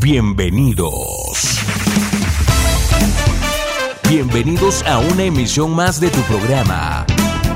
Bienvenidos. 0.00 1.60
Bienvenidos 4.08 4.82
a 4.84 4.98
una 4.98 5.24
emisión 5.24 5.74
más 5.74 6.00
de 6.00 6.10
tu 6.10 6.20
programa, 6.22 7.06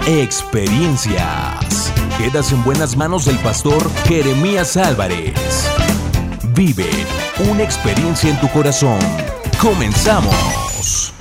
Experiencias. 0.07 1.93
Quedas 2.17 2.53
en 2.53 2.65
buenas 2.65 2.97
manos 2.97 3.27
del 3.27 3.37
pastor 3.39 3.91
Jeremías 4.05 4.77
Álvarez. 4.77 5.69
Vive 6.55 6.89
una 7.51 7.63
experiencia 7.63 8.31
en 8.31 8.41
tu 8.41 8.49
corazón. 8.49 8.99
Comenzamos. 9.61 11.13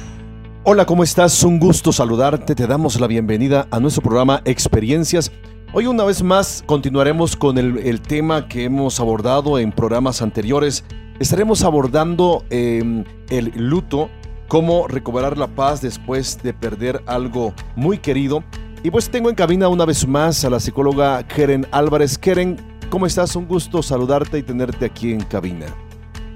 Hola, 0.63 0.85
¿cómo 0.85 1.03
estás? 1.03 1.43
Un 1.43 1.59
gusto 1.59 1.91
saludarte. 1.91 2.55
Te 2.55 2.65
damos 2.65 2.99
la 2.99 3.07
bienvenida 3.07 3.67
a 3.71 3.79
nuestro 3.79 4.01
programa 4.03 4.41
Experiencias. 4.45 5.31
Hoy 5.71 5.85
una 5.85 6.03
vez 6.03 6.23
más 6.23 6.63
continuaremos 6.65 7.35
con 7.35 7.59
el, 7.59 8.01
tema 8.01 8.47
que 8.47 8.63
hemos 8.63 8.99
abordado 8.99 9.59
en 9.59 9.71
programas 9.71 10.23
anteriores. 10.23 10.83
Estaremos 11.19 11.63
abordando 11.63 12.45
em, 12.49 13.03
el 13.29 13.51
luto 13.57 14.09
cómo 14.47 14.87
recobrar 14.87 15.37
la 15.37 15.47
paz 15.47 15.81
después 15.81 16.41
de 16.41 16.53
perder 16.53 17.03
algo 17.07 17.53
muy 17.75 17.97
querido. 17.97 18.41
Y 18.83 18.91
pues 18.91 19.09
tengo 19.09 19.29
en 19.29 19.35
cabina 19.35 19.67
una 19.67 19.83
vez 19.83 20.07
más 20.07 20.45
a 20.45 20.49
la 20.49 20.61
psicóloga 20.61 21.21
Keren 21.27 21.67
Álvarez. 21.71 22.17
Keren, 22.17 22.55
¿cómo 22.89 23.05
estás? 23.05 23.35
Un 23.35 23.47
gusto 23.47 23.83
saludarte 23.83 24.37
y 24.37 24.43
tenerte 24.43 24.85
aquí 24.85 25.11
en 25.11 25.19
cabina. 25.19 25.65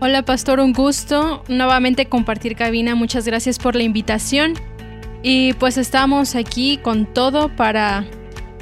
Hola 0.02 0.24
Pastor, 0.24 0.60
un 0.60 0.74
gusto 0.74 1.44
nuevamente 1.48 2.08
compartir 2.08 2.58
cabina. 2.58 2.94
Muchas 2.94 3.26
gracias 3.26 3.60
por 3.60 3.78
la 3.78 3.84
invitación. 3.84 4.54
Y 5.22 5.54
pues 5.54 5.78
estamos 5.78 6.36
aquí 6.36 6.78
con 6.78 7.06
todo 7.06 7.48
para 7.56 8.06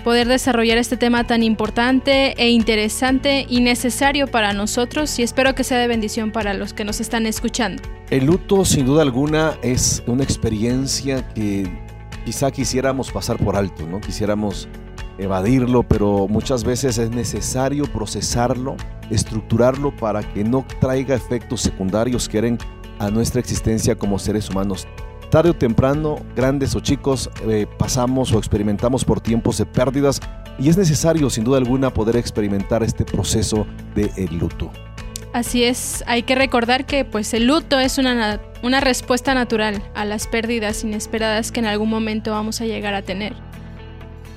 poder 0.01 0.27
desarrollar 0.27 0.77
este 0.77 0.97
tema 0.97 1.25
tan 1.25 1.43
importante 1.43 2.33
e 2.41 2.49
interesante 2.49 3.45
y 3.47 3.61
necesario 3.61 4.27
para 4.27 4.53
nosotros 4.53 5.17
y 5.19 5.23
espero 5.23 5.55
que 5.55 5.63
sea 5.63 5.77
de 5.77 5.87
bendición 5.87 6.31
para 6.31 6.53
los 6.53 6.73
que 6.73 6.83
nos 6.83 6.99
están 6.99 7.25
escuchando. 7.25 7.81
El 8.09 8.25
luto 8.25 8.65
sin 8.65 8.85
duda 8.85 9.01
alguna 9.01 9.57
es 9.61 10.03
una 10.07 10.23
experiencia 10.23 11.27
que 11.33 11.67
quizá 12.25 12.51
quisiéramos 12.51 13.11
pasar 13.11 13.37
por 13.37 13.55
alto, 13.55 13.87
¿no? 13.87 14.01
Quisiéramos 14.01 14.67
evadirlo, 15.17 15.83
pero 15.83 16.27
muchas 16.27 16.63
veces 16.63 16.97
es 16.97 17.11
necesario 17.11 17.85
procesarlo, 17.85 18.75
estructurarlo 19.09 19.95
para 19.95 20.23
que 20.23 20.43
no 20.43 20.65
traiga 20.79 21.15
efectos 21.15 21.61
secundarios 21.61 22.27
que 22.27 22.39
eren 22.39 22.57
a 22.99 23.09
nuestra 23.09 23.39
existencia 23.39 23.95
como 23.95 24.19
seres 24.19 24.49
humanos 24.49 24.87
tarde 25.31 25.49
o 25.49 25.55
temprano, 25.55 26.17
grandes 26.35 26.75
o 26.75 26.79
chicos, 26.79 27.31
eh, 27.47 27.65
pasamos 27.79 28.31
o 28.33 28.37
experimentamos 28.37 29.03
por 29.03 29.19
tiempos 29.19 29.57
de 29.57 29.65
pérdidas 29.65 30.21
y 30.59 30.69
es 30.69 30.77
necesario, 30.77 31.31
sin 31.31 31.43
duda 31.43 31.57
alguna, 31.57 31.91
poder 31.91 32.17
experimentar 32.17 32.83
este 32.83 33.03
proceso 33.03 33.65
de 33.95 34.11
el 34.17 34.37
luto. 34.37 34.71
Así 35.33 35.63
es, 35.63 36.03
hay 36.07 36.23
que 36.23 36.35
recordar 36.35 36.85
que 36.85 37.05
pues 37.05 37.33
el 37.33 37.47
luto 37.47 37.79
es 37.79 37.97
una, 37.97 38.41
una 38.61 38.81
respuesta 38.81 39.33
natural 39.33 39.81
a 39.95 40.05
las 40.05 40.27
pérdidas 40.27 40.83
inesperadas 40.83 41.51
que 41.51 41.61
en 41.61 41.65
algún 41.65 41.89
momento 41.89 42.31
vamos 42.31 42.61
a 42.61 42.65
llegar 42.65 42.93
a 42.93 43.01
tener. 43.01 43.33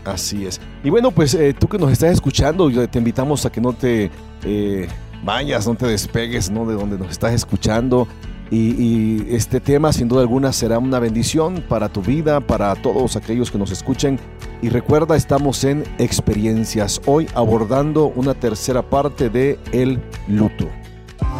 Así 0.04 0.46
es. 0.46 0.60
Y 0.84 0.90
bueno, 0.90 1.10
pues 1.10 1.34
eh, 1.34 1.54
tú 1.58 1.66
que 1.66 1.78
nos 1.78 1.90
estás 1.90 2.12
escuchando, 2.12 2.70
te 2.88 2.98
invitamos 2.98 3.44
a 3.44 3.50
que 3.50 3.60
no 3.60 3.72
te 3.72 4.10
eh, 4.44 4.88
vayas, 5.24 5.66
no 5.66 5.74
te 5.74 5.86
despegues 5.86 6.50
¿no? 6.50 6.64
de 6.66 6.74
donde 6.74 6.96
nos 6.96 7.10
estás 7.10 7.32
escuchando. 7.32 8.06
Y, 8.50 9.34
este 9.34 9.60
tema 9.60 9.92
sin 9.92 10.08
duda 10.08 10.20
alguna 10.20 10.52
será 10.52 10.78
una 10.78 10.98
bendición 10.98 11.64
para 11.68 11.88
tu 11.88 12.02
vida, 12.02 12.40
para 12.40 12.74
todos 12.76 13.16
aquellos 13.16 13.50
que 13.50 13.58
nos 13.58 13.70
escuchen. 13.70 14.18
Y 14.62 14.68
recuerda, 14.68 15.16
estamos 15.16 15.64
en 15.64 15.84
experiencias, 15.98 17.00
hoy 17.06 17.26
abordando 17.34 18.06
una 18.14 18.34
tercera 18.34 18.82
parte 18.82 19.28
de 19.28 19.58
el 19.72 20.00
luto. 20.28 20.68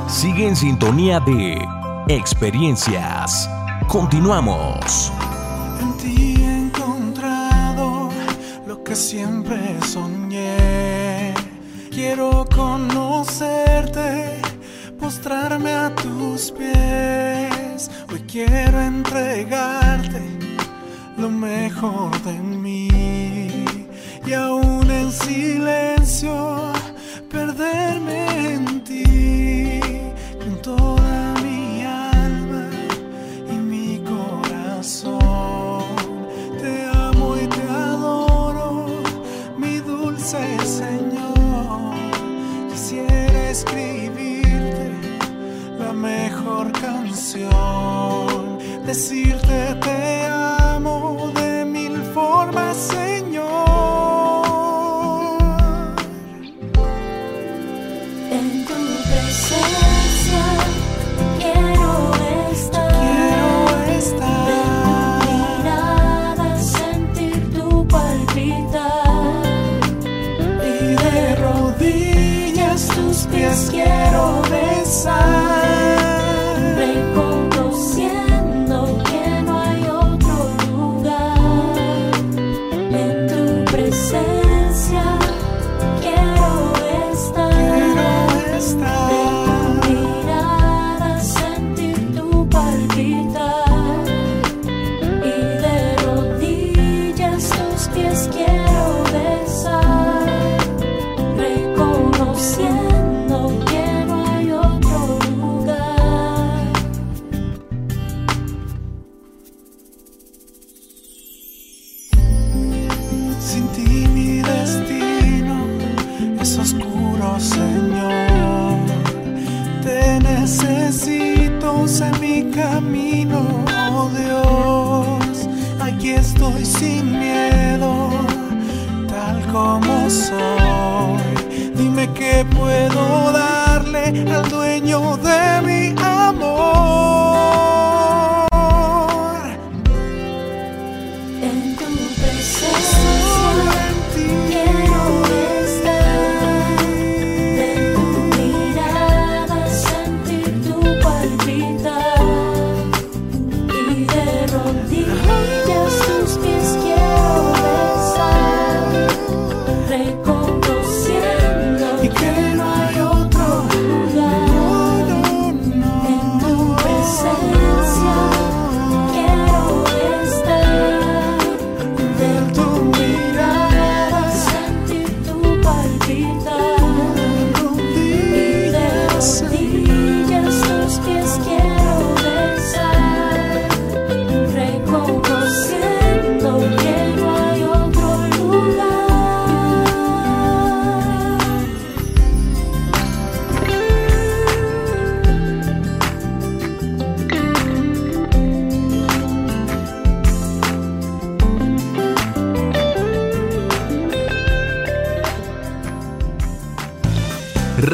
Sigue 0.08 0.48
en 0.48 0.56
sintonía 0.56 1.20
de 1.20 1.58
experiencias. 2.08 3.48
Continuamos. 3.88 5.12
En 5.80 5.96
ti 5.98 6.36
he 6.42 6.58
encontrado 6.66 8.10
lo 8.66 8.82
que 8.82 8.94
siempre 8.96 9.80
soñé. 9.82 11.34
Quiero 11.90 12.44
conocerte 12.54 14.34
postrarme 15.04 15.70
a 15.70 15.94
tus 15.94 16.50
pies. 16.50 17.90
Hoy 18.10 18.20
quiero 18.26 18.80
entregarte 18.80 20.22
lo 21.18 21.28
mejor 21.28 22.10
de 22.22 22.32
mí. 22.32 22.88
Y 24.26 24.32
aún 24.32 24.90
en 24.90 25.12
silencio, 25.12 26.72
perderme 27.30 27.93
canción, 47.34 48.58
decirte 48.86 49.74
te 49.80 50.33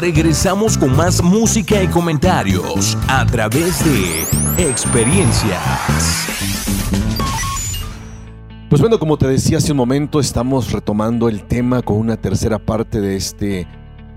Regresamos 0.01 0.79
con 0.79 0.97
más 0.97 1.21
música 1.21 1.83
y 1.83 1.87
comentarios 1.87 2.97
a 3.07 3.23
través 3.23 3.85
de 3.85 4.23
experiencias. 4.57 5.61
Pues 8.67 8.81
bueno, 8.81 8.97
como 8.97 9.15
te 9.17 9.27
decía 9.27 9.59
hace 9.59 9.73
un 9.73 9.77
momento, 9.77 10.19
estamos 10.19 10.71
retomando 10.71 11.29
el 11.29 11.43
tema 11.43 11.83
con 11.83 11.97
una 11.97 12.17
tercera 12.17 12.57
parte 12.57 12.99
de 12.99 13.15
este, 13.15 13.67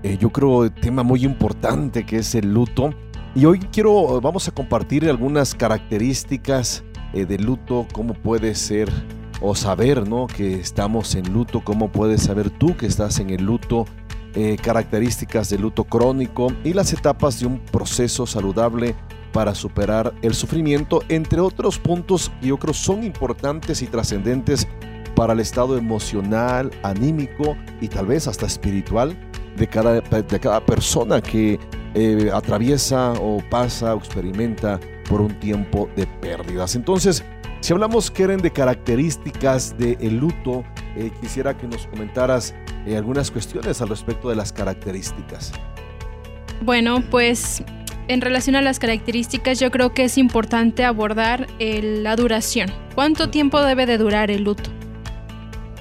eh, 0.01 0.17
yo 0.19 0.31
creo, 0.31 0.71
tema 0.71 1.03
muy 1.03 1.23
importante 1.23 2.03
que 2.03 2.17
es 2.17 2.33
el 2.33 2.51
luto. 2.51 2.89
Y 3.35 3.45
hoy 3.45 3.59
quiero, 3.59 4.19
vamos 4.21 4.47
a 4.47 4.51
compartir 4.51 5.07
algunas 5.07 5.53
características 5.53 6.83
eh, 7.13 7.27
del 7.27 7.43
luto, 7.43 7.85
cómo 7.93 8.15
puede 8.15 8.55
ser 8.55 8.91
o 9.39 9.53
saber, 9.53 10.09
¿no? 10.09 10.25
Que 10.25 10.55
estamos 10.55 11.13
en 11.13 11.31
luto, 11.31 11.63
cómo 11.63 11.91
puedes 11.91 12.23
saber 12.23 12.49
tú 12.49 12.75
que 12.75 12.87
estás 12.87 13.19
en 13.19 13.29
el 13.29 13.43
luto, 13.43 13.85
eh, 14.35 14.57
características 14.61 15.49
del 15.49 15.61
luto 15.61 15.85
crónico 15.85 16.51
y 16.63 16.73
las 16.73 16.93
etapas 16.93 17.39
de 17.39 17.47
un 17.47 17.59
proceso 17.59 18.25
saludable 18.25 18.95
para 19.31 19.55
superar 19.55 20.13
el 20.21 20.33
sufrimiento, 20.33 21.01
entre 21.09 21.41
otros 21.41 21.77
puntos 21.77 22.31
que 22.39 22.47
yo 22.47 22.57
creo 22.57 22.73
son 22.73 23.03
importantes 23.03 23.81
y 23.81 23.87
trascendentes 23.87 24.67
para 25.15 25.33
el 25.33 25.39
estado 25.39 25.77
emocional, 25.77 26.71
anímico 26.83 27.55
y 27.81 27.87
tal 27.87 28.07
vez 28.07 28.27
hasta 28.27 28.45
espiritual 28.45 29.17
de 29.57 29.67
cada, 29.67 30.01
de 30.01 30.39
cada 30.39 30.65
persona 30.65 31.21
que 31.21 31.59
eh, 31.93 32.29
atraviesa 32.33 33.13
o 33.13 33.41
pasa 33.49 33.95
o 33.95 33.99
experimenta 33.99 34.79
por 35.09 35.21
un 35.21 35.39
tiempo 35.39 35.89
de 35.95 36.07
pérdidas. 36.07 36.75
Entonces, 36.75 37.23
si 37.61 37.73
hablamos, 37.73 38.11
Keren, 38.11 38.41
de 38.41 38.51
características 38.51 39.77
del 39.77 40.17
luto, 40.17 40.63
eh, 40.95 41.11
quisiera 41.19 41.57
que 41.57 41.67
nos 41.67 41.87
comentaras 41.87 42.53
eh, 42.85 42.97
algunas 42.97 43.31
cuestiones 43.31 43.81
al 43.81 43.89
respecto 43.89 44.29
de 44.29 44.35
las 44.35 44.53
características. 44.53 45.51
Bueno, 46.61 47.03
pues 47.09 47.63
en 48.07 48.21
relación 48.21 48.55
a 48.55 48.61
las 48.61 48.79
características, 48.79 49.59
yo 49.59 49.71
creo 49.71 49.93
que 49.93 50.03
es 50.03 50.17
importante 50.17 50.83
abordar 50.83 51.47
la 51.59 52.15
duración. 52.15 52.71
¿Cuánto 52.93 53.29
tiempo 53.29 53.61
debe 53.61 53.85
de 53.85 53.97
durar 53.97 54.29
el 54.29 54.43
luto? 54.43 54.69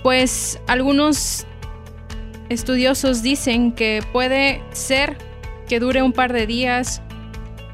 Pues 0.03 0.59
algunos 0.67 1.47
estudiosos 2.49 3.23
dicen 3.23 3.73
que 3.73 4.03
puede 4.13 4.63
ser 4.73 5.17
que 5.69 5.81
dure 5.81 6.03
un 6.03 6.13
par 6.13 6.33
de 6.33 6.47
días, 6.47 7.03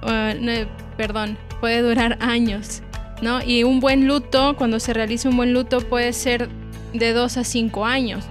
uh, 0.03 0.67
perdón, 0.97 1.39
puede 1.61 1.83
durar 1.83 2.19
años, 2.21 2.83
¿no? 3.23 3.43
Y 3.43 3.65
un 3.65 3.81
buen 3.81 4.07
luto, 4.07 4.57
cuando 4.57 4.81
se 4.81 4.93
realiza 4.93 5.29
un 5.29 5.37
buen 5.37 5.53
luto, 5.53 5.81
puede 5.81 6.13
ser 6.13 6.49
de 6.93 7.13
dos 7.13 7.37
a 7.37 7.45
cinco 7.45 7.85
años. 7.85 8.25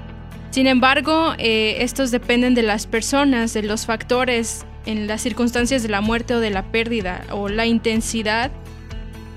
Sin 0.52 0.66
embargo, 0.66 1.34
eh, 1.38 1.78
estos 1.80 2.12
dependen 2.12 2.56
de 2.56 2.64
las 2.64 2.88
personas, 2.88 3.54
de 3.54 3.62
los 3.62 3.86
factores 3.86 4.66
en 4.86 5.08
las 5.08 5.22
circunstancias 5.22 5.84
de 5.84 5.90
la 5.90 6.02
muerte 6.02 6.34
o 6.34 6.40
de 6.40 6.50
la 6.50 6.64
pérdida 6.64 7.24
o 7.32 7.50
la 7.50 7.66
intensidad 7.68 8.52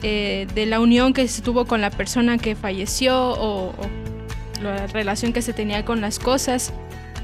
eh, 0.02 0.46
de 0.54 0.66
la 0.66 0.80
unión 0.80 1.12
que 1.12 1.28
se 1.28 1.42
tuvo 1.42 1.66
con 1.66 1.80
la 1.80 1.90
persona 1.90 2.38
que 2.38 2.56
falleció 2.56 3.32
o, 3.38 3.74
la 4.62 4.86
relación 4.86 5.32
que 5.32 5.42
se 5.42 5.52
tenía 5.52 5.84
con 5.84 6.00
las 6.00 6.18
cosas 6.18 6.72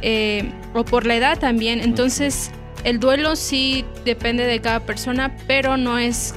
eh, 0.03 0.51
o 0.75 0.85
por 0.85 1.07
la 1.07 1.17
edad 1.17 1.39
también. 1.39 1.81
Entonces 1.81 2.51
el 2.85 3.01
duelo 3.01 3.37
sí 3.37 3.85
depende 4.05 4.45
de 4.45 4.61
cada 4.61 4.81
persona, 4.81 5.35
pero 5.47 5.77
no 5.77 5.99
es 5.99 6.35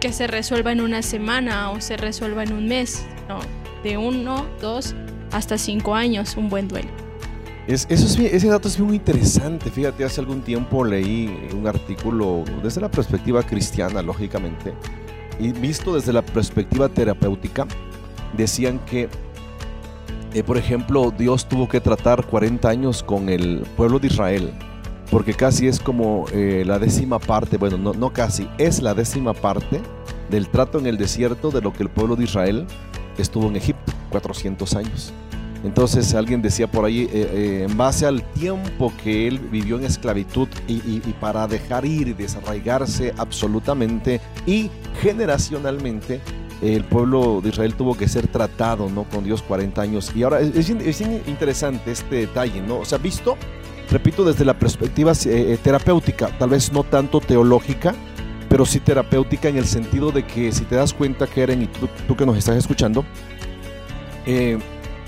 que 0.00 0.12
se 0.12 0.26
resuelva 0.26 0.72
en 0.72 0.80
una 0.80 1.02
semana 1.02 1.70
o 1.70 1.80
se 1.80 1.96
resuelva 1.96 2.42
en 2.42 2.52
un 2.52 2.66
mes, 2.66 3.04
no, 3.28 3.38
de 3.84 3.96
uno, 3.96 4.46
dos 4.60 4.94
hasta 5.32 5.58
cinco 5.58 5.94
años 5.94 6.36
un 6.36 6.48
buen 6.48 6.68
duelo. 6.68 6.88
Es, 7.66 7.86
eso 7.88 8.20
ese 8.22 8.48
dato 8.48 8.68
es 8.68 8.80
muy 8.80 8.96
interesante. 8.96 9.70
Fíjate, 9.70 10.04
hace 10.04 10.20
algún 10.20 10.42
tiempo 10.42 10.84
leí 10.84 11.48
un 11.54 11.66
artículo 11.66 12.44
desde 12.62 12.80
la 12.80 12.90
perspectiva 12.90 13.42
cristiana, 13.42 14.02
lógicamente, 14.02 14.74
y 15.38 15.52
visto 15.52 15.94
desde 15.94 16.12
la 16.12 16.22
perspectiva 16.22 16.88
terapéutica, 16.88 17.66
decían 18.36 18.80
que, 18.86 19.08
eh, 20.34 20.42
por 20.42 20.56
ejemplo, 20.56 21.12
Dios 21.16 21.48
tuvo 21.48 21.68
que 21.68 21.80
tratar 21.80 22.26
40 22.26 22.68
años 22.68 23.02
con 23.02 23.28
el 23.28 23.64
pueblo 23.76 23.98
de 23.98 24.08
Israel, 24.08 24.52
porque 25.10 25.34
casi 25.34 25.66
es 25.68 25.80
como 25.80 26.24
eh, 26.32 26.64
la 26.66 26.78
décima 26.78 27.18
parte, 27.18 27.56
bueno, 27.56 27.78
no, 27.78 27.92
no 27.92 28.12
casi, 28.12 28.48
es 28.58 28.82
la 28.82 28.94
décima 28.94 29.32
parte 29.32 29.80
del 30.30 30.48
trato 30.48 30.78
en 30.78 30.86
el 30.86 30.96
desierto 30.96 31.50
de 31.50 31.60
lo 31.60 31.72
que 31.72 31.82
el 31.82 31.88
pueblo 31.88 32.16
de 32.16 32.24
Israel 32.24 32.66
estuvo 33.18 33.48
en 33.48 33.56
Egipto, 33.56 33.89
400 34.10 34.74
años. 34.74 35.12
Entonces 35.64 36.14
alguien 36.14 36.40
decía 36.40 36.66
por 36.66 36.84
ahí, 36.84 37.02
eh, 37.02 37.08
eh, 37.12 37.66
en 37.68 37.76
base 37.76 38.06
al 38.06 38.22
tiempo 38.22 38.92
que 39.02 39.28
él 39.28 39.38
vivió 39.38 39.76
en 39.78 39.84
esclavitud 39.84 40.48
y, 40.66 41.00
para 41.20 41.46
dejar 41.46 41.84
ir 41.84 42.08
y 42.08 42.12
desarraigarse 42.14 43.12
absolutamente 43.18 44.20
y 44.46 44.70
generacionalmente, 45.02 46.20
el 46.62 46.84
pueblo 46.84 47.40
de 47.42 47.50
Israel 47.50 47.74
tuvo 47.74 47.96
que 47.96 48.06
ser 48.06 48.26
tratado 48.26 48.88
¿no? 48.90 49.04
con 49.04 49.24
Dios 49.24 49.42
40 49.42 49.80
años. 49.80 50.12
Y 50.14 50.22
ahora 50.22 50.40
es, 50.40 50.70
interesante 50.70 51.90
este 51.90 52.16
detalle, 52.16 52.60
¿no? 52.60 52.80
O 52.80 52.84
sea, 52.84 52.98
visto, 52.98 53.36
repito, 53.90 54.24
desde 54.24 54.44
la 54.44 54.58
perspectiva 54.58 55.12
eh, 55.24 55.58
terapéutica, 55.62 56.28
tal 56.38 56.50
vez 56.50 56.72
no 56.72 56.84
tanto 56.84 57.20
teológica, 57.20 57.94
pero 58.48 58.66
sí 58.66 58.80
terapéutica 58.80 59.48
en 59.48 59.56
el 59.56 59.66
sentido 59.66 60.10
de 60.10 60.26
que 60.26 60.52
si 60.52 60.64
te 60.64 60.74
das 60.74 60.92
cuenta, 60.92 61.26
Keren, 61.26 61.62
y 61.62 61.66
tú 62.06 62.16
que 62.16 62.26
nos 62.26 62.36
estás 62.36 62.56
escuchando, 62.56 63.04
eh, 64.32 64.58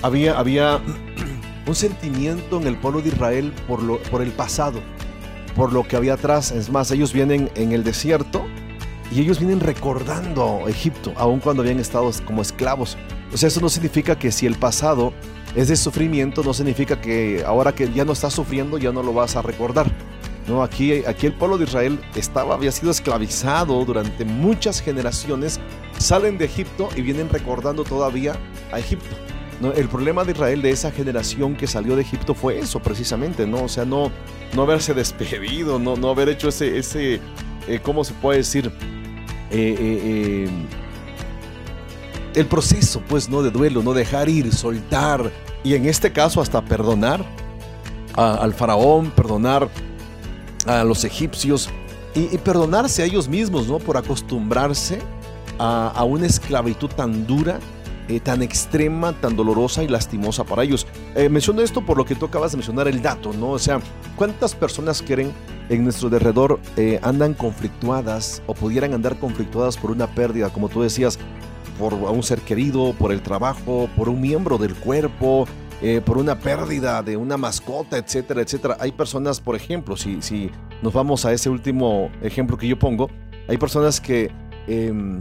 había, 0.02 0.36
había 0.36 0.80
un 1.66 1.74
sentimiento 1.76 2.60
en 2.60 2.66
el 2.66 2.76
pueblo 2.76 3.02
de 3.02 3.10
Israel 3.10 3.52
por, 3.68 3.80
lo, 3.80 3.98
por 4.04 4.20
el 4.20 4.32
pasado, 4.32 4.80
por 5.54 5.72
lo 5.72 5.84
que 5.84 5.94
había 5.94 6.14
atrás. 6.14 6.50
Es 6.50 6.70
más, 6.70 6.90
ellos 6.90 7.12
vienen 7.12 7.48
en 7.54 7.70
el 7.70 7.84
desierto 7.84 8.44
y 9.12 9.20
ellos 9.20 9.38
vienen 9.38 9.60
recordando 9.60 10.64
Egipto, 10.66 11.12
aun 11.16 11.38
cuando 11.38 11.62
habían 11.62 11.78
estado 11.78 12.10
como 12.24 12.42
esclavos. 12.42 12.98
O 13.32 13.36
sea, 13.36 13.46
eso 13.46 13.60
no 13.60 13.68
significa 13.68 14.18
que 14.18 14.32
si 14.32 14.44
el 14.44 14.56
pasado 14.56 15.12
es 15.54 15.68
de 15.68 15.76
sufrimiento, 15.76 16.42
no 16.42 16.52
significa 16.52 17.00
que 17.00 17.44
ahora 17.46 17.72
que 17.72 17.92
ya 17.92 18.04
no 18.04 18.14
estás 18.14 18.32
sufriendo, 18.32 18.76
ya 18.76 18.90
no 18.90 19.04
lo 19.04 19.12
vas 19.12 19.36
a 19.36 19.42
recordar. 19.42 19.86
No, 20.48 20.64
aquí, 20.64 21.04
aquí 21.04 21.26
el 21.26 21.34
pueblo 21.34 21.58
de 21.58 21.64
Israel 21.64 22.00
estaba, 22.16 22.54
había 22.54 22.72
sido 22.72 22.90
esclavizado 22.90 23.84
durante 23.84 24.24
muchas 24.24 24.80
generaciones, 24.80 25.60
salen 25.98 26.38
de 26.38 26.46
Egipto 26.46 26.88
y 26.96 27.02
vienen 27.02 27.28
recordando 27.28 27.84
todavía 27.84 28.34
a 28.72 28.78
Egipto 28.78 29.14
el 29.70 29.88
problema 29.88 30.24
de 30.24 30.32
Israel 30.32 30.62
de 30.62 30.70
esa 30.70 30.90
generación 30.90 31.54
que 31.54 31.66
salió 31.66 31.94
de 31.94 32.02
Egipto 32.02 32.34
fue 32.34 32.58
eso 32.58 32.80
precisamente, 32.80 33.46
¿no? 33.46 33.64
O 33.64 33.68
sea, 33.68 33.84
no, 33.84 34.10
no 34.54 34.62
haberse 34.62 34.94
despedido, 35.02 35.78
no, 35.78 35.96
no 35.96 36.10
haber 36.10 36.28
hecho 36.28 36.48
ese, 36.48 36.78
ese 36.78 37.20
eh, 37.68 37.80
¿cómo 37.82 38.04
se 38.04 38.14
puede 38.14 38.38
decir? 38.38 38.72
Eh, 39.50 39.76
eh, 39.78 40.48
el 42.34 42.46
proceso, 42.46 43.02
pues, 43.08 43.28
¿no? 43.28 43.42
De 43.42 43.50
duelo, 43.50 43.82
no 43.82 43.92
dejar 43.92 44.28
ir, 44.28 44.52
soltar, 44.52 45.30
y 45.62 45.74
en 45.74 45.86
este 45.86 46.12
caso 46.12 46.40
hasta 46.40 46.64
perdonar 46.64 47.24
al 48.14 48.52
faraón, 48.52 49.10
perdonar 49.10 49.68
a 50.66 50.84
los 50.84 51.04
egipcios 51.04 51.70
y, 52.14 52.36
perdonarse 52.38 53.02
a 53.02 53.06
ellos 53.06 53.28
mismos, 53.28 53.68
¿no? 53.68 53.78
Por 53.78 53.96
acostumbrarse 53.96 54.98
a, 55.58 55.88
a 55.88 56.04
una 56.04 56.26
esclavitud 56.26 56.88
tan 56.88 57.26
dura 57.26 57.58
eh, 58.08 58.20
tan 58.20 58.42
extrema, 58.42 59.12
tan 59.12 59.36
dolorosa 59.36 59.84
y 59.84 59.88
lastimosa 59.88 60.44
para 60.44 60.64
ellos. 60.64 60.86
Eh, 61.14 61.28
menciono 61.28 61.62
esto 61.62 61.86
por 61.86 61.96
lo 61.96 62.04
que 62.04 62.14
tú 62.14 62.26
acabas 62.26 62.50
de 62.50 62.56
mencionar 62.56 62.88
el 62.88 63.00
dato, 63.00 63.32
¿no? 63.32 63.50
O 63.50 63.58
sea, 63.58 63.80
¿cuántas 64.16 64.54
personas 64.54 65.02
quieren 65.02 65.32
en 65.68 65.84
nuestro 65.84 66.10
derredor 66.10 66.58
eh, 66.76 66.98
andan 67.02 67.34
conflictuadas 67.34 68.42
o 68.46 68.54
pudieran 68.54 68.92
andar 68.92 69.18
conflictuadas 69.18 69.76
por 69.76 69.92
una 69.92 70.08
pérdida, 70.08 70.50
como 70.50 70.68
tú 70.68 70.82
decías, 70.82 71.18
por 71.78 71.94
un 71.94 72.22
ser 72.22 72.40
querido, 72.40 72.92
por 72.98 73.12
el 73.12 73.22
trabajo, 73.22 73.88
por 73.96 74.08
un 74.08 74.20
miembro 74.20 74.58
del 74.58 74.74
cuerpo, 74.74 75.46
por 76.04 76.18
una 76.18 76.38
pérdida 76.38 77.02
de 77.02 77.16
una 77.16 77.36
mascota, 77.36 77.98
etcétera, 77.98 78.42
etcétera. 78.42 78.76
Hay 78.78 78.92
personas, 78.92 79.40
por 79.40 79.56
ejemplo, 79.56 79.96
si, 79.96 80.22
si 80.22 80.48
nos 80.80 80.92
vamos 80.92 81.24
a 81.24 81.32
ese 81.32 81.48
último 81.48 82.10
ejemplo 82.22 82.56
que 82.56 82.68
yo 82.68 82.78
pongo, 82.78 83.08
hay 83.48 83.56
personas 83.56 84.00
que 84.00 84.30
em, 84.68 85.20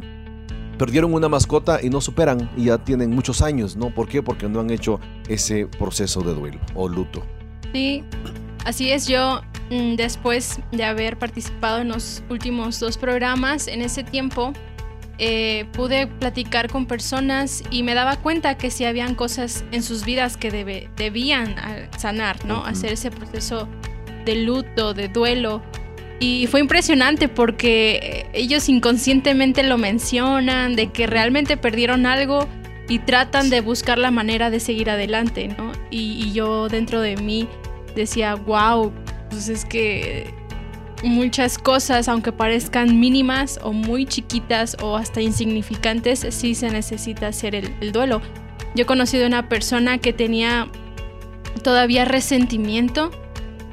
perdieron 0.81 1.13
una 1.13 1.29
mascota 1.29 1.79
y 1.79 1.91
no 1.91 2.01
superan 2.01 2.49
y 2.57 2.65
ya 2.65 2.79
tienen 2.79 3.11
muchos 3.11 3.43
años, 3.43 3.75
¿no? 3.75 3.93
¿Por 3.93 4.07
qué? 4.07 4.23
Porque 4.23 4.49
no 4.49 4.61
han 4.61 4.71
hecho 4.71 4.99
ese 5.29 5.67
proceso 5.67 6.21
de 6.23 6.33
duelo 6.33 6.59
o 6.73 6.89
luto. 6.89 7.23
Sí, 7.71 8.03
así 8.65 8.91
es. 8.91 9.05
Yo, 9.05 9.41
mm, 9.69 9.93
después 9.93 10.59
de 10.71 10.83
haber 10.83 11.19
participado 11.19 11.81
en 11.81 11.89
los 11.89 12.23
últimos 12.31 12.79
dos 12.79 12.97
programas, 12.97 13.67
en 13.67 13.83
ese 13.83 14.03
tiempo 14.03 14.53
eh, 15.19 15.67
pude 15.73 16.07
platicar 16.07 16.67
con 16.67 16.87
personas 16.87 17.63
y 17.69 17.83
me 17.83 17.93
daba 17.93 18.15
cuenta 18.15 18.57
que 18.57 18.71
sí 18.71 18.83
habían 18.83 19.13
cosas 19.13 19.63
en 19.71 19.83
sus 19.83 20.03
vidas 20.03 20.35
que 20.35 20.49
debe, 20.49 20.89
debían 20.97 21.59
ah, 21.59 21.75
sanar, 21.99 22.43
¿no? 22.43 22.65
Hacer 22.65 22.93
ese 22.93 23.11
proceso 23.11 23.67
de 24.25 24.33
luto, 24.33 24.95
de 24.95 25.09
duelo. 25.09 25.61
Y 26.21 26.45
fue 26.45 26.59
impresionante 26.59 27.27
porque 27.29 28.27
ellos 28.33 28.69
inconscientemente 28.69 29.63
lo 29.63 29.79
mencionan, 29.79 30.75
de 30.75 30.91
que 30.91 31.07
realmente 31.07 31.57
perdieron 31.57 32.05
algo 32.05 32.47
y 32.87 32.99
tratan 32.99 33.49
de 33.49 33.59
buscar 33.61 33.97
la 33.97 34.11
manera 34.11 34.51
de 34.51 34.59
seguir 34.59 34.91
adelante, 34.91 35.47
¿no? 35.47 35.71
Y, 35.89 36.31
yo 36.31 36.69
dentro 36.69 37.01
de 37.01 37.17
mí 37.17 37.47
decía, 37.95 38.35
wow, 38.35 38.93
pues 39.31 39.49
es 39.49 39.65
que 39.65 40.31
muchas 41.01 41.57
cosas, 41.57 42.07
aunque 42.07 42.31
parezcan 42.31 42.99
mínimas 42.99 43.59
o 43.63 43.73
muy 43.73 44.05
chiquitas 44.05 44.77
o 44.79 44.97
hasta 44.97 45.21
insignificantes, 45.21 46.27
sí 46.29 46.53
se 46.53 46.69
necesita 46.69 47.29
hacer 47.29 47.55
el, 47.55 47.73
el 47.81 47.91
duelo. 47.91 48.21
Yo 48.75 48.83
he 48.83 48.85
conocido 48.85 49.25
una 49.25 49.49
persona 49.49 49.97
que 49.97 50.13
tenía 50.13 50.67
todavía 51.63 52.05
resentimiento 52.05 53.09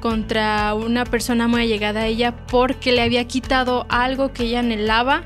contra 0.00 0.74
una 0.74 1.04
persona 1.04 1.48
muy 1.48 1.62
allegada 1.62 2.00
a 2.00 2.06
ella 2.06 2.46
porque 2.46 2.92
le 2.92 3.02
había 3.02 3.26
quitado 3.26 3.86
algo 3.88 4.32
que 4.32 4.44
ella 4.44 4.60
anhelaba 4.60 5.24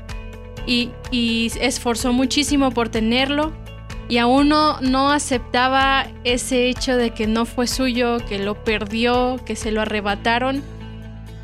y, 0.65 0.89
y 1.11 1.51
esforzó 1.59 2.13
muchísimo 2.13 2.71
por 2.71 2.89
tenerlo 2.89 3.53
y 4.09 4.17
aún 4.17 4.49
no, 4.49 4.79
no 4.81 5.11
aceptaba 5.11 6.07
ese 6.23 6.67
hecho 6.67 6.97
de 6.97 7.11
que 7.11 7.25
no 7.25 7.45
fue 7.45 7.67
suyo, 7.67 8.17
que 8.27 8.37
lo 8.37 8.63
perdió, 8.63 9.39
que 9.45 9.55
se 9.55 9.71
lo 9.71 9.81
arrebataron. 9.81 10.61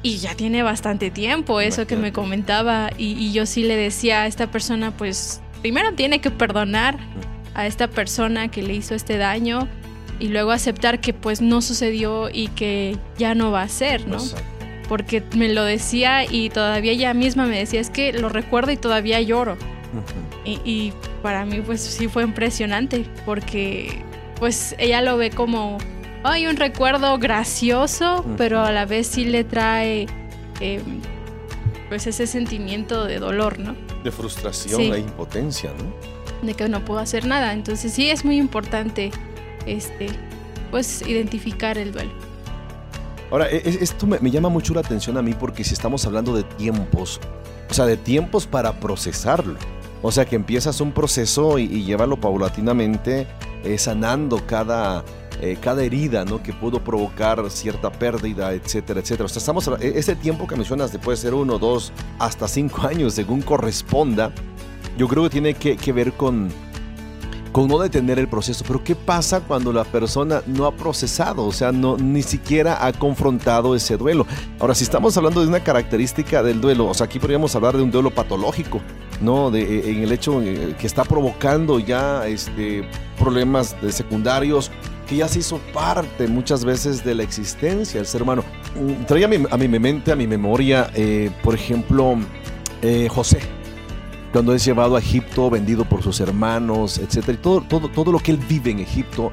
Y 0.03 0.17
ya 0.17 0.35
tiene 0.35 0.63
bastante 0.63 1.09
tiempo 1.09 1.61
eso 1.61 1.87
que 1.87 1.95
me 1.95 2.13
comentaba. 2.13 2.89
Y, 2.97 3.13
y, 3.13 3.33
yo 3.33 3.45
sí 3.45 3.63
le 3.63 3.75
decía 3.75 4.23
a 4.23 4.27
esta 4.27 4.51
persona, 4.51 4.91
pues 4.95 5.41
primero 5.61 5.93
tiene 5.93 6.21
que 6.21 6.31
perdonar 6.31 6.97
a 7.53 7.65
esta 7.65 7.87
persona 7.87 8.49
que 8.49 8.61
le 8.61 8.75
hizo 8.75 8.93
este 8.93 9.17
daño 9.17 9.67
y 10.19 10.27
luego 10.27 10.51
aceptar 10.51 10.99
que 10.99 11.13
pues 11.13 11.41
no 11.41 11.61
sucedió 11.61 12.29
y 12.31 12.49
que 12.49 12.97
ya 13.17 13.35
no 13.35 13.51
va 13.51 13.63
a 13.63 13.69
ser, 13.69 14.07
¿no? 14.07 14.17
Porque 14.87 15.23
me 15.35 15.49
lo 15.49 15.63
decía 15.63 16.25
y 16.25 16.49
todavía 16.49 16.91
ella 16.91 17.13
misma 17.13 17.45
me 17.45 17.57
decía, 17.57 17.79
es 17.79 17.89
que 17.89 18.11
lo 18.13 18.29
recuerdo 18.29 18.71
y 18.71 18.77
todavía 18.77 19.21
lloro. 19.21 19.57
y, 20.45 20.59
y, 20.65 20.93
para 21.23 21.45
mí 21.45 21.61
pues 21.61 21.81
sí 21.81 22.07
fue 22.07 22.23
impresionante 22.23 23.05
porque 23.25 24.03
pues 24.39 24.75
ella 24.77 25.01
lo 25.01 25.17
ve 25.17 25.31
como, 25.31 25.77
hay 26.23 26.47
un 26.47 26.57
recuerdo 26.57 27.17
gracioso, 27.17 28.25
pero 28.37 28.61
a 28.61 28.71
la 28.71 28.85
vez 28.85 29.07
sí 29.07 29.25
le 29.25 29.43
trae 29.43 30.07
eh, 30.59 30.81
pues 31.89 32.07
ese 32.07 32.27
sentimiento 32.27 33.05
de 33.05 33.19
dolor, 33.19 33.59
¿no? 33.59 33.75
De 34.03 34.11
frustración 34.11 34.79
sí. 34.79 34.91
e 34.91 34.99
impotencia, 34.99 35.71
¿no? 35.71 36.47
De 36.47 36.53
que 36.53 36.69
no 36.69 36.85
puedo 36.85 36.99
hacer 36.99 37.25
nada. 37.25 37.51
Entonces 37.51 37.91
sí 37.91 38.09
es 38.09 38.23
muy 38.23 38.37
importante 38.37 39.11
este, 39.65 40.07
pues 40.71 41.01
identificar 41.07 41.77
el 41.77 41.91
duelo. 41.91 42.11
Ahora, 43.31 43.47
esto 43.47 44.07
me, 44.07 44.31
llama 44.31 44.49
mucho 44.49 44.73
la 44.73 44.81
atención 44.81 45.17
a 45.17 45.21
mí 45.21 45.33
porque 45.33 45.63
si 45.63 45.73
estamos 45.73 46.05
hablando 46.05 46.35
de 46.35 46.43
tiempos, 46.43 47.19
o 47.69 47.73
sea, 47.73 47.85
de 47.85 47.97
tiempos 47.97 48.47
para 48.47 48.79
procesarlo. 48.79 49.57
O 50.01 50.11
sea, 50.11 50.25
que 50.25 50.35
empiezas 50.35 50.81
un 50.81 50.93
proceso 50.93 51.59
y, 51.59 51.63
y 51.63 51.83
llévalo 51.83 52.19
paulatinamente, 52.19 53.27
eh, 53.63 53.77
sanando 53.77 54.41
cada, 54.47 55.03
eh, 55.41 55.57
cada 55.61 55.83
herida 55.83 56.25
¿no? 56.25 56.43
que 56.43 56.51
pudo 56.51 56.83
provocar 56.83 57.49
cierta 57.49 57.89
pérdida, 57.91 58.53
etcétera, 58.53 58.99
etcétera. 58.99 59.25
O 59.25 59.29
sea, 59.29 59.39
estamos, 59.39 59.69
ese 59.79 60.15
tiempo 60.15 60.47
que 60.47 60.55
mencionas 60.55 60.97
puede 60.97 61.17
ser 61.17 61.33
uno, 61.33 61.57
dos, 61.57 61.93
hasta 62.17 62.47
cinco 62.47 62.81
años, 62.87 63.13
según 63.13 63.41
corresponda. 63.41 64.31
Yo 64.97 65.07
creo 65.07 65.23
que 65.23 65.29
tiene 65.29 65.53
que, 65.53 65.77
que 65.77 65.93
ver 65.93 66.13
con, 66.13 66.49
con 67.51 67.67
no 67.67 67.79
detener 67.79 68.19
el 68.19 68.27
proceso. 68.27 68.63
Pero 68.67 68.83
¿qué 68.83 68.95
pasa 68.95 69.41
cuando 69.41 69.73
la 69.73 69.83
persona 69.83 70.41
no 70.45 70.65
ha 70.65 70.75
procesado? 70.75 71.45
O 71.45 71.51
sea, 71.51 71.71
no, 71.71 71.97
ni 71.97 72.21
siquiera 72.21 72.85
ha 72.85 72.93
confrontado 72.93 73.75
ese 73.75 73.97
duelo. 73.97 74.25
Ahora, 74.59 74.75
si 74.75 74.83
estamos 74.83 75.15
hablando 75.17 75.41
de 75.41 75.47
una 75.47 75.61
característica 75.61 76.43
del 76.43 76.61
duelo, 76.61 76.87
o 76.87 76.93
sea, 76.93 77.05
aquí 77.05 77.19
podríamos 77.19 77.55
hablar 77.55 77.77
de 77.77 77.83
un 77.83 77.91
duelo 77.91 78.11
patológico, 78.11 78.81
¿no? 79.21 79.51
De, 79.51 79.91
en 79.91 80.03
el 80.03 80.11
hecho 80.11 80.39
que 80.39 80.87
está 80.87 81.03
provocando 81.03 81.79
ya 81.79 82.27
este, 82.27 82.87
problemas 83.17 83.75
secundarios 83.89 84.71
que 85.07 85.17
ya 85.17 85.27
se 85.27 85.39
hizo 85.39 85.57
parte 85.73 86.27
muchas 86.27 86.63
veces 86.63 87.03
de 87.03 87.15
la 87.15 87.23
existencia 87.23 87.99
del 87.99 88.05
ser 88.05 88.21
humano. 88.21 88.43
Traía 89.07 89.25
a 89.25 89.29
mi, 89.29 89.43
a 89.49 89.57
mi 89.57 89.67
mente, 89.67 90.11
a 90.11 90.15
mi 90.15 90.27
memoria, 90.27 90.91
eh, 90.93 91.31
por 91.41 91.55
ejemplo, 91.55 92.15
eh, 92.83 93.07
José 93.09 93.39
cuando 94.31 94.53
es 94.53 94.63
llevado 94.63 94.95
a 94.95 94.99
Egipto, 94.99 95.49
vendido 95.49 95.85
por 95.85 96.03
sus 96.03 96.19
hermanos, 96.19 96.97
etc. 96.97 97.29
Y 97.29 97.37
todo, 97.37 97.61
todo, 97.61 97.89
todo 97.89 98.11
lo 98.11 98.19
que 98.19 98.31
él 98.31 98.39
vive 98.47 98.71
en 98.71 98.79
Egipto, 98.79 99.31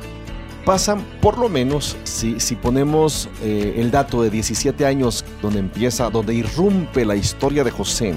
pasan 0.64 1.04
por 1.20 1.38
lo 1.38 1.48
menos, 1.48 1.96
si, 2.04 2.40
si 2.40 2.56
ponemos 2.56 3.28
eh, 3.42 3.76
el 3.78 3.90
dato 3.90 4.22
de 4.22 4.30
17 4.30 4.84
años, 4.84 5.24
donde 5.40 5.60
empieza, 5.60 6.10
donde 6.10 6.34
irrumpe 6.34 7.04
la 7.04 7.14
historia 7.14 7.62
de 7.62 7.70
José, 7.70 8.14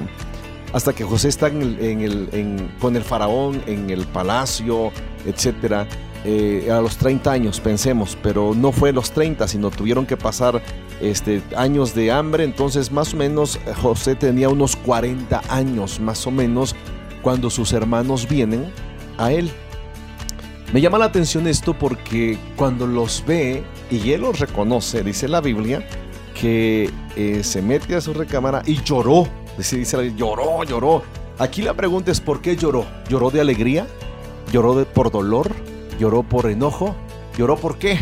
hasta 0.73 0.93
que 0.93 1.03
José 1.03 1.29
está 1.29 1.47
en 1.47 1.61
el, 1.61 1.79
en 1.79 2.01
el, 2.01 2.71
con 2.79 2.95
el 2.95 3.03
faraón 3.03 3.61
en 3.67 3.89
el 3.89 4.05
palacio, 4.07 4.91
etc. 5.25 5.87
Eh, 6.25 6.69
a 6.69 6.81
los 6.81 6.97
30 6.97 7.31
años, 7.31 7.59
pensemos, 7.61 8.17
pero 8.21 8.53
no 8.53 8.71
fue 8.71 8.89
a 8.89 8.93
los 8.93 9.11
30, 9.11 9.47
sino 9.47 9.71
tuvieron 9.71 10.05
que 10.05 10.17
pasar 10.17 10.61
este, 10.99 11.41
años 11.55 11.95
de 11.95 12.11
hambre, 12.11 12.43
entonces 12.43 12.91
más 12.91 13.13
o 13.13 13.17
menos 13.17 13.57
José 13.81 14.15
tenía 14.15 14.49
unos 14.49 14.75
40 14.75 15.41
años, 15.49 15.99
más 16.01 16.27
o 16.27 16.31
menos, 16.31 16.75
cuando 17.21 17.49
sus 17.49 17.71
hermanos 17.71 18.27
vienen 18.27 18.71
a 19.17 19.31
él. 19.31 19.49
Me 20.73 20.81
llama 20.81 20.97
la 20.97 21.05
atención 21.05 21.47
esto 21.47 21.73
porque 21.73 22.37
cuando 22.55 22.85
los 22.85 23.23
ve 23.25 23.63
y 23.89 24.11
él 24.11 24.21
los 24.21 24.39
reconoce, 24.39 25.03
dice 25.03 25.27
la 25.27 25.41
Biblia, 25.41 25.87
que 26.39 26.89
eh, 27.15 27.43
se 27.43 27.61
mete 27.61 27.95
a 27.95 28.01
su 28.01 28.13
recámara 28.13 28.61
y 28.65 28.81
lloró. 28.83 29.27
Dice, 29.57 29.77
dice, 29.77 30.13
lloró, 30.15 30.63
lloró. 30.63 31.01
Aquí 31.39 31.61
la 31.61 31.73
pregunta 31.73 32.11
es, 32.11 32.21
¿por 32.21 32.41
qué 32.41 32.55
lloró? 32.55 32.85
¿Lloró 33.09 33.31
de 33.31 33.41
alegría? 33.41 33.87
¿Lloró 34.51 34.75
de, 34.75 34.85
por 34.85 35.11
dolor? 35.11 35.51
¿Lloró 35.99 36.23
por 36.23 36.49
enojo? 36.49 36.95
¿Lloró 37.37 37.57
por 37.57 37.77
qué? 37.77 37.99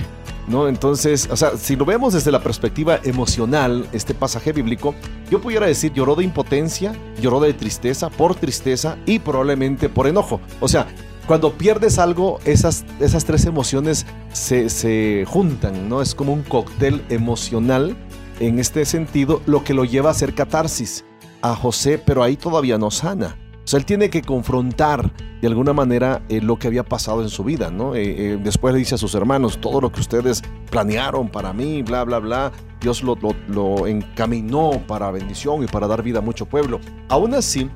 ¿No? 0.47 0.69
Entonces, 0.69 1.27
o 1.29 1.35
sea, 1.35 1.57
si 1.57 1.75
lo 1.75 1.83
vemos 1.83 2.13
desde 2.13 2.31
la 2.31 2.41
perspectiva 2.41 2.99
emocional, 3.03 3.89
este 3.91 4.13
pasaje 4.13 4.53
bíblico, 4.53 4.95
yo 5.29 5.41
pudiera 5.41 5.65
decir 5.65 5.91
lloró 5.91 6.15
de 6.15 6.23
impotencia, 6.23 6.95
lloró 7.19 7.39
de 7.39 7.53
tristeza, 7.53 8.09
por 8.09 8.35
tristeza 8.35 8.97
y 9.05 9.19
probablemente 9.19 9.89
por 9.89 10.07
enojo. 10.07 10.39
O 10.61 10.67
sea, 10.67 10.87
cuando 11.25 11.53
pierdes 11.53 11.97
algo, 11.97 12.39
esas, 12.45 12.85
esas 13.01 13.25
tres 13.25 13.45
emociones 13.45 14.05
se, 14.31 14.69
se 14.69 15.25
juntan, 15.27 15.89
¿no? 15.89 16.01
Es 16.01 16.15
como 16.15 16.31
un 16.31 16.43
cóctel 16.43 17.03
emocional 17.09 17.97
en 18.39 18.59
este 18.59 18.85
sentido, 18.85 19.41
lo 19.47 19.63
que 19.63 19.73
lo 19.73 19.83
lleva 19.83 20.09
a 20.09 20.11
hacer 20.11 20.33
catarsis 20.35 21.03
a 21.41 21.55
José, 21.55 21.97
pero 21.97 22.23
ahí 22.23 22.37
todavía 22.37 22.77
no 22.77 22.91
sana. 22.91 23.35
O 23.67 23.69
sea, 23.69 23.79
él 23.79 23.85
tiene 23.85 24.09
que 24.09 24.21
confrontar 24.21 25.11
de 25.41 25.47
alguna 25.49 25.73
manera 25.73 26.21
eh, 26.29 26.39
lo 26.39 26.57
que 26.57 26.67
había 26.67 26.85
pasado 26.85 27.21
en 27.21 27.27
su 27.27 27.43
vida, 27.43 27.69
¿no? 27.69 27.95
Eh, 27.95 28.01
eh, 28.05 28.39
después 28.41 28.73
le 28.73 28.79
dice 28.79 28.95
a 28.95 28.97
sus 28.97 29.13
hermanos, 29.13 29.59
todo 29.59 29.81
lo 29.81 29.91
que 29.91 29.99
ustedes 29.99 30.41
planearon 30.71 31.27
para 31.27 31.51
mí, 31.51 31.83
bla, 31.83 32.05
bla, 32.05 32.19
bla, 32.19 32.53
Dios 32.79 33.03
lo, 33.03 33.15
lo, 33.15 33.35
lo, 33.49 33.85
encaminó 33.85 34.81
para 34.87 35.11
bendición 35.11 35.65
y 35.65 35.67
para 35.67 35.85
dar 35.85 36.01
vida 36.01 36.19
a 36.19 36.21
mucho 36.21 36.45
pueblo. 36.45 36.79
Aún 37.09 37.33
así, 37.33 37.69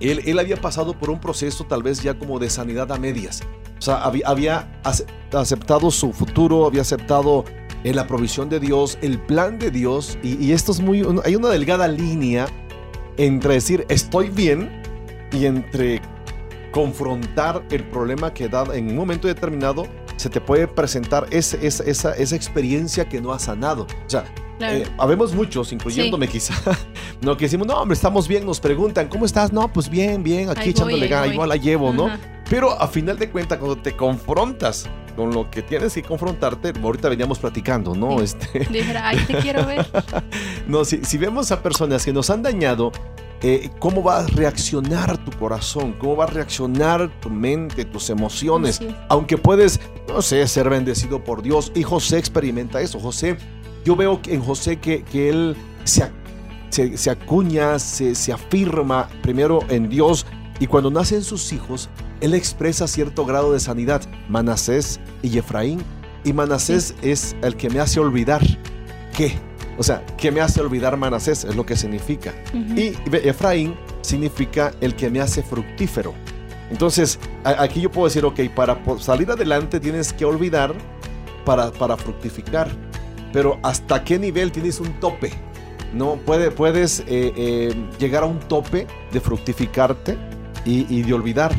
él, 0.00 0.22
él, 0.24 0.40
había 0.40 0.56
pasado 0.56 0.92
por 0.98 1.08
un 1.08 1.20
proceso 1.20 1.62
tal 1.62 1.84
vez 1.84 2.02
ya 2.02 2.18
como 2.18 2.40
de 2.40 2.50
sanidad 2.50 2.90
a 2.90 2.98
medias. 2.98 3.44
O 3.78 3.80
sea, 3.80 4.02
había, 4.02 4.26
había 4.26 4.80
aceptado 5.32 5.92
su 5.92 6.12
futuro, 6.12 6.66
había 6.66 6.80
aceptado 6.80 7.44
la 7.84 8.08
provisión 8.08 8.48
de 8.48 8.58
Dios, 8.58 8.98
el 9.02 9.20
plan 9.20 9.60
de 9.60 9.70
Dios, 9.70 10.18
y, 10.24 10.44
y 10.44 10.50
esto 10.50 10.72
es 10.72 10.80
muy, 10.80 11.06
hay 11.24 11.36
una 11.36 11.48
delgada 11.48 11.86
línea 11.86 12.48
entre 13.18 13.54
decir 13.54 13.86
estoy 13.88 14.28
bien, 14.28 14.81
y 15.32 15.46
entre 15.46 16.00
confrontar 16.72 17.62
el 17.70 17.84
problema 17.84 18.32
que 18.32 18.48
da 18.48 18.64
en 18.74 18.88
un 18.88 18.96
momento 18.96 19.28
determinado 19.28 19.86
se 20.16 20.30
te 20.30 20.40
puede 20.40 20.68
presentar 20.68 21.26
ese, 21.30 21.66
esa, 21.66 21.84
esa, 21.84 22.14
esa, 22.14 22.36
experiencia 22.36 23.08
que 23.08 23.20
no 23.20 23.32
ha 23.32 23.38
sanado. 23.38 23.86
O 24.06 24.10
sea, 24.10 24.24
claro. 24.58 24.76
eh, 24.76 24.86
habemos 24.98 25.34
muchos, 25.34 25.72
incluyéndome 25.72 26.26
sí. 26.26 26.32
quizá, 26.32 26.54
no 27.20 27.36
que 27.36 27.46
decimos, 27.46 27.66
no, 27.66 27.74
hombre, 27.74 27.94
estamos 27.94 28.28
bien, 28.28 28.46
nos 28.46 28.60
preguntan, 28.60 29.08
¿cómo 29.08 29.26
estás? 29.26 29.52
No, 29.52 29.72
pues 29.72 29.88
bien, 29.88 30.22
bien, 30.22 30.48
aquí 30.48 30.60
ahí 30.60 30.70
echándole 30.70 31.08
ganas, 31.08 31.32
igual 31.32 31.48
la 31.48 31.56
llevo. 31.56 31.92
¿no? 31.92 32.10
Pero 32.48 32.70
a 32.80 32.86
final 32.86 33.18
de 33.18 33.30
cuentas, 33.30 33.58
cuando 33.58 33.76
te 33.76 33.96
confrontas 33.96 34.88
con 35.16 35.32
lo 35.32 35.50
que 35.50 35.62
tienes 35.62 35.92
que 35.92 36.02
confrontarte, 36.02 36.72
ahorita 36.80 37.08
veníamos 37.08 37.38
platicando, 37.38 37.94
¿no? 37.94 38.18
Sí. 38.18 38.24
Este... 38.24 38.58
Dije, 38.70 38.96
ay, 38.96 39.18
te 39.26 39.38
quiero 39.38 39.66
ver. 39.66 39.86
no, 40.66 40.84
si, 40.84 41.04
si 41.04 41.18
vemos 41.18 41.50
a 41.50 41.62
personas 41.62 42.04
que 42.04 42.12
nos 42.12 42.30
han 42.30 42.42
dañado, 42.42 42.92
eh, 43.44 43.70
cómo 43.80 44.04
va 44.04 44.20
a 44.20 44.26
reaccionar 44.26 45.18
tu 45.24 45.36
corazón, 45.36 45.94
cómo 45.98 46.16
va 46.16 46.24
a 46.24 46.28
reaccionar 46.28 47.10
tu 47.20 47.28
mente, 47.28 47.84
tus 47.84 48.08
emociones. 48.08 48.76
Sí. 48.76 48.88
Aunque 49.08 49.36
puedes, 49.36 49.80
no 50.08 50.22
sé, 50.22 50.46
ser 50.46 50.70
bendecido 50.70 51.24
por 51.24 51.42
Dios. 51.42 51.72
Y 51.74 51.82
José 51.82 52.18
experimenta 52.18 52.80
eso. 52.80 53.00
José, 53.00 53.36
yo 53.84 53.96
veo 53.96 54.20
en 54.26 54.42
José 54.42 54.78
que, 54.78 55.02
que 55.02 55.28
él 55.28 55.56
se, 55.82 56.08
se, 56.70 56.96
se 56.96 57.10
acuña, 57.10 57.80
se, 57.80 58.14
se 58.14 58.32
afirma 58.32 59.08
primero 59.22 59.60
en 59.68 59.88
Dios. 59.88 60.24
Y 60.60 60.68
cuando 60.68 60.92
nacen 60.92 61.24
sus 61.24 61.52
hijos, 61.52 61.88
él 62.20 62.34
expresa 62.34 62.86
cierto 62.86 63.26
grado 63.26 63.52
de 63.52 63.58
sanidad. 63.58 64.02
Manasés 64.28 65.00
y 65.20 65.36
Efraín. 65.36 65.82
Y 66.22 66.32
Manasés 66.32 66.94
sí. 67.00 67.10
es 67.10 67.36
el 67.42 67.56
que 67.56 67.68
me 67.70 67.80
hace 67.80 67.98
olvidar 67.98 68.40
que 69.16 69.36
o 69.78 69.82
sea, 69.82 70.04
que 70.16 70.30
me 70.30 70.40
hace 70.40 70.60
olvidar 70.60 70.96
Manasés, 70.96 71.44
es 71.44 71.56
lo 71.56 71.64
que 71.64 71.76
significa. 71.76 72.32
Uh 72.52 72.56
-huh. 72.58 72.78
Y 72.78 73.28
Efraín 73.28 73.74
significa 74.02 74.72
el 74.80 74.94
que 74.94 75.10
me 75.10 75.20
hace 75.20 75.42
fructífero. 75.42 76.14
Entonces, 76.70 77.18
aquí 77.44 77.80
yo 77.82 77.90
puedo 77.90 78.06
decir, 78.08 78.24
ok, 78.24 78.40
para 78.54 78.78
salir 78.98 79.30
adelante 79.30 79.78
tienes 79.80 80.12
que 80.12 80.24
olvidar 80.24 80.74
para, 81.44 81.70
para 81.70 81.96
fructificar. 81.96 82.68
pero 83.32 83.58
¿hasta 83.62 84.04
qué 84.04 84.18
nivel 84.18 84.52
tienes 84.52 84.78
un 84.80 84.92
tope? 85.00 85.32
No, 85.94 86.16
Puede, 86.16 86.50
puedes 86.50 87.00
eh, 87.00 87.32
eh, 87.36 87.74
llegar 87.98 88.22
a 88.22 88.26
un 88.26 88.38
tope 88.40 88.86
de 89.12 89.20
fructificarte 89.20 90.16
y, 90.64 90.86
y 90.94 91.02
de 91.02 91.12
olvidar. 91.14 91.52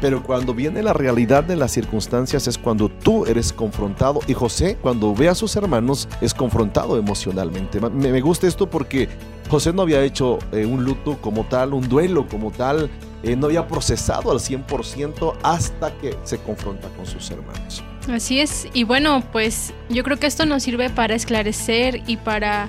Pero 0.00 0.22
cuando 0.22 0.52
viene 0.54 0.82
la 0.82 0.92
realidad 0.92 1.44
de 1.44 1.56
las 1.56 1.72
circunstancias 1.72 2.46
es 2.46 2.58
cuando 2.58 2.88
tú 2.88 3.26
eres 3.26 3.52
confrontado. 3.52 4.20
Y 4.26 4.34
José, 4.34 4.76
cuando 4.80 5.14
ve 5.14 5.28
a 5.28 5.34
sus 5.34 5.56
hermanos, 5.56 6.08
es 6.20 6.34
confrontado 6.34 6.98
emocionalmente. 6.98 7.80
Me, 7.80 8.12
me 8.12 8.20
gusta 8.20 8.46
esto 8.46 8.68
porque 8.68 9.08
José 9.48 9.72
no 9.72 9.82
había 9.82 10.02
hecho 10.02 10.38
eh, 10.52 10.66
un 10.66 10.84
luto 10.84 11.18
como 11.20 11.44
tal, 11.44 11.72
un 11.72 11.88
duelo 11.88 12.26
como 12.28 12.50
tal. 12.50 12.90
eh, 13.22 13.34
no 13.36 13.46
había 13.46 13.66
procesado 13.66 14.30
al 14.30 14.38
100% 14.38 15.34
hasta 15.42 15.92
que 15.98 16.16
se 16.24 16.38
confronta 16.38 16.88
con 16.90 17.06
sus 17.06 17.30
hermanos. 17.30 17.82
Así 18.08 18.38
es, 18.38 18.68
y 18.72 18.84
bueno, 18.84 19.24
pues 19.32 19.72
yo 19.88 20.04
creo 20.04 20.16
que 20.18 20.28
esto 20.28 20.46
nos 20.46 20.62
sirve 20.62 20.90
para 20.90 21.14
esclarecer 21.16 22.02
y 22.06 22.18
para 22.18 22.68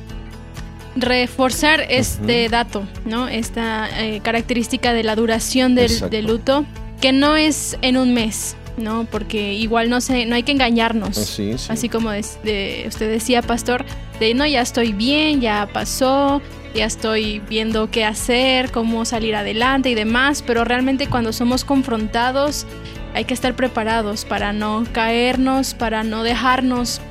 reforzar 0.95 1.81
este 1.89 2.49
dato, 2.49 2.83
¿no? 3.05 3.27
Esta 3.27 3.87
eh, 4.03 4.19
característica 4.21 4.93
de 4.93 5.03
la 5.03 5.15
duración 5.15 5.75
del 5.75 6.25
luto, 6.25 6.65
que 7.01 7.11
no 7.11 7.35
es 7.35 7.77
en 7.81 7.97
un 7.97 8.13
mes, 8.13 8.55
¿no? 8.77 9.05
Porque 9.09 9.53
igual 9.53 9.89
no 9.89 10.01
se, 10.01 10.25
no 10.25 10.35
hay 10.35 10.43
que 10.43 10.51
engañarnos. 10.51 11.15
Sí, 11.15 11.53
sí. 11.57 11.65
Así 11.69 11.89
como 11.89 12.11
des- 12.11 12.39
de- 12.43 12.85
usted 12.87 13.09
decía, 13.09 13.41
pastor, 13.41 13.85
de 14.19 14.33
no, 14.33 14.45
ya 14.45 14.61
estoy 14.61 14.93
bien, 14.93 15.41
ya 15.41 15.67
pasó, 15.71 16.41
ya 16.75 16.85
estoy 16.85 17.39
viendo 17.49 17.89
qué 17.91 18.03
hacer, 18.05 18.71
cómo 18.71 19.05
salir 19.05 19.35
adelante 19.35 19.89
y 19.89 19.95
demás, 19.95 20.43
pero 20.45 20.63
realmente 20.63 21.07
cuando 21.07 21.33
somos 21.33 21.63
confrontados 21.65 22.65
hay 23.13 23.25
que 23.25 23.33
estar 23.33 23.55
preparados 23.55 24.25
para 24.25 24.53
no 24.53 24.83
caernos, 24.91 25.73
para 25.73 26.03
no 26.03 26.23
dejarnos 26.23 27.01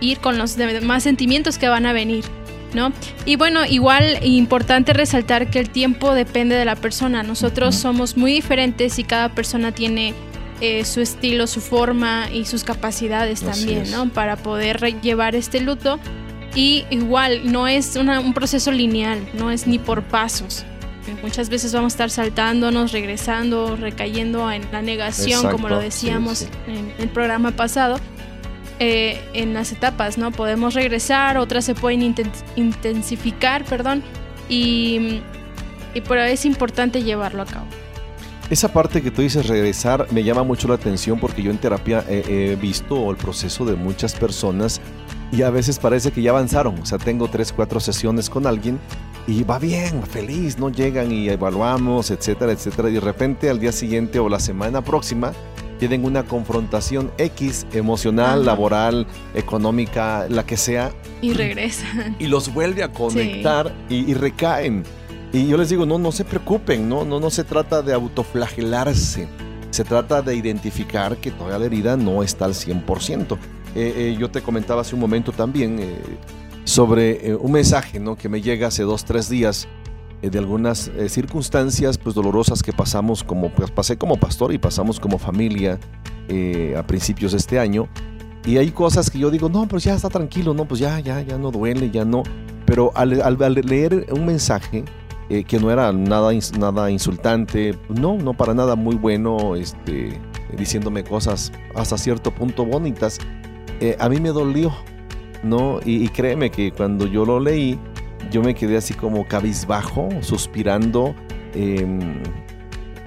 ir 0.00 0.18
con 0.18 0.36
los 0.36 0.56
demás 0.56 1.04
sentimientos 1.04 1.58
que 1.58 1.68
van 1.68 1.86
a 1.86 1.92
venir. 1.92 2.24
¿No? 2.74 2.92
Y 3.26 3.36
bueno, 3.36 3.66
igual 3.66 4.18
importante 4.24 4.92
resaltar 4.94 5.50
que 5.50 5.58
el 5.58 5.68
tiempo 5.68 6.14
depende 6.14 6.54
de 6.56 6.64
la 6.64 6.74
persona. 6.76 7.22
Nosotros 7.22 7.74
somos 7.74 8.16
muy 8.16 8.32
diferentes 8.32 8.98
y 8.98 9.04
cada 9.04 9.28
persona 9.28 9.72
tiene 9.72 10.14
eh, 10.62 10.84
su 10.86 11.00
estilo, 11.00 11.46
su 11.46 11.60
forma 11.60 12.28
y 12.32 12.44
sus 12.46 12.64
capacidades 12.64 13.42
Así 13.42 13.60
también, 13.66 13.82
es. 13.82 13.90
¿no? 13.90 14.08
Para 14.08 14.36
poder 14.36 14.80
llevar 15.02 15.34
este 15.34 15.60
luto. 15.60 15.98
Y 16.54 16.84
igual, 16.90 17.50
no 17.52 17.66
es 17.68 17.96
una- 17.96 18.20
un 18.20 18.32
proceso 18.34 18.70
lineal, 18.72 19.18
no 19.34 19.50
es 19.50 19.66
ni 19.66 19.78
por 19.78 20.02
pasos. 20.02 20.64
Muchas 21.22 21.48
veces 21.48 21.72
vamos 21.74 21.92
a 21.92 21.94
estar 21.94 22.10
saltándonos, 22.10 22.92
regresando, 22.92 23.74
recayendo 23.76 24.50
en 24.52 24.62
la 24.70 24.82
negación, 24.82 25.50
como 25.50 25.68
lo 25.68 25.78
decíamos 25.80 26.38
sí, 26.38 26.44
sí. 26.66 26.72
en 26.72 26.94
el 26.98 27.08
programa 27.08 27.50
pasado. 27.50 27.98
Eh, 28.84 29.20
en 29.32 29.54
las 29.54 29.70
etapas, 29.70 30.18
¿no? 30.18 30.32
Podemos 30.32 30.74
regresar, 30.74 31.38
otras 31.38 31.64
se 31.64 31.74
pueden 31.74 32.00
inten- 32.00 32.44
intensificar, 32.56 33.64
perdón, 33.64 34.02
y, 34.48 35.20
y 35.94 36.00
pero 36.08 36.22
es 36.22 36.44
importante 36.44 37.04
llevarlo 37.04 37.42
a 37.42 37.46
cabo. 37.46 37.66
Esa 38.50 38.72
parte 38.72 39.00
que 39.00 39.12
tú 39.12 39.22
dices 39.22 39.46
regresar 39.46 40.08
me 40.10 40.24
llama 40.24 40.42
mucho 40.42 40.66
la 40.66 40.74
atención 40.74 41.20
porque 41.20 41.42
yo 41.42 41.52
en 41.52 41.58
terapia 41.58 42.04
he, 42.08 42.24
he 42.50 42.56
visto 42.56 43.08
el 43.10 43.16
proceso 43.16 43.64
de 43.64 43.76
muchas 43.76 44.14
personas 44.14 44.80
y 45.30 45.42
a 45.42 45.50
veces 45.50 45.78
parece 45.78 46.10
que 46.10 46.20
ya 46.20 46.30
avanzaron. 46.30 46.78
O 46.80 46.84
sea, 46.84 46.98
tengo 46.98 47.28
tres, 47.28 47.52
cuatro 47.52 47.78
sesiones 47.78 48.28
con 48.28 48.46
alguien 48.46 48.80
y 49.26 49.44
va 49.44 49.58
bien, 49.60 50.02
feliz, 50.02 50.58
no 50.58 50.68
llegan 50.70 51.12
y 51.12 51.28
evaluamos, 51.28 52.10
etcétera, 52.10 52.50
etcétera. 52.52 52.90
Y 52.90 52.94
de 52.94 53.00
repente 53.00 53.48
al 53.48 53.60
día 53.60 53.72
siguiente 53.72 54.18
o 54.18 54.28
la 54.28 54.40
semana 54.40 54.82
próxima 54.82 55.32
tienen 55.88 56.04
una 56.04 56.22
confrontación 56.22 57.10
X 57.18 57.66
emocional, 57.72 58.34
Ajá. 58.42 58.44
laboral, 58.44 59.04
económica, 59.34 60.26
la 60.28 60.46
que 60.46 60.56
sea, 60.56 60.92
Y 61.20 61.32
regresan. 61.32 62.14
y 62.20 62.28
los 62.28 62.54
vuelve 62.54 62.84
a 62.84 62.92
conectar 62.92 63.74
y, 63.88 64.08
y 64.08 64.14
recaen. 64.14 64.84
Y 65.32 65.48
yo 65.48 65.56
les 65.56 65.70
digo, 65.70 65.84
no, 65.84 65.98
no 65.98 66.12
se 66.12 66.24
preocupen, 66.24 66.88
no, 66.88 67.04
no, 67.04 67.18
no 67.18 67.30
se 67.30 67.42
trata 67.42 67.82
de 67.82 67.94
autoflagelarse, 67.94 69.26
se 69.70 69.82
trata 69.82 70.22
de 70.22 70.36
identificar 70.36 71.16
que 71.16 71.32
todavía 71.32 71.58
la 71.58 71.64
herida 71.66 71.96
no 71.96 72.22
está 72.22 72.44
al 72.44 72.54
100%. 72.54 73.36
Eh, 73.74 73.92
eh, 73.96 74.16
yo 74.16 74.30
te 74.30 74.40
comentaba 74.40 74.82
hace 74.82 74.94
un 74.94 75.00
momento 75.00 75.32
también 75.32 75.80
eh, 75.80 75.96
sobre 76.62 77.26
eh, 77.30 77.34
un 77.34 77.50
mensaje 77.50 77.98
¿no? 77.98 78.14
que 78.14 78.28
me 78.28 78.40
llega 78.40 78.68
hace 78.68 78.84
dos, 78.84 79.04
tres 79.04 79.28
días 79.28 79.66
de 80.30 80.38
algunas 80.38 80.88
eh, 80.88 81.08
circunstancias 81.08 81.98
pues 81.98 82.14
dolorosas 82.14 82.62
que 82.62 82.72
pasamos 82.72 83.24
como 83.24 83.50
pues, 83.50 83.70
pasé 83.70 83.96
como 83.98 84.16
pastor 84.18 84.52
y 84.52 84.58
pasamos 84.58 85.00
como 85.00 85.18
familia 85.18 85.78
eh, 86.28 86.74
a 86.78 86.86
principios 86.86 87.32
de 87.32 87.38
este 87.38 87.58
año. 87.58 87.88
Y 88.44 88.56
hay 88.58 88.70
cosas 88.70 89.10
que 89.10 89.18
yo 89.18 89.30
digo 89.30 89.48
no 89.48 89.66
pues 89.68 89.84
ya 89.84 89.94
está 89.94 90.08
tranquilo 90.08 90.52
no 90.54 90.64
pues 90.64 90.80
ya 90.80 90.98
ya 91.00 91.20
ya 91.22 91.38
no 91.38 91.50
duele 91.50 91.90
ya 91.90 92.04
no 92.04 92.22
pero 92.66 92.90
al, 92.96 93.20
al- 93.22 93.38
leer 93.66 94.06
un 94.12 94.26
mensaje 94.26 94.84
eh, 95.30 95.44
que 95.44 95.60
no 95.60 95.70
era 95.70 95.92
nada 95.92 96.30
nada 96.58 96.90
insultante 96.90 97.78
no 97.88 98.16
no 98.16 98.34
para 98.34 98.52
nada 98.52 98.74
muy 98.74 98.96
bueno 98.96 99.54
este 99.54 100.20
diciéndome 100.58 101.04
cosas 101.04 101.52
hasta 101.76 101.96
cierto 101.96 102.32
punto 102.34 102.64
bonitas 102.64 103.18
eh, 103.80 103.96
a 104.00 104.08
mí 104.08 104.18
me 104.20 104.30
dolió 104.30 104.72
no 105.44 105.78
y, 105.84 106.04
y 106.04 106.08
créeme 106.08 106.50
que 106.50 106.72
cuando 106.72 107.06
yo 107.06 107.24
lo 107.24 107.38
leí 107.38 107.78
yo 108.30 108.42
me 108.42 108.54
quedé 108.54 108.76
así 108.76 108.94
como 108.94 109.26
cabizbajo, 109.26 110.08
suspirando, 110.20 111.14
eh, 111.54 111.86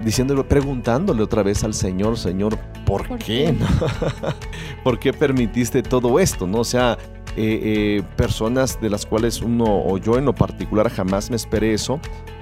diciéndole, 0.04 0.44
preguntándole 0.44 1.24
otra 1.24 1.44
vez 1.44 1.64
al 1.64 1.74
Señor, 1.74 2.18
Señor, 2.18 2.58
¿por, 2.86 3.08
¿Por 3.08 3.18
qué? 3.20 3.26
qué? 3.26 3.56
¿Por 4.84 5.00
qué 5.00 5.14
permitiste 5.14 5.82
todo 5.82 6.20
esto? 6.20 6.48
¿No? 6.48 6.60
O 6.60 6.64
sea, 6.64 6.98
eh, 7.38 7.98
eh, 7.98 8.04
personas 8.16 8.80
de 8.80 8.90
las 8.90 9.06
cuales 9.06 9.42
uno, 9.42 9.66
o 9.66 9.98
yo 9.98 10.18
en 10.18 10.26
lo 10.26 10.34
particular, 10.34 10.90
jamás 10.90 11.30
me 11.30 11.36
esperé 11.36 11.74
eso, 11.74 12.00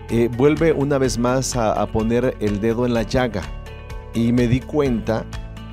eh, 0.09 0.29
vuelve 0.37 0.71
una 0.71 0.97
vez 0.97 1.17
más 1.17 1.55
a, 1.55 1.73
a 1.73 1.87
poner 1.87 2.37
el 2.39 2.61
dedo 2.61 2.85
en 2.85 2.93
la 2.93 3.03
llaga. 3.03 3.41
Y 4.13 4.31
me 4.31 4.47
di 4.47 4.59
cuenta 4.59 5.25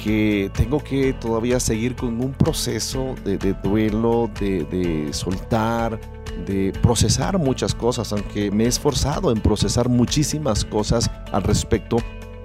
que 0.02 0.50
tengo 0.54 0.82
que 0.82 1.12
todavía 1.12 1.60
seguir 1.60 1.94
con 1.94 2.22
un 2.22 2.32
proceso 2.32 3.14
de, 3.22 3.36
de 3.36 3.52
duelo, 3.62 4.30
de, 4.40 4.64
de 4.64 5.12
soltar, 5.12 6.00
de 6.40 6.72
procesar 6.82 7.38
muchas 7.38 7.74
cosas, 7.74 8.12
aunque 8.12 8.50
me 8.50 8.64
he 8.64 8.68
esforzado 8.68 9.30
en 9.32 9.40
procesar 9.40 9.88
muchísimas 9.88 10.64
cosas 10.64 11.10
al 11.32 11.42
respecto. 11.42 11.98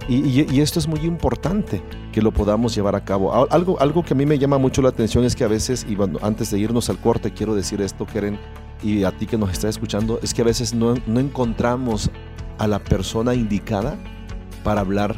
Y, 0.08 0.18
y- 0.18 0.48
y 0.52 0.62
esto 0.62 0.78
es 0.78 0.88
muy 0.88 1.00
importante 1.00 1.82
que 2.12 2.22
lo 2.22 2.32
podamos 2.32 2.76
llevar 2.76 2.96
a 2.96 3.04
cabo. 3.04 3.34
Al- 3.34 3.48
Algo, 3.50 3.80
algo 3.80 4.04
que 4.04 4.14
a 4.14 4.18
mí 4.18 4.26
me 4.26 4.38
llama 4.38 4.58
mucho 4.60 4.82
la 4.84 4.90
atención 4.90 5.24
es 5.26 5.36
que 5.36 5.44
a 5.44 5.48
veces, 5.48 5.86
y 5.90 5.96
bueno, 5.96 6.20
antes 6.22 6.52
de 6.52 6.60
irnos 6.60 6.90
al 6.92 7.00
corte, 7.00 7.32
quiero 7.34 7.56
decir 7.56 7.82
esto, 7.82 8.06
Keren, 8.06 8.38
y 8.84 9.04
a 9.04 9.12
ti 9.12 9.26
que 9.26 9.38
nos 9.38 9.50
está 9.52 9.68
escuchando, 9.68 10.20
es 10.22 10.34
que 10.34 10.44
a 10.44 10.46
veces 10.46 10.74
no, 10.76 10.94
no 11.08 11.20
encontramos 11.20 12.12
a 12.60 12.68
la 12.68 12.78
persona 12.80 13.34
indicada 13.34 13.98
para 14.64 14.82
hablar 14.82 15.16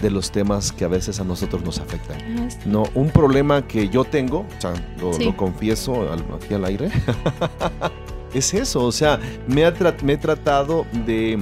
de 0.00 0.10
los 0.10 0.32
temas 0.32 0.72
que 0.72 0.84
a 0.84 0.88
veces 0.88 1.20
a 1.20 1.24
nosotros 1.24 1.62
nos 1.62 1.78
afectan. 1.78 2.16
Ah. 2.38 2.48
No, 2.64 2.84
un 2.94 3.10
problema 3.10 3.68
que 3.68 3.88
yo 3.88 4.02
tengo, 4.04 4.40
o 4.40 4.60
sea, 4.60 4.72
lo, 4.98 5.12
Sí. 5.12 5.24
lo 5.24 5.36
confieso 5.36 5.94
aquí 6.34 6.54
al 6.54 6.64
aire, 6.64 6.90
es 8.34 8.54
eso, 8.54 8.84
o 8.84 8.92
sea, 8.92 9.18
me, 9.46 9.64
ha 9.64 9.72
me 10.02 10.14
he 10.14 10.16
tratado 10.16 10.86
de, 11.06 11.38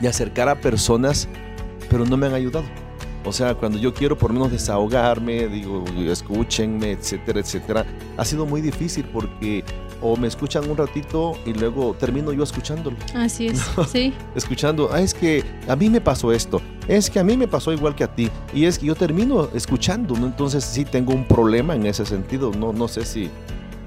de 0.00 0.08
acercar 0.08 0.48
a 0.48 0.60
personas, 0.60 1.28
pero 1.88 2.04
no 2.04 2.16
me 2.16 2.26
han 2.26 2.34
ayudado. 2.34 2.64
O 3.24 3.32
sea, 3.32 3.54
cuando 3.54 3.78
yo 3.78 3.92
quiero 3.92 4.16
por 4.16 4.30
lo 4.30 4.34
menos 4.34 4.50
desahogarme, 4.50 5.46
digo, 5.48 5.84
escúchenme, 6.06 6.92
etcétera, 6.92 7.40
etcétera, 7.40 7.86
ha 8.16 8.24
sido 8.24 8.46
muy 8.46 8.62
difícil 8.62 9.04
porque 9.12 9.62
o 10.02 10.16
me 10.16 10.28
escuchan 10.28 10.68
un 10.70 10.76
ratito 10.76 11.34
y 11.44 11.52
luego 11.52 11.94
termino 11.94 12.32
yo 12.32 12.42
escuchándolo 12.42 12.96
Así 13.14 13.48
es, 13.48 13.62
sí. 13.92 14.14
escuchando, 14.34 14.88
ah, 14.92 15.02
es 15.02 15.12
que 15.12 15.44
a 15.68 15.76
mí 15.76 15.90
me 15.90 16.00
pasó 16.00 16.32
esto, 16.32 16.62
es 16.88 17.10
que 17.10 17.18
a 17.18 17.24
mí 17.24 17.36
me 17.36 17.46
pasó 17.46 17.72
igual 17.72 17.94
que 17.94 18.04
a 18.04 18.14
ti, 18.14 18.30
y 18.54 18.64
es 18.64 18.78
que 18.78 18.86
yo 18.86 18.94
termino 18.94 19.50
escuchando, 19.54 20.16
¿no? 20.16 20.26
entonces 20.26 20.64
sí 20.64 20.86
tengo 20.86 21.12
un 21.12 21.26
problema 21.26 21.74
en 21.74 21.86
ese 21.86 22.06
sentido, 22.06 22.50
no, 22.58 22.72
no 22.72 22.88
sé 22.88 23.04
si 23.04 23.30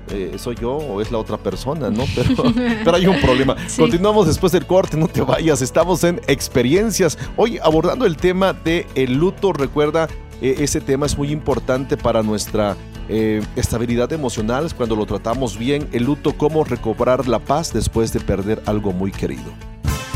eh, 0.09 0.33
soy 0.37 0.55
yo 0.55 0.73
o 0.73 1.01
es 1.01 1.11
la 1.11 1.17
otra 1.17 1.37
persona, 1.37 1.89
¿no? 1.89 2.03
Pero, 2.15 2.53
pero 2.83 2.97
hay 2.97 3.07
un 3.07 3.19
problema. 3.19 3.55
Sí. 3.67 3.81
Continuamos 3.81 4.27
después 4.27 4.51
del 4.51 4.65
corte, 4.65 4.97
no 4.97 5.07
te 5.07 5.21
vayas, 5.21 5.61
estamos 5.61 6.03
en 6.03 6.21
experiencias, 6.27 7.17
hoy 7.35 7.59
abordando 7.61 8.05
el 8.05 8.17
tema 8.17 8.53
de 8.53 8.85
el 8.95 9.13
luto, 9.13 9.53
recuerda, 9.53 10.07
eh, 10.41 10.55
ese 10.59 10.81
tema 10.81 11.05
es 11.05 11.17
muy 11.17 11.31
importante 11.31 11.97
para 11.97 12.21
nuestra 12.21 12.75
eh, 13.09 13.41
estabilidad 13.55 14.11
emocional, 14.13 14.65
es 14.65 14.73
cuando 14.73 14.95
lo 14.95 15.05
tratamos 15.05 15.57
bien, 15.57 15.87
el 15.91 16.03
luto, 16.03 16.33
cómo 16.37 16.63
recobrar 16.63 17.27
la 17.27 17.39
paz 17.39 17.73
después 17.73 18.13
de 18.13 18.19
perder 18.19 18.61
algo 18.65 18.91
muy 18.91 19.11
querido. 19.11 19.51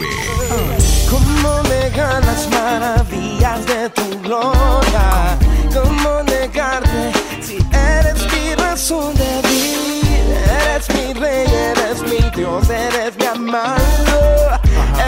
¿Cómo 1.11 1.63
negar 1.69 2.25
las 2.25 2.49
maravillas 2.51 3.67
de 3.67 3.91
tu 3.91 4.09
gloria? 4.23 5.37
¿Cómo 5.73 6.23
negarte 6.23 7.13
si 7.41 7.59
eres 7.73 8.23
razón 8.73 9.15
de 9.15 9.31
vivir. 9.49 10.25
Eres 10.65 10.89
mi 10.95 11.13
rey, 11.13 11.47
eres 11.47 11.77
mi 11.77 11.82
Dios, 12.37 12.71
eres 12.71 13.17
mi 13.19 13.27
amado. 13.27 14.61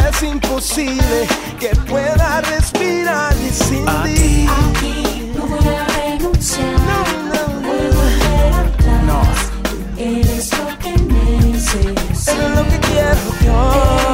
Es 0.09 0.23
imposible 0.23 1.27
que 1.59 1.69
pueda 1.89 2.41
respirar 2.43 3.35
y 3.37 3.51
sin 3.51 3.85
ti. 4.05 4.47
Aquí 4.49 5.33
no 5.35 5.47
voy 5.47 5.67
a 5.75 5.85
renunciar. 5.87 6.73
No, 6.73 6.99
no, 7.29 7.35
no. 7.35 7.67
Voy 7.67 7.81
a 7.81 7.91
volver 7.97 8.53
atrás. 8.55 9.39
Tú 9.63 10.01
eres 10.01 10.51
lo 10.59 10.67
que 10.79 10.93
necesito. 10.93 12.31
Eres 12.31 12.51
lo 12.57 12.63
que 12.69 12.79
quiero 12.81 13.25
yo. 13.45 13.57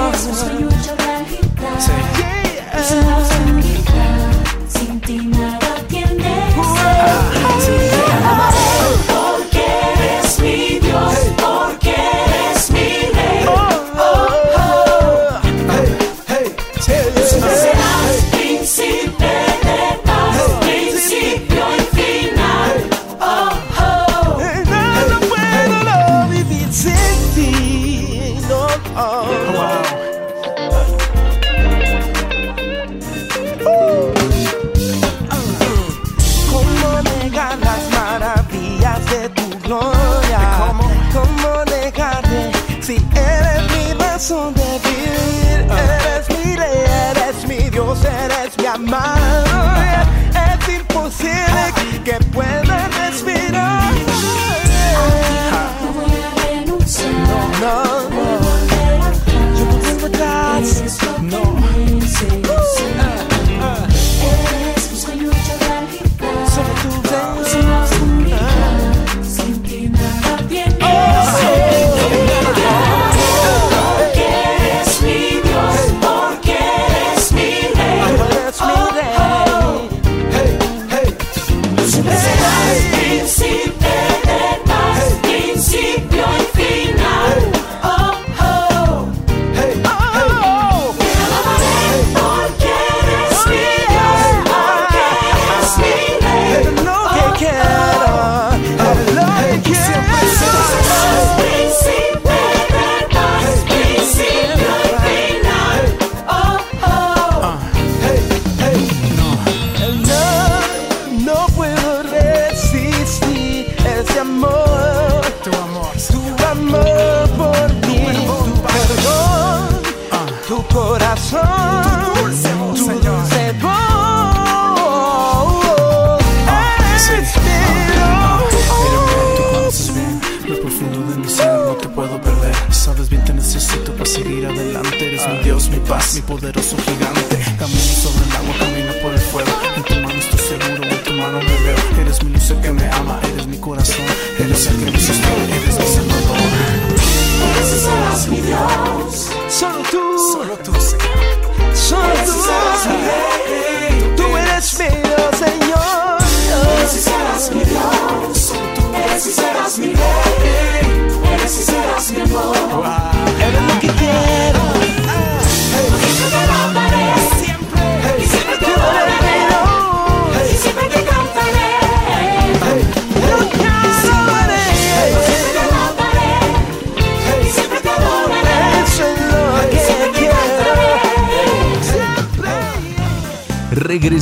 Eres 0.08 0.24
un 0.26 0.34
sueño 0.36 0.68
hecho 0.68 0.92
realidad. 0.96 1.76
Yeah. 2.16 2.80
Es 2.80 2.88
una 2.92 3.16
oscuridad. 3.18 4.32
Sin 4.68 5.00
ti 5.00 5.16
nada 5.26 5.39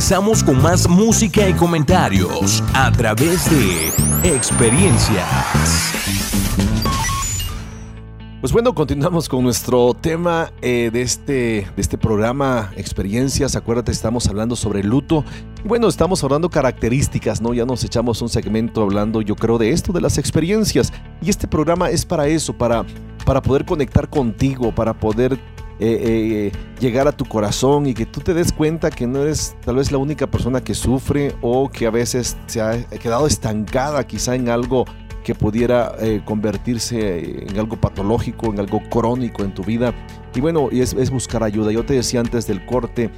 Regresamos 0.09 0.43
con 0.43 0.59
más 0.59 0.89
música 0.89 1.47
y 1.47 1.53
comentarios 1.53 2.63
a 2.73 2.91
través 2.91 3.47
de 3.47 3.89
experiencias. 4.23 5.23
Pues 8.41 8.51
bueno, 8.51 8.73
continuamos 8.73 9.29
con 9.29 9.43
nuestro 9.43 9.93
tema 9.93 10.51
eh, 10.63 10.89
de, 10.91 11.03
este, 11.03 11.33
de 11.33 11.73
este 11.77 11.99
programa, 11.99 12.71
experiencias. 12.75 13.55
Acuérdate, 13.55 13.91
estamos 13.91 14.27
hablando 14.27 14.55
sobre 14.55 14.81
luto. 14.81 15.23
Bueno, 15.63 15.87
estamos 15.87 16.23
hablando 16.23 16.49
características, 16.49 17.39
¿no? 17.39 17.53
Ya 17.53 17.65
nos 17.65 17.83
echamos 17.83 18.19
un 18.23 18.29
segmento 18.29 18.81
hablando, 18.81 19.21
yo 19.21 19.35
creo, 19.35 19.59
de 19.59 19.69
esto, 19.73 19.93
de 19.93 20.01
las 20.01 20.17
experiencias. 20.17 20.91
Y 21.21 21.29
este 21.29 21.47
programa 21.47 21.91
es 21.91 22.03
para 22.03 22.27
eso, 22.27 22.57
para, 22.57 22.83
para 23.27 23.43
poder 23.43 23.63
conectar 23.63 24.09
contigo, 24.09 24.73
para 24.73 24.95
poder 24.95 25.37
eh, 25.81 26.51
eh, 26.51 26.51
llegar 26.81 27.07
a 27.07 27.13
tu 27.13 27.23
corazón 27.23 27.87
y 27.87 27.93
que 27.93 28.05
tú 28.05 28.19
te 28.19 28.33
des 28.33 28.51
cuenta 28.51 28.89
que 28.89 29.07
no 29.07 29.21
eres 29.21 29.55
tal 29.63 29.77
vez 29.77 29.93
la 29.93 29.97
única 29.97 30.27
persona 30.27 30.61
que 30.61 30.73
sufre 30.73 31.33
o 31.41 31.69
que 31.69 31.87
a 31.87 31.89
veces 31.89 32.35
se 32.47 32.61
ha 32.61 32.83
quedado 32.83 33.27
estancada 33.27 34.05
quizá 34.05 34.35
en 34.35 34.49
algo 34.49 34.85
que 35.23 35.35
pudiera 35.35 35.95
eh, 35.99 36.21
convertirse 36.25 37.45
en 37.47 37.57
algo 37.57 37.77
patológico, 37.77 38.47
en 38.47 38.59
algo 38.59 38.81
crónico 38.89 39.43
en 39.43 39.53
tu 39.53 39.63
vida. 39.63 39.93
Y 40.35 40.41
bueno, 40.41 40.67
es, 40.69 40.93
es 40.93 41.11
buscar 41.11 41.43
ayuda. 41.43 41.71
Yo 41.71 41.85
te 41.85 41.93
decía 41.93 42.19
antes 42.19 42.45
del 42.45 42.65
corte 42.65 43.09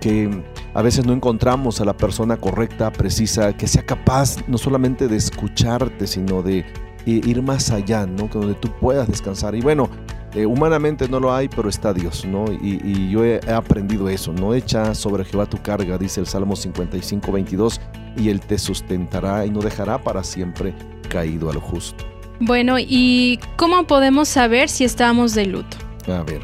que 0.00 0.42
a 0.74 0.82
veces 0.82 1.06
no 1.06 1.14
encontramos 1.14 1.80
a 1.80 1.84
la 1.84 1.96
persona 1.96 2.36
correcta, 2.36 2.92
precisa, 2.92 3.56
que 3.56 3.66
sea 3.66 3.82
capaz 3.82 4.36
no 4.46 4.58
solamente 4.58 5.08
de 5.08 5.16
escucharte, 5.16 6.06
sino 6.06 6.42
de 6.42 6.66
ir 7.06 7.42
más 7.42 7.70
allá, 7.70 8.06
¿no? 8.06 8.28
Que 8.28 8.38
donde 8.38 8.54
tú 8.54 8.70
puedas 8.78 9.08
descansar. 9.08 9.54
Y 9.54 9.60
bueno, 9.60 9.88
eh, 10.34 10.46
humanamente 10.46 11.08
no 11.08 11.20
lo 11.20 11.34
hay, 11.34 11.48
pero 11.48 11.68
está 11.68 11.92
Dios, 11.92 12.24
¿no? 12.24 12.44
Y, 12.52 12.80
y 12.84 13.10
yo 13.10 13.24
he, 13.24 13.40
aprendido 13.52 14.08
eso, 14.08 14.32
¿no? 14.32 14.54
Echa 14.54 14.94
sobre 14.94 15.24
Jehová 15.24 15.46
tu 15.46 15.60
carga, 15.60 15.98
dice 15.98 16.20
el 16.20 16.26
Salmo 16.26 16.56
55, 16.56 17.32
22, 17.32 17.80
y 18.16 18.28
Él 18.28 18.40
te 18.40 18.58
sustentará 18.58 19.44
y 19.46 19.50
no 19.50 19.60
dejará 19.60 19.98
para 19.98 20.22
siempre 20.22 20.74
caído 21.08 21.50
al 21.50 21.58
justo. 21.58 22.04
Bueno, 22.40 22.76
¿y 22.78 23.38
cómo 23.56 23.86
podemos 23.86 24.28
saber 24.28 24.68
si 24.68 24.84
estamos 24.84 25.34
de 25.34 25.46
luto? 25.46 25.76
A 26.06 26.22
ver. 26.22 26.40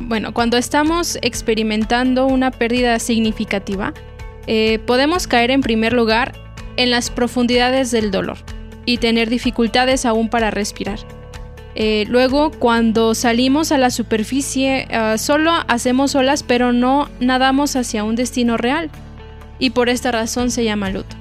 Bueno, 0.00 0.34
cuando 0.34 0.56
estamos 0.56 1.18
experimentando 1.22 2.26
una 2.26 2.50
pérdida 2.50 2.98
significativa, 2.98 3.94
eh, 4.46 4.78
podemos 4.80 5.26
caer 5.26 5.50
en 5.50 5.60
primer 5.60 5.92
lugar 5.92 6.32
en 6.76 6.90
las 6.90 7.10
profundidades 7.10 7.90
del 7.90 8.10
dolor 8.10 8.38
y 8.84 8.98
tener 8.98 9.28
dificultades 9.28 10.06
aún 10.06 10.28
para 10.28 10.50
respirar. 10.50 10.98
Eh, 11.80 12.06
luego, 12.08 12.50
cuando 12.50 13.14
salimos 13.14 13.70
a 13.70 13.78
la 13.78 13.90
superficie, 13.90 14.88
ah, 14.90 15.16
solo 15.16 15.52
hacemos 15.68 16.16
olas, 16.16 16.42
pero 16.42 16.72
no 16.72 17.08
nadamos 17.20 17.76
hacia 17.76 18.02
un 18.02 18.16
destino 18.16 18.56
real. 18.56 18.90
Y 19.60 19.70
por 19.70 19.88
esta 19.88 20.10
razón 20.10 20.50
se 20.50 20.64
llama 20.64 20.90
luto. 20.90 21.14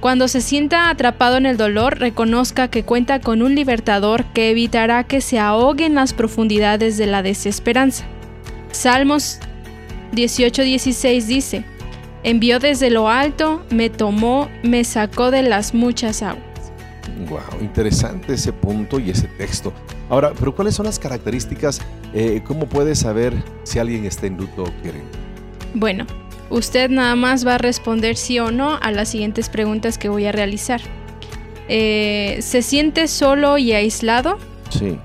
Cuando 0.00 0.26
se 0.26 0.40
sienta 0.40 0.90
atrapado 0.90 1.36
en 1.36 1.46
el 1.46 1.56
dolor, 1.56 2.00
reconozca 2.00 2.66
que 2.66 2.82
cuenta 2.82 3.20
con 3.20 3.42
un 3.42 3.54
libertador 3.54 4.24
que 4.24 4.50
evitará 4.50 5.04
que 5.04 5.20
se 5.20 5.38
ahogue 5.38 5.86
en 5.86 5.94
las 5.94 6.14
profundidades 6.14 6.98
de 6.98 7.06
la 7.06 7.22
desesperanza. 7.22 8.06
Salmos 8.72 9.38
18:16 10.12 11.26
dice, 11.28 11.64
envió 12.24 12.58
desde 12.58 12.90
lo 12.90 13.08
alto, 13.08 13.64
me 13.70 13.88
tomó, 13.88 14.48
me 14.64 14.82
sacó 14.82 15.30
de 15.30 15.44
las 15.44 15.74
muchas 15.74 16.24
aguas. 16.24 16.45
Wow, 17.28 17.60
interesante 17.60 18.34
ese 18.34 18.52
punto 18.52 18.98
y 18.98 19.10
ese 19.10 19.28
texto. 19.28 19.72
Ahora, 20.08 20.32
pero 20.38 20.54
¿cuáles 20.54 20.74
son 20.74 20.86
las 20.86 20.98
características? 20.98 21.80
Eh, 22.12 22.42
¿Cómo 22.44 22.66
puede 22.66 22.94
saber 22.94 23.34
si 23.64 23.78
alguien 23.78 24.04
está 24.04 24.26
en 24.26 24.36
luto 24.36 24.64
o 24.64 24.82
quiere? 24.82 25.02
Bueno, 25.74 26.06
usted 26.50 26.90
nada 26.90 27.16
más 27.16 27.46
va 27.46 27.56
a 27.56 27.58
responder 27.58 28.16
sí 28.16 28.38
o 28.38 28.50
no 28.50 28.78
a 28.80 28.90
las 28.90 29.08
siguientes 29.08 29.48
preguntas 29.48 29.98
que 29.98 30.08
voy 30.08 30.26
a 30.26 30.32
realizar. 30.32 30.80
Eh, 31.68 32.38
¿Se 32.40 32.62
siente 32.62 33.08
solo 33.08 33.58
y 33.58 33.72
aislado? 33.72 34.38
Sí. 34.70 34.98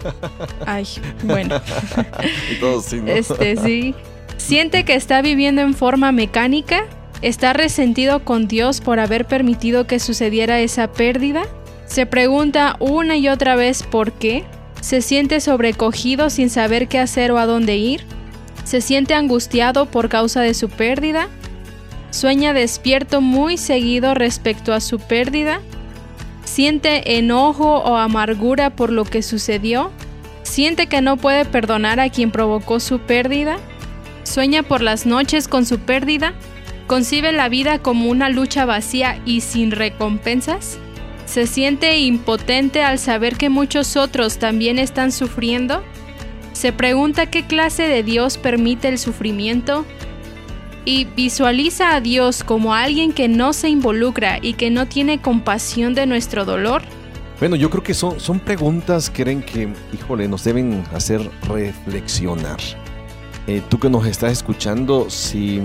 Ay, 0.66 0.86
bueno. 1.24 1.60
Y 2.52 2.60
todos 2.60 2.84
sí, 2.84 3.00
¿no? 3.00 3.10
Este 3.10 3.56
sí. 3.56 3.94
¿Siente 4.36 4.84
que 4.84 4.94
está 4.94 5.22
viviendo 5.22 5.62
en 5.62 5.74
forma 5.74 6.12
mecánica? 6.12 6.84
¿Está 7.22 7.54
resentido 7.54 8.24
con 8.24 8.46
Dios 8.46 8.80
por 8.80 9.00
haber 9.00 9.26
permitido 9.26 9.86
que 9.86 9.98
sucediera 9.98 10.60
esa 10.60 10.92
pérdida? 10.92 11.44
¿Se 11.86 12.04
pregunta 12.04 12.76
una 12.78 13.16
y 13.16 13.28
otra 13.28 13.56
vez 13.56 13.82
por 13.82 14.12
qué? 14.12 14.44
¿Se 14.82 15.00
siente 15.00 15.40
sobrecogido 15.40 16.28
sin 16.28 16.50
saber 16.50 16.88
qué 16.88 16.98
hacer 16.98 17.32
o 17.32 17.38
a 17.38 17.46
dónde 17.46 17.76
ir? 17.76 18.04
¿Se 18.64 18.80
siente 18.80 19.14
angustiado 19.14 19.86
por 19.86 20.08
causa 20.08 20.42
de 20.42 20.52
su 20.52 20.68
pérdida? 20.68 21.28
¿Sueña 22.10 22.52
despierto 22.52 23.20
muy 23.20 23.56
seguido 23.56 24.14
respecto 24.14 24.74
a 24.74 24.80
su 24.80 24.98
pérdida? 24.98 25.60
¿Siente 26.44 27.18
enojo 27.18 27.78
o 27.78 27.96
amargura 27.96 28.70
por 28.70 28.92
lo 28.92 29.04
que 29.04 29.22
sucedió? 29.22 29.90
¿Siente 30.42 30.86
que 30.86 31.00
no 31.00 31.16
puede 31.16 31.44
perdonar 31.44 31.98
a 31.98 32.10
quien 32.10 32.30
provocó 32.30 32.78
su 32.78 32.98
pérdida? 33.00 33.56
¿Sueña 34.24 34.62
por 34.62 34.82
las 34.82 35.06
noches 35.06 35.48
con 35.48 35.64
su 35.66 35.78
pérdida? 35.78 36.34
¿Concibe 36.86 37.32
la 37.32 37.48
vida 37.48 37.80
como 37.80 38.08
una 38.08 38.28
lucha 38.28 38.64
vacía 38.64 39.20
y 39.24 39.40
sin 39.40 39.72
recompensas? 39.72 40.78
¿Se 41.24 41.48
siente 41.48 41.98
impotente 41.98 42.84
al 42.84 43.00
saber 43.00 43.36
que 43.36 43.48
muchos 43.48 43.96
otros 43.96 44.38
también 44.38 44.78
están 44.78 45.10
sufriendo? 45.10 45.82
¿Se 46.52 46.72
pregunta 46.72 47.26
qué 47.26 47.44
clase 47.44 47.82
de 47.88 48.04
Dios 48.04 48.38
permite 48.38 48.86
el 48.86 48.98
sufrimiento? 48.98 49.84
¿Y 50.84 51.06
visualiza 51.06 51.96
a 51.96 52.00
Dios 52.00 52.44
como 52.44 52.72
alguien 52.72 53.12
que 53.12 53.26
no 53.26 53.52
se 53.52 53.68
involucra 53.68 54.38
y 54.40 54.52
que 54.52 54.70
no 54.70 54.86
tiene 54.86 55.20
compasión 55.20 55.92
de 55.94 56.06
nuestro 56.06 56.44
dolor? 56.44 56.82
Bueno, 57.40 57.56
yo 57.56 57.68
creo 57.68 57.82
que 57.82 57.94
son, 57.94 58.20
son 58.20 58.38
preguntas 58.38 59.10
que 59.10 59.24
creen 59.24 59.42
que, 59.42 59.68
híjole, 59.92 60.28
nos 60.28 60.44
deben 60.44 60.84
hacer 60.94 61.28
reflexionar. 61.48 62.58
Eh, 63.48 63.60
tú 63.68 63.80
que 63.80 63.90
nos 63.90 64.06
estás 64.06 64.30
escuchando, 64.32 65.10
si, 65.10 65.60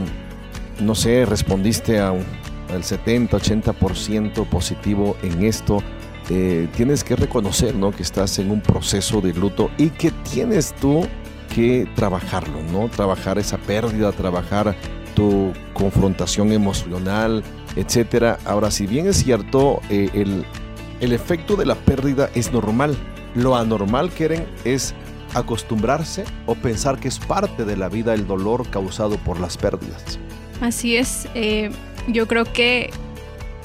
no 0.82 0.96
sé, 0.96 1.26
respondiste 1.26 2.00
a 2.00 2.12
un- 2.12 2.26
al 2.74 2.84
70, 2.84 3.38
80% 3.38 4.46
positivo 4.46 5.18
en 5.24 5.44
esto, 5.44 5.84
eh, 6.30 6.68
tienes 6.76 7.04
que 7.04 7.16
reconocer 7.16 7.76
¿no? 7.76 7.92
que 7.92 8.04
estás 8.04 8.40
en 8.40 8.50
un 8.52 8.62
proceso 8.62 9.20
de 9.22 9.34
luto 9.34 9.70
y 9.78 9.90
que 9.90 10.12
tienes 10.12 10.74
tú 10.80 11.06
que 11.54 11.86
trabajarlo, 11.96 12.62
¿no? 12.72 12.88
Trabajar 12.88 13.38
esa 13.38 13.58
pérdida, 13.58 14.14
trabajar 14.14 14.74
tu 15.16 15.52
confrontación 15.74 16.54
emocional, 16.54 17.44
etcétera. 17.76 18.38
Ahora, 18.46 18.72
si 18.72 18.88
bien 18.88 19.08
es 19.08 19.18
cierto, 19.18 19.82
eh, 19.90 20.10
el, 20.14 20.46
el 21.02 21.12
efecto 21.12 21.58
de 21.58 21.66
la 21.66 21.76
pérdida 21.76 22.30
es 22.36 22.54
normal. 22.54 22.96
Lo 23.36 23.58
anormal, 23.58 24.12
quieren, 24.12 24.46
es 24.64 24.94
acostumbrarse 25.34 26.24
o 26.46 26.56
pensar 26.56 27.00
que 27.02 27.10
es 27.10 27.20
parte 27.20 27.66
de 27.66 27.76
la 27.76 27.90
vida 27.90 28.14
el 28.14 28.26
dolor 28.28 28.66
causado 28.70 29.18
por 29.18 29.38
las 29.42 29.58
pérdidas. 29.58 30.20
Así 30.62 30.96
es, 30.96 31.28
eh, 31.36 31.72
yo 32.08 32.28
creo 32.28 32.46
que 32.46 32.90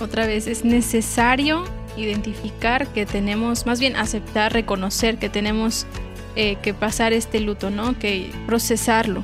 otra 0.01 0.27
vez 0.27 0.47
es 0.47 0.65
necesario 0.65 1.65
identificar 1.97 2.87
que 2.89 3.07
tenemos, 3.07 3.65
más 3.67 3.81
bien 3.81 3.97
aceptar, 3.97 4.53
reconocer 4.53 5.19
que 5.19 5.29
tenemos 5.29 5.87
eh, 6.37 6.57
que 6.63 6.75
pasar 6.75 7.13
este 7.13 7.41
luto, 7.41 7.71
¿no? 7.71 7.99
Que 7.99 8.31
procesarlo. 8.47 9.23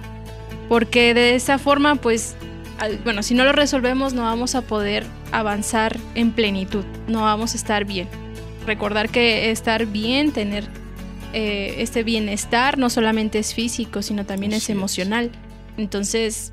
Porque 0.68 1.12
de 1.12 1.34
esa 1.34 1.58
forma, 1.58 1.96
pues, 1.96 2.34
al- 2.78 2.98
bueno, 2.98 3.22
si 3.22 3.34
no 3.34 3.44
lo 3.44 3.52
resolvemos 3.52 4.14
no 4.14 4.22
vamos 4.22 4.54
a 4.54 4.62
poder 4.62 5.04
avanzar 5.30 5.98
en 6.14 6.32
plenitud, 6.32 6.84
no 7.08 7.22
vamos 7.22 7.52
a 7.54 7.56
estar 7.56 7.84
bien. 7.84 8.08
Recordar 8.66 9.08
que 9.10 9.50
estar 9.50 9.84
bien, 9.86 10.30
tener 10.32 10.64
eh, 11.34 11.74
este 11.78 12.02
bienestar, 12.02 12.78
no 12.78 12.88
solamente 12.90 13.38
es 13.38 13.54
físico, 13.54 14.00
sino 14.02 14.24
también 14.24 14.52
es. 14.52 14.70
emocional. 14.70 15.30
Entonces, 15.76 16.51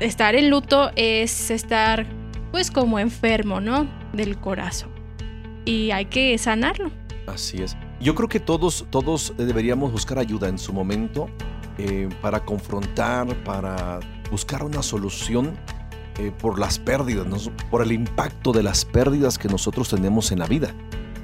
estar 0.00 0.34
en 0.34 0.50
luto 0.50 0.90
es 0.96 1.50
estar 1.50 2.06
pues 2.50 2.70
como 2.70 2.98
enfermo, 2.98 3.60
¿no? 3.60 3.86
Del 4.12 4.38
corazón. 4.38 4.90
Y 5.64 5.90
hay 5.90 6.06
que 6.06 6.36
sanarlo. 6.38 6.90
Así 7.26 7.62
es. 7.62 7.76
Yo 8.00 8.14
creo 8.14 8.28
que 8.28 8.40
todos, 8.40 8.86
todos 8.90 9.34
deberíamos 9.36 9.92
buscar 9.92 10.18
ayuda 10.18 10.48
en 10.48 10.58
su 10.58 10.72
momento 10.72 11.28
eh, 11.76 12.08
para 12.22 12.40
confrontar, 12.40 13.26
para 13.44 14.00
buscar 14.30 14.62
una 14.62 14.82
solución 14.82 15.58
eh, 16.18 16.32
por 16.38 16.58
las 16.58 16.78
pérdidas, 16.78 17.26
¿no? 17.26 17.36
por 17.70 17.82
el 17.82 17.92
impacto 17.92 18.52
de 18.52 18.62
las 18.62 18.84
pérdidas 18.84 19.36
que 19.36 19.48
nosotros 19.48 19.88
tenemos 19.90 20.32
en 20.32 20.38
la 20.38 20.46
vida. 20.46 20.74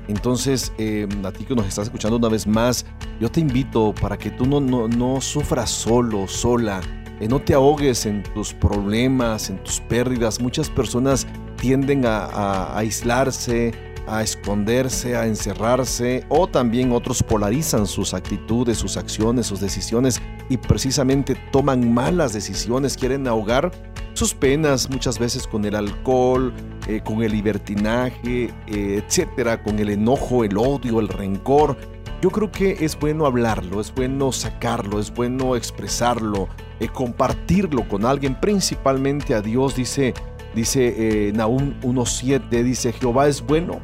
Entonces, 0.08 0.72
eh, 0.76 1.08
a 1.24 1.32
ti 1.32 1.44
que 1.44 1.54
nos 1.54 1.66
estás 1.66 1.84
escuchando 1.84 2.18
una 2.18 2.28
vez 2.28 2.46
más, 2.46 2.84
yo 3.20 3.30
te 3.30 3.40
invito 3.40 3.94
para 3.98 4.18
que 4.18 4.30
tú 4.30 4.44
no, 4.44 4.60
no, 4.60 4.86
no 4.86 5.20
sufras 5.20 5.70
solo, 5.70 6.28
sola, 6.28 6.82
eh, 7.20 7.28
no 7.28 7.40
te 7.40 7.54
ahogues 7.54 8.06
en 8.06 8.22
tus 8.22 8.52
problemas, 8.52 9.50
en 9.50 9.62
tus 9.62 9.80
pérdidas. 9.80 10.40
Muchas 10.40 10.70
personas 10.70 11.26
tienden 11.56 12.06
a, 12.06 12.24
a 12.26 12.78
aislarse, 12.78 13.72
a 14.06 14.22
esconderse, 14.22 15.16
a 15.16 15.26
encerrarse, 15.26 16.24
o 16.28 16.46
también 16.46 16.92
otros 16.92 17.22
polarizan 17.22 17.86
sus 17.86 18.14
actitudes, 18.14 18.78
sus 18.78 18.96
acciones, 18.96 19.46
sus 19.46 19.60
decisiones 19.60 20.20
y 20.48 20.56
precisamente 20.56 21.36
toman 21.52 21.92
malas 21.92 22.32
decisiones, 22.32 22.96
quieren 22.96 23.26
ahogar 23.26 23.70
sus 24.14 24.32
penas 24.32 24.88
muchas 24.90 25.18
veces 25.18 25.46
con 25.46 25.64
el 25.64 25.74
alcohol, 25.74 26.52
eh, 26.86 27.00
con 27.04 27.22
el 27.22 27.32
libertinaje, 27.32 28.50
eh, 28.66 29.02
etcétera, 29.04 29.62
con 29.62 29.78
el 29.78 29.90
enojo, 29.90 30.44
el 30.44 30.56
odio, 30.56 31.00
el 31.00 31.08
rencor. 31.08 31.76
Yo 32.22 32.30
creo 32.30 32.50
que 32.50 32.76
es 32.80 32.98
bueno 32.98 33.26
hablarlo, 33.26 33.80
es 33.80 33.92
bueno 33.92 34.32
sacarlo, 34.32 35.00
es 35.00 35.12
bueno 35.12 35.56
expresarlo, 35.56 36.48
eh, 36.80 36.88
compartirlo 36.88 37.88
con 37.88 38.04
alguien, 38.04 38.40
principalmente 38.40 39.34
a 39.34 39.40
Dios, 39.40 39.76
dice, 39.76 40.14
dice 40.54 41.28
eh, 41.28 41.32
Nahum 41.32 41.74
1.7, 41.82 42.62
dice, 42.62 42.92
Jehová 42.92 43.28
es 43.28 43.40
bueno, 43.40 43.80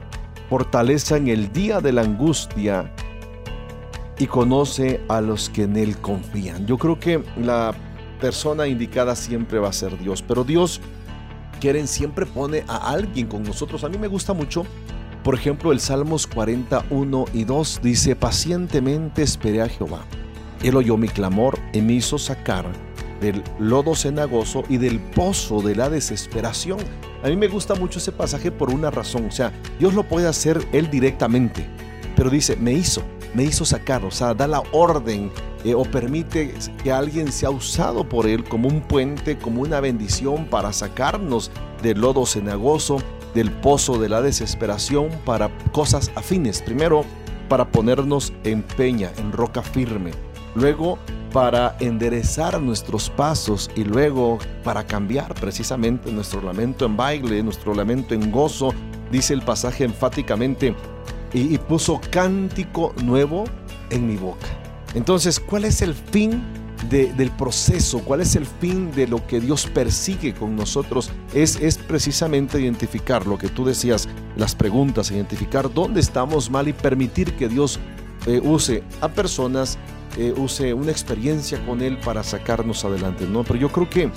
fortaleza 0.49 1.17
en 1.17 1.29
el 1.29 1.53
día 1.53 1.81
de 1.81 1.93
la 1.93 2.03
angustia 2.03 2.93
y 4.19 4.27
conoce 4.27 5.01
a 5.09 5.21
los 5.21 5.49
que 5.49 5.63
en 5.63 5.77
él 5.77 5.97
confían. 5.99 6.67
Yo 6.67 6.77
creo 6.77 6.99
que 6.99 7.23
la 7.37 7.75
persona 8.21 8.67
indicada 8.67 9.17
siempre 9.17 9.59
va 9.59 9.69
a 9.69 9.73
ser 9.73 9.99
Dios, 9.99 10.23
pero 10.23 10.45
Dios 10.45 10.81
quieren 11.61 11.87
siempre 11.87 12.27
pone 12.27 12.65
a 12.69 12.91
alguien 12.91 13.29
con 13.29 13.43
nosotros. 13.43 13.85
A 13.85 13.89
mí 13.89 13.99
me 13.99 14.09
gusta 14.09 14.33
mucho, 14.33 14.65
por 15.23 15.35
ejemplo, 15.35 15.73
el 15.73 15.81
Salmos 15.81 16.27
41 16.27 17.25
y 17.33 17.45
2 17.45 17.81
dice, 17.83 18.17
pacientemente 18.17 19.23
esperé 19.23 19.63
a 19.63 19.69
Jehová. 19.69 20.05
Él 20.63 20.77
oyó 20.77 20.97
mi 20.97 21.09
clamor 21.09 21.59
y 21.73 21.81
me 21.81 21.95
hizo 21.95 22.19
sacar 22.19 22.67
del 23.21 23.43
lodo 23.59 23.95
cenagoso 23.95 24.65
y 24.69 24.79
del 24.79 24.99
pozo 24.99 25.61
de 25.61 25.77
la 25.77 25.91
desesperación. 25.91 26.79
A 27.23 27.29
mí 27.29 27.37
me 27.37 27.49
gusta 27.49 27.75
mucho 27.75 27.99
ese 27.99 28.13
pasaje 28.13 28.51
por 28.51 28.71
una 28.71 28.91
razón, 28.91 29.27
o 29.27 29.31
sea, 29.31 29.53
Dios 29.79 29.95
lo 29.95 30.05
puede 30.05 30.27
hacer 30.27 30.67
él 30.73 30.91
directamente, 30.91 31.67
pero 32.17 32.31
dice, 32.31 32.57
me 32.57 32.73
hizo, 32.73 33.03
me 33.35 33.45
hizo 33.45 33.65
sacar, 33.65 34.05
o 34.05 34.11
sea, 34.11 34.35
da 34.35 34.47
la 34.47 34.63
orden 34.73 35.31
eh, 35.65 35.75
o 35.75 35.83
permite 35.83 36.55
que 36.83 36.93
alguien 36.93 37.31
sea 37.31 37.51
usado 37.51 38.09
por 38.09 38.27
él 38.27 38.45
como 38.45 38.69
un 38.69 38.81
puente, 38.81 39.37
como 39.37 39.63
una 39.63 39.81
bendición 39.81 40.47
para 40.47 40.73
sacarnos 40.73 41.51
del 41.83 42.01
lodo 42.01 42.25
cenagoso, 42.25 42.99
del 43.35 43.51
pozo 43.51 43.99
de 43.99 44.09
la 44.09 44.23
desesperación 44.23 45.11
para 45.25 45.51
cosas 45.73 46.11
afines. 46.17 46.63
Primero, 46.63 47.05
para 47.49 47.71
ponernos 47.71 48.33
en 48.45 48.63
peña, 48.63 49.13
en 49.19 49.33
roca 49.33 49.63
firme. 49.63 50.13
Luego, 50.55 50.99
para 51.33 51.77
enderezar 51.81 52.61
nuestros 52.61 53.09
pasos 53.11 53.71
y 53.77 53.85
luego 53.85 54.39
para 54.65 54.85
cambiar 54.87 55.35
precisamente 55.35 56.11
nuestro 56.11 56.43
lamento 56.43 56.85
en 56.87 56.97
baile, 56.97 57.43
nuestro 57.43 57.75
lamento 57.75 58.15
en 58.15 58.31
gozo, 58.33 58.75
dice 59.13 59.35
el 59.35 59.43
pasaje 59.43 59.85
enfáticamente, 59.85 60.75
y, 61.33 61.57
puso 61.59 62.01
cántico 62.11 62.93
nuevo 63.05 63.45
en 63.91 64.09
mi 64.09 64.17
boca. 64.17 64.49
Entonces, 64.95 65.39
¿cuál 65.39 65.65
es 65.65 65.81
el 65.83 65.95
fin 65.95 66.43
de- 66.89 67.13
del 67.13 67.31
proceso, 67.31 68.01
cuál 68.01 68.21
es 68.23 68.35
el 68.35 68.47
fin 68.47 68.91
de 68.91 69.07
lo 69.07 69.25
que 69.27 69.39
Dios 69.39 69.67
persigue 69.67 70.35
con 70.35 70.57
nosotros, 70.57 71.11
es, 71.33 71.57
es 71.61 71.79
precisamente 71.79 72.61
identificar 72.61 73.27
lo 73.27 73.39
que 73.39 73.49
tú 73.49 73.65
decías, 73.65 74.09
las 74.37 74.57
preguntas, 74.57 75.13
identificar 75.13 75.73
dónde 75.73 76.01
estamos 76.01 76.51
mal 76.51 76.67
y 76.67 76.73
permitir 76.73 77.37
que 77.37 77.49
Dios 77.49 77.79
eh, 78.27 78.41
use 78.43 78.83
a 79.01 79.09
personas, 79.09 79.79
eh, 80.17 80.33
use 80.37 80.75
una 80.75 80.91
experiencia 80.91 81.65
con 81.65 81.83
Él 81.83 81.99
para 81.99 82.23
sacarnos 82.23 82.85
adelante, 82.85 83.27
¿no? 83.27 83.45
Pero 83.45 83.59
yo 83.59 83.69
creo 83.71 83.89
que 83.89 84.11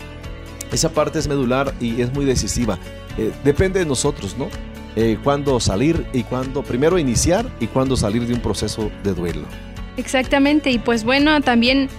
esa 0.71 0.89
parte 0.89 1.19
es 1.19 1.27
medular 1.27 1.73
y 1.79 2.01
es 2.01 2.13
muy 2.13 2.25
decisiva. 2.25 2.79
Eh, 3.17 3.31
depende 3.43 3.79
de 3.79 3.85
nosotros, 3.85 4.35
¿no? 4.37 4.49
Eh, 4.95 5.17
cuándo 5.23 5.59
salir 5.59 6.05
y 6.13 6.23
cuándo, 6.23 6.61
primero 6.63 6.99
iniciar 6.99 7.45
y 7.59 7.67
cuándo 7.67 7.95
salir 7.95 8.27
de 8.27 8.33
un 8.33 8.41
proceso 8.41 8.91
de 9.03 9.13
duelo. 9.13 9.43
Exactamente, 9.97 10.69
y 10.71 10.79
pues 10.79 11.03
bueno, 11.03 11.41
también 11.41 11.89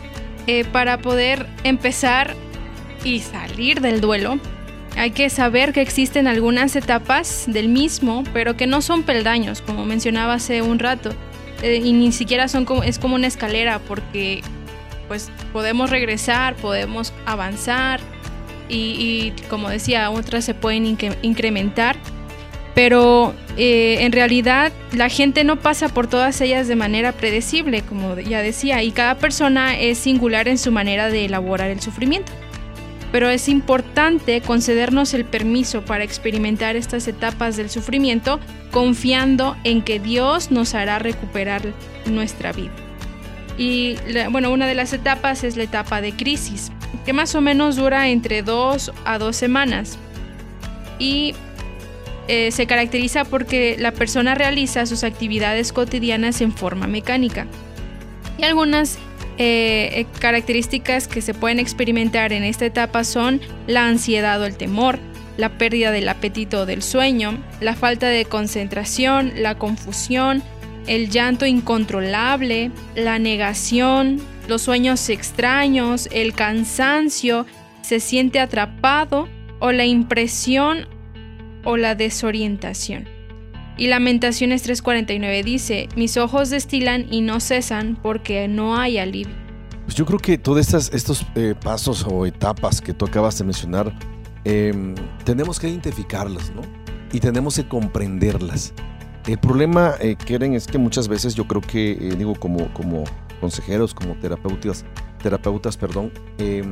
eh, 0.46 0.64
para 0.64 0.98
poder 0.98 1.46
empezar 1.64 2.34
y 3.02 3.20
salir 3.20 3.80
del 3.80 4.00
duelo, 4.00 4.38
hay 4.96 5.10
que 5.10 5.28
saber 5.28 5.72
que 5.72 5.80
existen 5.80 6.28
algunas 6.28 6.76
etapas 6.76 7.44
del 7.48 7.68
mismo, 7.68 8.22
pero 8.32 8.56
que 8.56 8.68
no 8.68 8.80
son 8.80 9.02
peldaños, 9.02 9.60
como 9.60 9.84
mencionaba 9.84 10.34
hace 10.34 10.62
un 10.62 10.78
rato, 10.78 11.10
eh, 11.64 11.80
y 11.82 11.92
ni 11.92 12.12
siquiera 12.12 12.46
son 12.48 12.64
como, 12.64 12.84
es 12.84 12.98
como 12.98 13.14
una 13.14 13.26
escalera, 13.26 13.78
porque 13.80 14.42
pues 15.08 15.30
podemos 15.52 15.90
regresar, 15.90 16.54
podemos 16.54 17.12
avanzar, 17.26 18.00
y, 18.68 19.32
como 19.50 19.68
decía, 19.68 20.10
otras 20.10 20.44
se 20.44 20.54
pueden 20.54 20.84
incre- 20.86 21.16
incrementar, 21.22 21.96
pero 22.74 23.34
eh, 23.56 23.98
en 24.00 24.10
realidad 24.10 24.72
la 24.92 25.08
gente 25.08 25.44
no 25.44 25.56
pasa 25.60 25.90
por 25.90 26.06
todas 26.06 26.40
ellas 26.40 26.66
de 26.66 26.74
manera 26.74 27.12
predecible, 27.12 27.82
como 27.82 28.18
ya 28.18 28.40
decía, 28.40 28.82
y 28.82 28.90
cada 28.90 29.16
persona 29.16 29.78
es 29.78 29.98
singular 29.98 30.48
en 30.48 30.58
su 30.58 30.72
manera 30.72 31.10
de 31.10 31.26
elaborar 31.26 31.70
el 31.70 31.80
sufrimiento. 31.80 32.32
Pero 33.14 33.30
es 33.30 33.48
importante 33.48 34.40
concedernos 34.40 35.14
el 35.14 35.24
permiso 35.24 35.84
para 35.84 36.02
experimentar 36.02 36.74
estas 36.74 37.06
etapas 37.06 37.56
del 37.56 37.70
sufrimiento 37.70 38.40
confiando 38.72 39.56
en 39.62 39.82
que 39.82 40.00
Dios 40.00 40.50
nos 40.50 40.74
hará 40.74 40.98
recuperar 40.98 41.62
nuestra 42.06 42.50
vida. 42.50 42.72
Y 43.56 43.94
bueno, 44.32 44.50
una 44.50 44.66
de 44.66 44.74
las 44.74 44.92
etapas 44.92 45.44
es 45.44 45.56
la 45.56 45.62
etapa 45.62 46.00
de 46.00 46.10
crisis, 46.10 46.72
que 47.06 47.12
más 47.12 47.36
o 47.36 47.40
menos 47.40 47.76
dura 47.76 48.08
entre 48.08 48.42
dos 48.42 48.90
a 49.04 49.16
dos 49.18 49.36
semanas. 49.36 49.96
Y 50.98 51.36
eh, 52.26 52.50
se 52.50 52.66
caracteriza 52.66 53.24
porque 53.24 53.76
la 53.78 53.92
persona 53.92 54.34
realiza 54.34 54.86
sus 54.86 55.04
actividades 55.04 55.72
cotidianas 55.72 56.40
en 56.40 56.50
forma 56.50 56.88
mecánica. 56.88 57.46
Y 58.38 58.42
algunas 58.42 58.98
eh, 59.38 59.90
eh, 59.92 60.06
características 60.20 61.08
que 61.08 61.20
se 61.20 61.34
pueden 61.34 61.58
experimentar 61.58 62.32
en 62.32 62.44
esta 62.44 62.66
etapa 62.66 63.04
son 63.04 63.40
la 63.66 63.86
ansiedad 63.86 64.40
o 64.40 64.46
el 64.46 64.56
temor, 64.56 64.98
la 65.36 65.58
pérdida 65.58 65.90
del 65.90 66.08
apetito 66.08 66.60
o 66.60 66.66
del 66.66 66.82
sueño, 66.82 67.42
la 67.60 67.74
falta 67.74 68.08
de 68.08 68.24
concentración, 68.24 69.32
la 69.36 69.56
confusión, 69.58 70.42
el 70.86 71.10
llanto 71.10 71.46
incontrolable, 71.46 72.70
la 72.94 73.18
negación, 73.18 74.20
los 74.46 74.62
sueños 74.62 75.08
extraños, 75.08 76.08
el 76.12 76.34
cansancio, 76.34 77.46
se 77.82 78.00
siente 78.00 78.40
atrapado 78.40 79.28
o 79.58 79.72
la 79.72 79.84
impresión 79.84 80.86
o 81.64 81.76
la 81.76 81.94
desorientación. 81.94 83.13
Y 83.76 83.88
Lamentaciones 83.88 84.66
3:49 84.66 85.42
dice, 85.42 85.88
mis 85.96 86.16
ojos 86.16 86.50
destilan 86.50 87.06
y 87.10 87.20
no 87.20 87.40
cesan 87.40 87.98
porque 88.00 88.48
no 88.48 88.76
hay 88.76 88.98
alivio. 88.98 89.34
Pues 89.84 89.96
yo 89.96 90.06
creo 90.06 90.18
que 90.18 90.38
todos 90.38 90.60
estas, 90.60 90.92
estos 90.94 91.26
eh, 91.34 91.54
pasos 91.60 92.06
o 92.08 92.24
etapas 92.24 92.80
que 92.80 92.94
tú 92.94 93.04
acabas 93.04 93.36
de 93.38 93.44
mencionar, 93.44 93.92
eh, 94.44 94.94
tenemos 95.24 95.58
que 95.58 95.68
identificarlas, 95.68 96.52
¿no? 96.54 96.62
Y 97.12 97.20
tenemos 97.20 97.56
que 97.56 97.66
comprenderlas. 97.68 98.72
El 99.26 99.38
problema, 99.38 99.94
eh, 100.00 100.16
Keren, 100.16 100.52
es 100.52 100.66
que 100.66 100.76
muchas 100.76 101.08
veces 101.08 101.34
yo 101.34 101.46
creo 101.46 101.62
que, 101.62 101.92
eh, 101.92 102.14
digo, 102.18 102.34
como, 102.34 102.72
como 102.74 103.04
consejeros, 103.40 103.94
como 103.94 104.14
terapeutas, 104.16 104.84
terapeutas, 105.22 105.78
perdón, 105.78 106.12
eh, 106.36 106.62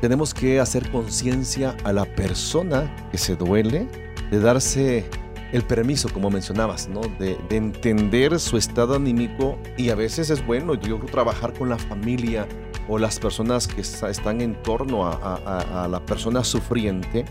tenemos 0.00 0.34
que 0.34 0.58
hacer 0.58 0.90
conciencia 0.90 1.76
a 1.84 1.92
la 1.92 2.04
persona 2.04 2.92
que 3.12 3.18
se 3.18 3.36
duele 3.36 3.86
de 4.32 4.40
darse 4.40 5.08
el 5.52 5.62
permiso, 5.62 6.08
como 6.12 6.30
mencionabas, 6.30 6.88
¿no? 6.88 7.00
De, 7.18 7.38
de 7.48 7.56
entender 7.56 8.38
su 8.38 8.56
estado 8.56 8.94
anímico 8.96 9.58
y 9.76 9.90
a 9.90 9.94
veces 9.94 10.30
es 10.30 10.44
bueno, 10.46 10.74
yo 10.74 10.98
creo, 10.98 11.10
trabajar 11.10 11.52
con 11.54 11.68
la 11.70 11.78
familia 11.78 12.46
o 12.88 12.98
las 12.98 13.18
personas 13.18 13.66
que 13.68 13.80
está- 13.82 14.10
están 14.10 14.40
en 14.40 14.54
torno 14.62 15.06
a, 15.06 15.88
la 15.90 16.00
persona 16.04 16.42
sufriente, 16.44 17.24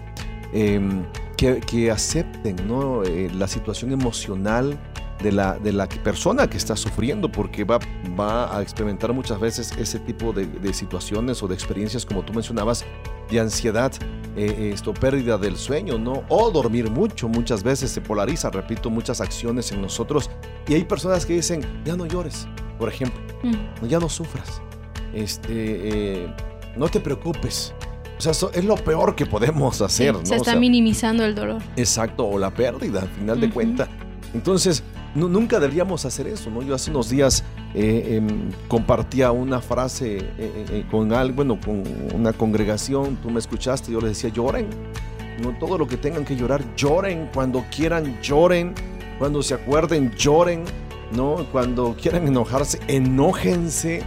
em, 0.54 1.04
que, 1.36 1.60
que 1.60 1.92
acepten 1.92 2.56
¿no? 2.68 3.04
Eh, 3.04 3.30
la 3.34 3.48
situación 3.48 3.92
emocional 3.92 4.78
de 5.22 5.32
la, 5.32 5.58
de 5.58 5.72
la 5.74 5.88
persona 5.88 6.48
que 6.50 6.58
está 6.58 6.76
sufriendo, 6.76 7.32
porque 7.32 7.64
va, 7.64 7.80
va 8.20 8.58
a 8.58 8.62
experimentar 8.62 9.14
muchas 9.14 9.40
veces 9.40 9.72
ese 9.78 10.00
tipo 10.00 10.32
de, 10.34 10.46
de 10.46 10.74
situaciones 10.74 11.42
o 11.44 11.48
de 11.48 11.56
experiencias, 11.56 12.06
como 12.06 12.24
tú 12.24 12.34
mencionabas, 12.34 12.86
de 13.30 13.40
ansiedad, 13.40 13.92
eh, 14.36 14.72
esto, 14.74 14.94
pérdida 14.94 15.38
del 15.38 15.58
sueño, 15.58 15.98
¿no? 15.98 16.24
O 16.30 16.52
dormir 16.52 16.90
mucho, 16.92 17.28
muchas 17.28 17.64
veces 17.64 17.92
se 17.92 18.02
polariza, 18.02 18.50
repito, 18.50 18.90
muchas 18.90 19.20
acciones 19.22 19.72
en 19.72 19.82
nosotros. 19.82 20.30
Y 20.68 20.76
hay 20.76 20.84
personas 20.84 21.26
que 21.26 21.34
dicen, 21.34 21.62
ya 21.84 21.96
no 21.96 22.06
llores, 22.06 22.48
por 22.78 22.90
ejemplo, 22.90 23.20
Mm. 23.44 23.86
ya 23.88 24.00
no 24.00 24.10
sufras, 24.10 24.62
este, 25.14 25.52
eh, 26.24 26.34
no 26.76 26.88
te 26.90 27.00
preocupes. 27.00 27.74
O 28.18 28.22
sea, 28.22 28.32
eso 28.32 28.50
es 28.54 28.66
lo 28.66 28.76
peor 28.76 29.16
que 29.16 29.26
podemos 29.28 29.80
hacer, 29.82 30.14
¿no? 30.14 30.26
Se 30.26 30.34
O 30.34 30.38
está 30.38 30.52
sea, 30.52 30.60
minimizando 30.60 31.24
el 31.24 31.36
dolor. 31.36 31.62
Exacto, 31.76 32.28
o 32.28 32.40
la 32.40 32.50
pérdida, 32.52 33.02
al 33.02 33.10
final 33.10 33.40
de 33.40 33.50
cuentas. 33.50 33.90
Entonces, 34.34 34.84
nu- 35.16 35.30
nunca 35.30 35.60
deberíamos 35.60 36.06
hacer 36.06 36.28
eso, 36.28 36.50
¿no? 36.50 36.62
Yo 36.62 36.76
hace 36.76 36.92
unos 36.92 37.10
días 37.10 37.44
eh, 37.74 38.16
em, 38.18 38.52
compartía 38.68 39.32
una 39.32 39.62
frase 39.62 40.18
eh, 40.18 40.26
eh, 40.38 40.86
con 40.90 41.14
algo, 41.14 41.36
bueno, 41.36 41.60
con 41.64 41.84
una 42.14 42.34
congregación, 42.34 43.18
tú 43.18 43.30
me 43.30 43.40
escuchaste, 43.40 43.92
yo 43.92 44.00
les 44.02 44.10
decía, 44.12 44.30
lloren, 44.30 44.68
no 45.42 45.58
todo 45.60 45.78
lo 45.78 45.88
que 45.88 45.98
tengan 45.98 46.26
que 46.26 46.36
llorar, 46.36 46.64
lloren, 46.76 47.30
cuando 47.34 47.64
quieran, 47.76 48.20
lloren, 48.22 48.74
cuando 49.20 49.44
se 49.44 49.54
acuerden, 49.54 50.12
lloren, 50.16 50.64
¿no? 51.14 51.46
Cuando 51.52 51.96
quieran 52.00 52.28
enojarse, 52.28 52.80
enójense, 52.88 54.02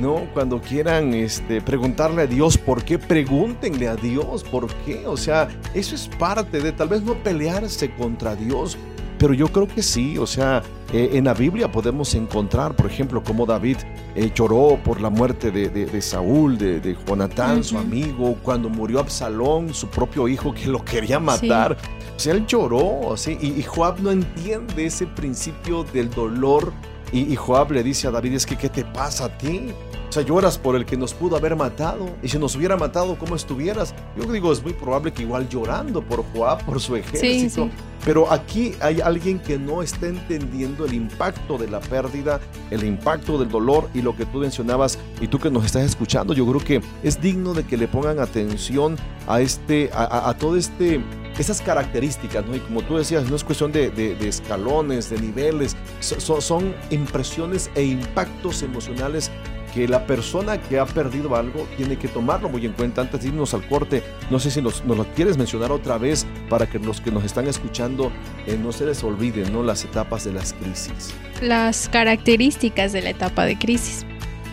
¿no? 0.00 0.26
Cuando 0.34 0.60
quieran 0.60 1.14
este, 1.14 1.60
preguntarle 1.60 2.22
a 2.22 2.26
Dios 2.26 2.58
por 2.58 2.82
qué, 2.84 2.98
pregúntenle 2.98 3.88
a 3.88 3.96
Dios 3.96 4.42
por 4.44 4.66
qué. 4.84 5.06
O 5.06 5.16
sea, 5.16 5.48
eso 5.74 5.94
es 5.94 6.08
parte 6.18 6.60
de 6.60 6.72
tal 6.72 6.88
vez 6.88 7.02
no 7.02 7.14
pelearse 7.22 7.90
contra 7.94 8.34
Dios, 8.36 8.76
pero 9.22 9.32
yo 9.34 9.46
creo 9.46 9.68
que 9.68 9.82
sí. 9.82 10.18
O 10.18 10.26
sea, 10.26 10.62
eh, 10.92 11.10
en 11.12 11.24
la 11.24 11.32
Biblia 11.34 11.70
podemos 11.70 12.12
encontrar, 12.14 12.74
por 12.74 12.86
ejemplo, 12.86 13.22
cómo 13.22 13.46
David 13.46 13.76
eh, 14.16 14.30
lloró 14.34 14.78
por 14.84 15.00
la 15.00 15.08
muerte 15.10 15.50
de, 15.52 15.68
de- 15.70 15.86
de 15.86 16.02
Saúl, 16.02 16.58
de, 16.58 16.80
de 16.80 16.96
Jonatán, 17.06 17.62
su 17.64 17.78
amigo, 17.78 18.36
cuando 18.42 18.68
murió 18.68 18.98
Absalón, 18.98 19.72
su 19.72 19.86
propio 19.88 20.26
hijo 20.26 20.52
que 20.52 20.66
lo 20.66 20.84
quería 20.84 21.20
matar. 21.20 21.76
O 22.16 22.18
sea, 22.18 22.34
él 22.34 22.44
lloró, 22.46 23.12
así, 23.14 23.38
y, 23.40 23.58
y 23.58 23.62
Joab 23.62 24.00
no 24.00 24.10
entiende 24.10 24.84
ese 24.86 25.06
principio 25.06 25.84
del 25.84 26.10
dolor. 26.10 26.72
Y, 27.12 27.32
y 27.32 27.36
Joab 27.36 27.70
le 27.72 27.82
dice 27.82 28.08
a 28.08 28.10
David, 28.10 28.34
es 28.34 28.46
que, 28.46 28.56
¿qué 28.56 28.68
te 28.68 28.84
pasa 28.84 29.26
a 29.26 29.38
ti? 29.38 29.68
O 30.12 30.14
sea, 30.14 30.22
lloras 30.24 30.58
por 30.58 30.76
el 30.76 30.84
que 30.84 30.94
nos 30.94 31.14
pudo 31.14 31.36
haber 31.38 31.56
matado. 31.56 32.06
Y 32.22 32.28
si 32.28 32.38
nos 32.38 32.54
hubiera 32.54 32.76
matado, 32.76 33.16
¿cómo 33.18 33.34
estuvieras? 33.34 33.94
Yo 34.14 34.30
digo, 34.30 34.52
es 34.52 34.62
muy 34.62 34.74
probable 34.74 35.10
que 35.10 35.22
igual 35.22 35.48
llorando 35.48 36.02
por 36.02 36.22
Joab, 36.34 36.62
por 36.66 36.78
su 36.82 36.96
ejército. 36.96 37.64
sí. 37.64 37.70
Pero 38.04 38.30
aquí 38.30 38.74
hay 38.82 39.00
alguien 39.00 39.38
que 39.38 39.58
no 39.58 39.80
está 39.82 40.08
entendiendo 40.08 40.84
el 40.84 40.92
impacto 40.92 41.56
de 41.56 41.66
la 41.70 41.80
pérdida, 41.80 42.40
el 42.70 42.84
impacto 42.84 43.38
del 43.38 43.48
dolor 43.48 43.88
y 43.94 44.02
lo 44.02 44.14
que 44.14 44.26
tú 44.26 44.40
mencionabas 44.40 44.98
y 45.18 45.28
tú 45.28 45.38
que 45.38 45.50
nos 45.50 45.64
estás 45.64 45.84
escuchando, 45.84 46.34
yo 46.34 46.44
creo 46.46 46.60
que 46.62 46.82
es 47.02 47.18
digno 47.22 47.54
de 47.54 47.64
que 47.64 47.78
le 47.78 47.88
pongan 47.88 48.18
atención 48.18 48.96
a 49.26 49.40
este, 49.40 49.88
a, 49.94 50.02
a- 50.02 50.28
a 50.28 50.36
todo 50.36 50.56
este, 50.58 51.02
esas 51.38 51.62
características, 51.62 52.44
¿no? 52.44 52.54
Y 52.54 52.58
como 52.60 52.82
tú 52.82 52.98
decías, 52.98 53.30
no 53.30 53.36
es 53.36 53.44
cuestión 53.44 53.72
de, 53.72 53.88
de- 53.90 54.14
de 54.14 54.28
escalones, 54.28 55.08
de 55.08 55.18
niveles, 55.18 55.74
so- 56.00 56.20
so- 56.20 56.40
son 56.42 56.74
impresiones 56.90 57.70
e 57.74 57.84
impactos 57.84 58.62
emocionales 58.62 59.30
que 59.72 59.88
la 59.88 60.06
persona 60.06 60.60
que 60.60 60.78
ha 60.78 60.86
perdido 60.86 61.34
algo 61.34 61.66
tiene 61.76 61.96
que 61.96 62.08
tomarlo 62.08 62.48
muy 62.48 62.64
en 62.66 62.72
cuenta. 62.72 63.00
Antes 63.00 63.22
de 63.22 63.28
irnos 63.28 63.54
al 63.54 63.66
corte, 63.66 64.02
no 64.30 64.38
sé 64.38 64.50
si 64.50 64.60
nos, 64.60 64.84
nos 64.84 64.96
lo 64.96 65.04
quieres 65.14 65.36
mencionar 65.36 65.72
otra 65.72 65.98
vez 65.98 66.26
para 66.48 66.66
que 66.66 66.78
los 66.78 67.00
que 67.00 67.10
nos 67.10 67.24
están 67.24 67.46
escuchando 67.46 68.12
eh, 68.46 68.58
no 68.62 68.72
se 68.72 68.86
les 68.86 69.02
olviden 69.02 69.52
¿no? 69.52 69.62
las 69.62 69.84
etapas 69.84 70.24
de 70.24 70.32
las 70.32 70.52
crisis. 70.52 71.14
Las 71.40 71.88
características 71.88 72.92
de 72.92 73.02
la 73.02 73.10
etapa 73.10 73.44
de 73.44 73.58
crisis. 73.58 74.04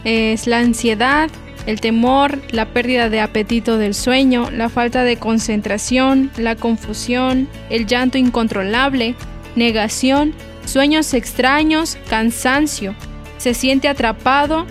Es 0.05 0.47
la 0.47 0.59
ansiedad, 0.59 1.29
el 1.65 1.81
temor, 1.81 2.39
la 2.51 2.65
pérdida 2.65 3.09
de 3.09 3.19
apetito 3.19 3.77
del 3.77 3.93
sueño, 3.93 4.49
la 4.49 4.69
falta 4.69 5.03
de 5.03 5.17
concentración, 5.17 6.31
la 6.37 6.55
confusión, 6.55 7.49
el 7.69 7.85
llanto 7.85 8.17
incontrolable, 8.17 9.15
negación, 9.55 10.33
sueños 10.65 11.13
extraños, 11.13 11.97
cansancio, 12.09 12.95
se 13.37 13.53
siente 13.53 13.87
atrapado 13.87 14.65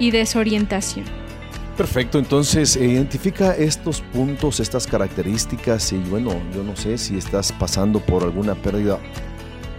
y 0.00 0.10
desorientación. 0.10 1.04
Perfecto, 1.76 2.18
entonces 2.18 2.76
eh, 2.76 2.84
identifica 2.84 3.54
estos 3.54 4.00
puntos, 4.00 4.60
estas 4.60 4.86
características 4.86 5.92
y 5.92 5.98
bueno, 5.98 6.32
yo 6.54 6.62
no 6.62 6.76
sé 6.76 6.98
si 6.98 7.16
estás 7.16 7.52
pasando 7.52 8.00
por 8.00 8.22
alguna 8.22 8.54
pérdida. 8.54 8.98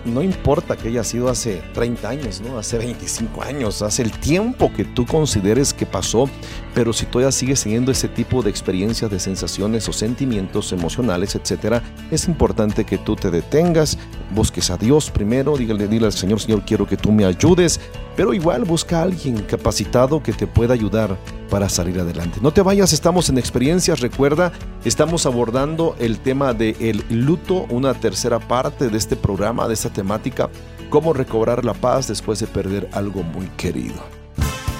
No 0.03 0.23
importa 0.23 0.75
que 0.75 0.87
haya 0.87 1.03
sido 1.03 1.29
hace 1.29 1.61
30 1.73 2.09
años, 2.09 2.41
¿no? 2.41 2.57
Hace 2.57 2.79
25 2.79 3.43
años, 3.43 3.81
hace 3.83 4.01
el 4.01 4.11
tiempo 4.11 4.71
que 4.73 4.83
tú 4.83 5.05
consideres 5.05 5.73
que 5.73 5.85
pasó, 5.85 6.27
pero 6.73 6.91
si 6.91 7.05
todavía 7.05 7.31
sigues 7.31 7.61
teniendo 7.63 7.91
ese 7.91 8.07
tipo 8.07 8.41
de 8.41 8.49
experiencias, 8.49 9.11
de 9.11 9.19
sensaciones 9.19 9.87
o 9.87 9.93
sentimientos 9.93 10.71
emocionales, 10.71 11.35
etcétera, 11.35 11.83
es 12.09 12.27
importante 12.27 12.83
que 12.83 12.97
tú 12.97 13.15
te 13.15 13.29
detengas, 13.29 13.99
busques 14.33 14.71
a 14.71 14.77
Dios 14.77 15.11
primero, 15.11 15.55
dígale, 15.55 15.87
dile 15.87 16.07
al 16.07 16.13
Señor, 16.13 16.39
Señor, 16.39 16.63
quiero 16.65 16.87
que 16.87 16.97
tú 16.97 17.11
me 17.11 17.25
ayudes, 17.25 17.79
pero 18.15 18.33
igual 18.33 18.63
busca 18.63 18.99
a 18.99 19.03
alguien 19.03 19.37
capacitado 19.43 20.23
que 20.23 20.33
te 20.33 20.47
pueda 20.47 20.73
ayudar 20.73 21.15
para 21.51 21.67
salir 21.67 21.99
adelante. 21.99 22.39
No 22.41 22.51
te 22.51 22.61
vayas, 22.61 22.93
estamos 22.93 23.29
en 23.29 23.37
experiencias, 23.37 23.99
recuerda, 23.99 24.53
estamos 24.85 25.25
abordando 25.25 25.97
el 25.99 26.17
tema 26.17 26.53
del 26.53 26.77
el 26.79 27.25
luto, 27.25 27.65
una 27.69 27.93
tercera 27.93 28.39
parte 28.39 28.87
de 28.87 28.97
este 28.97 29.17
programa, 29.17 29.67
de 29.67 29.73
esta 29.73 29.89
temática, 29.91 30.49
cómo 30.89 31.11
recobrar 31.11 31.65
la 31.65 31.73
paz 31.73 32.07
después 32.07 32.39
de 32.39 32.47
perder 32.47 32.89
algo 32.93 33.21
muy 33.21 33.47
querido. 33.57 34.20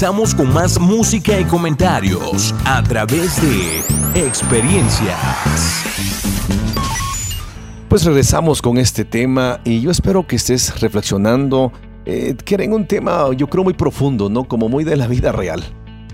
regresamos 0.00 0.32
con 0.32 0.54
más 0.54 0.78
música 0.78 1.40
y 1.40 1.44
comentarios 1.44 2.54
a 2.64 2.80
través 2.84 3.42
de 3.42 3.82
experiencias. 4.14 5.18
Pues 7.88 8.04
regresamos 8.04 8.62
con 8.62 8.78
este 8.78 9.04
tema 9.04 9.58
y 9.64 9.80
yo 9.80 9.90
espero 9.90 10.24
que 10.24 10.36
estés 10.36 10.80
reflexionando, 10.80 11.72
eh, 12.06 12.36
que 12.44 12.54
era 12.54 12.62
en 12.62 12.74
un 12.74 12.86
tema 12.86 13.26
yo 13.36 13.48
creo 13.48 13.64
muy 13.64 13.74
profundo, 13.74 14.28
¿no? 14.28 14.44
Como 14.44 14.68
muy 14.68 14.84
de 14.84 14.94
la 14.94 15.08
vida 15.08 15.32
real, 15.32 15.64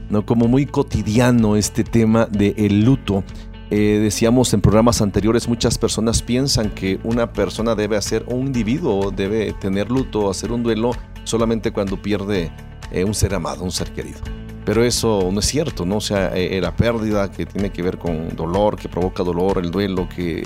¿no? 0.09 0.25
Como 0.25 0.49
muy 0.49 0.65
cotidiano 0.65 1.55
este 1.55 1.85
tema 1.85 2.25
del 2.25 2.87
luto. 2.87 3.23
Eh, 3.71 4.01
decíamos 4.03 4.55
en 4.55 4.63
programas 4.63 5.03
anteriores, 5.03 5.47
muchas 5.47 5.77
personas 5.77 6.23
piensan 6.23 6.71
que 6.71 7.01
una 7.05 7.35
persona 7.35 7.75
debe 7.75 7.99
hacer, 7.99 8.25
o 8.29 8.35
un 8.35 8.47
individuo 8.47 9.11
debe 9.11 9.53
tener 9.53 9.91
luto, 9.91 10.31
hacer 10.31 10.53
un 10.53 10.63
duelo 10.63 10.93
solamente 11.25 11.71
cuando 11.71 12.01
pierde 12.01 12.51
eh, 12.95 13.03
un 13.05 13.13
ser 13.13 13.35
amado, 13.35 13.65
un 13.65 13.73
ser 13.73 13.93
querido. 13.93 14.21
Pero 14.65 14.85
eso 14.85 15.29
no 15.33 15.41
es 15.41 15.47
cierto, 15.47 15.85
¿no? 15.85 15.97
O 15.97 16.01
sea, 16.01 16.33
la 16.35 16.77
pérdida 16.77 17.29
que 17.29 17.45
tiene 17.45 17.71
que 17.71 17.83
ver 17.83 17.99
con 17.99 18.35
dolor, 18.37 18.77
que 18.77 18.89
provoca 18.89 19.25
dolor, 19.25 19.59
el 19.59 19.73
duelo, 19.73 20.09
que 20.09 20.39
eh, 20.39 20.45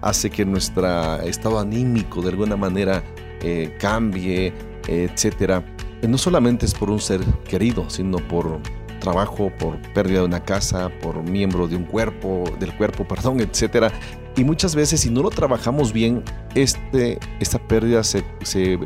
hace 0.00 0.28
que 0.28 0.44
nuestro 0.44 1.20
estado 1.22 1.60
anímico 1.60 2.20
de 2.20 2.30
alguna 2.30 2.56
manera 2.56 3.02
eh, 3.40 3.76
cambie, 3.78 4.52
etcétera. 4.88 5.64
No 6.02 6.18
solamente 6.18 6.66
es 6.66 6.74
por 6.74 6.90
un 6.90 6.98
ser 6.98 7.20
querido, 7.48 7.88
sino 7.88 8.18
por 8.18 8.58
trabajo, 8.98 9.52
por 9.56 9.80
pérdida 9.94 10.18
de 10.18 10.24
una 10.26 10.44
casa, 10.44 10.90
por 11.00 11.22
miembro 11.22 11.68
de 11.68 11.76
un 11.76 11.84
cuerpo, 11.84 12.44
del 12.58 12.76
cuerpo, 12.76 13.06
perdón, 13.06 13.40
etcétera. 13.40 13.92
Y 14.36 14.42
muchas 14.42 14.74
veces, 14.74 15.00
si 15.00 15.10
no 15.10 15.22
lo 15.22 15.30
trabajamos 15.30 15.92
bien, 15.92 16.24
este, 16.56 17.20
esta 17.38 17.58
pérdida 17.60 18.02
se, 18.02 18.24
se, 18.42 18.78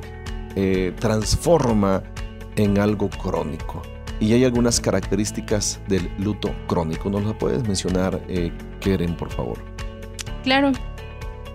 transforma 1.00 2.02
en 2.57 2.78
algo 2.78 3.09
crónico. 3.11 3.82
Y 4.18 4.32
hay 4.32 4.44
algunas 4.44 4.80
características 4.80 5.80
del 5.88 6.11
luto 6.18 6.54
crónico. 6.66 7.11
¿Nos 7.11 7.24
las 7.24 7.34
puedes 7.34 7.62
mencionar, 7.66 8.20
eh, 8.28 8.50
Keren, 8.80 9.14
por 9.14 9.30
favor? 9.30 9.59
Claro, 10.42 10.72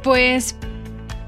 pues 0.04 0.56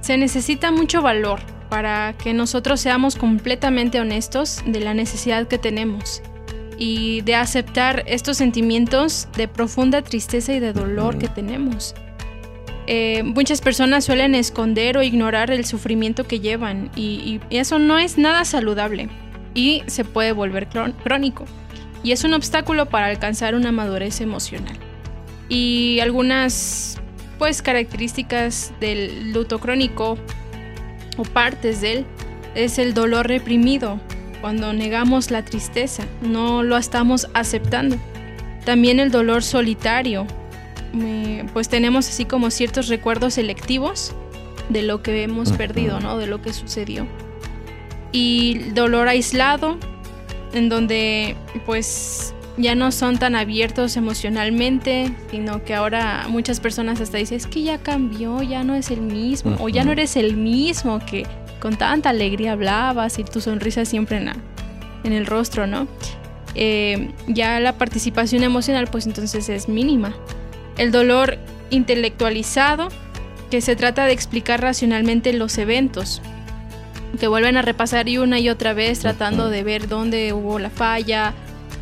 se 0.02 0.18
necesita 0.18 0.72
mucho 0.72 1.02
valor 1.02 1.40
para 1.70 2.14
que 2.14 2.34
nosotros 2.34 2.82
seamos 2.82 3.16
completamente 3.16 4.00
honestos 4.00 4.62
de 4.66 4.80
la 4.80 4.94
necesidad 4.94 5.48
que 5.48 5.58
tenemos 5.58 6.22
y 6.78 7.22
de 7.22 7.36
aceptar 7.36 8.04
estos 8.06 8.38
sentimientos 8.38 9.28
de 9.36 9.48
profunda 9.48 10.02
tristeza 10.04 10.54
y 10.54 10.60
de 10.60 10.74
dolor 10.74 11.18
que 11.18 11.30
tenemos. 11.30 11.96
Eh, 12.86 13.24
muchas 13.24 13.62
personas 13.62 14.04
suelen 14.04 14.36
esconder 14.36 14.98
o 14.98 15.04
ignorar 15.04 15.50
el 15.50 15.66
sufrimiento 15.66 16.26
que 16.26 16.42
llevan 16.42 16.92
y, 16.96 17.40
y 17.50 17.58
eso 17.58 17.80
no 17.80 17.98
es 17.98 18.18
nada 18.18 18.44
saludable 18.44 19.10
y 19.54 19.84
se 19.88 20.04
puede 20.04 20.32
volver 20.32 20.68
crón- 20.70 20.94
crónico 21.04 21.46
y 22.04 22.12
es 22.12 22.24
un 22.24 22.34
obstáculo 22.34 22.88
para 22.88 23.08
alcanzar 23.08 23.56
una 23.56 23.72
madurez 23.72 24.20
emocional. 24.22 24.78
Y 25.50 26.00
algunas 26.02 27.00
pues 27.38 27.62
características 27.62 28.74
del 28.80 29.32
luto 29.34 29.60
crónico 29.60 30.18
o 31.18 31.24
partes 31.24 31.82
de 31.82 31.94
él 31.94 32.06
es 32.56 32.78
el 32.80 32.94
dolor 32.94 33.28
reprimido, 33.28 34.00
cuando 34.42 34.74
negamos 34.74 35.32
la 35.32 35.44
tristeza, 35.46 36.04
no 36.22 36.64
lo 36.64 36.78
estamos 36.78 37.28
aceptando. 37.34 37.98
También 38.66 39.00
el 39.00 39.10
dolor 39.12 39.44
solitario, 39.44 40.28
eh, 41.02 41.46
pues 41.54 41.70
tenemos 41.70 42.08
así 42.08 42.26
como 42.26 42.52
ciertos 42.52 42.88
recuerdos 42.88 43.36
selectivos 43.36 44.14
de 44.70 44.84
lo 44.84 45.02
que 45.02 45.24
hemos 45.24 45.52
perdido, 45.54 46.00
¿no? 46.00 46.18
De 46.18 46.28
lo 46.28 46.42
que 46.42 46.54
sucedió. 46.54 47.08
Y 48.14 48.60
dolor 48.74 49.08
aislado, 49.10 49.78
en 50.54 50.70
donde 50.70 51.36
pues 51.66 52.34
ya 52.58 52.76
no 52.76 52.92
son 52.92 53.18
tan 53.18 53.36
abiertos 53.36 53.98
emocionalmente, 53.98 55.12
sino 55.32 55.64
que 55.66 55.74
ahora 55.74 56.28
muchas 56.30 56.60
personas 56.60 57.02
hasta 57.02 57.18
dicen, 57.18 57.38
es 57.38 57.48
que 57.48 57.64
ya 57.64 57.80
cambió, 57.80 58.42
ya 58.44 58.64
no 58.64 58.76
es 58.76 58.92
el 58.92 59.02
mismo, 59.02 59.58
o 59.60 59.68
ya 59.70 59.84
no 59.84 59.92
eres 59.92 60.16
el 60.16 60.38
mismo 60.38 61.00
que 61.06 61.26
con 61.60 61.76
tanta 61.76 62.10
alegría 62.12 62.52
hablabas 62.52 63.18
y 63.18 63.24
tu 63.24 63.42
sonrisa 63.42 63.84
siempre 63.86 64.18
en, 64.18 64.26
la- 64.26 64.36
en 65.04 65.14
el 65.14 65.26
rostro, 65.26 65.66
¿no? 65.66 65.88
Eh, 66.56 67.10
ya 67.28 67.60
la 67.60 67.80
participación 67.80 68.44
emocional 68.44 68.88
pues 68.92 69.08
entonces 69.08 69.50
es 69.50 69.68
mínima. 69.68 70.14
El 70.78 70.92
dolor 70.92 71.40
intelectualizado, 71.72 72.90
que 73.50 73.62
se 73.62 73.76
trata 73.76 74.06
de 74.06 74.14
explicar 74.14 74.62
racionalmente 74.62 75.34
los 75.34 75.58
eventos, 75.58 76.22
que 77.20 77.28
vuelven 77.28 77.58
a 77.58 77.62
repasar 77.62 78.10
y 78.10 78.18
una 78.18 78.40
y 78.40 78.50
otra 78.50 78.74
vez 78.74 79.00
tratando 79.00 79.50
de 79.50 79.64
ver 79.64 79.88
dónde 79.88 80.34
hubo 80.34 80.60
la 80.60 80.70
falla 80.70 81.34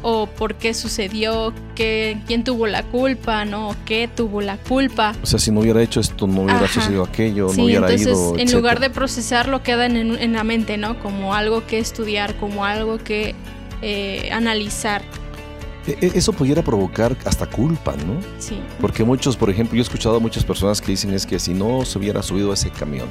o 0.03 0.25
por 0.25 0.55
qué 0.55 0.73
sucedió, 0.73 1.53
qué, 1.75 2.17
quién 2.25 2.43
tuvo 2.43 2.65
la 2.65 2.81
culpa, 2.83 3.45
¿no? 3.45 3.75
Qué 3.85 4.09
tuvo 4.13 4.41
la 4.41 4.57
culpa. 4.57 5.13
O 5.21 5.25
sea, 5.27 5.37
si 5.37 5.51
no 5.51 5.59
hubiera 5.59 5.81
hecho 5.83 5.99
esto, 5.99 6.25
no 6.25 6.41
hubiera 6.41 6.61
Ajá. 6.65 6.73
sucedido 6.73 7.03
aquello, 7.03 7.49
Sí, 7.49 7.57
no 7.57 7.63
hubiera 7.65 7.85
entonces 7.91 8.07
ido. 8.17 8.37
en 8.37 8.51
lugar 8.51 8.79
de 8.79 8.89
procesarlo 8.89 9.61
quedan 9.61 9.95
en, 9.97 10.17
en 10.17 10.33
la 10.33 10.43
mente, 10.43 10.77
¿no? 10.77 10.97
Como 10.99 11.35
algo 11.35 11.67
que 11.67 11.77
estudiar, 11.77 12.35
como 12.37 12.65
algo 12.65 12.97
que 12.97 13.35
eh, 13.83 14.29
analizar, 14.31 15.01
E- 15.87 15.97
e- 16.01 16.11
Eso 16.15 16.31
pudiera 16.33 16.61
provocar 16.63 17.15
hasta 17.25 17.45
culpa, 17.47 17.93
¿no? 18.05 18.19
sí. 18.39 18.59
Porque 18.79 19.03
muchos, 19.03 19.35
por 19.37 19.49
ejemplo, 19.49 19.75
yo 19.75 19.81
he 19.81 19.83
escuchado 19.83 20.17
a 20.17 20.19
muchas 20.19 20.43
personas 20.43 20.79
que 20.81 20.91
dicen 20.91 21.11
es 21.13 21.25
que 21.25 21.39
si 21.39 21.53
no 21.55 21.85
se 21.85 21.97
hubiera 21.97 22.21
subido 22.21 22.51
a 22.51 22.53
ese 22.53 22.69
camión, 22.69 23.07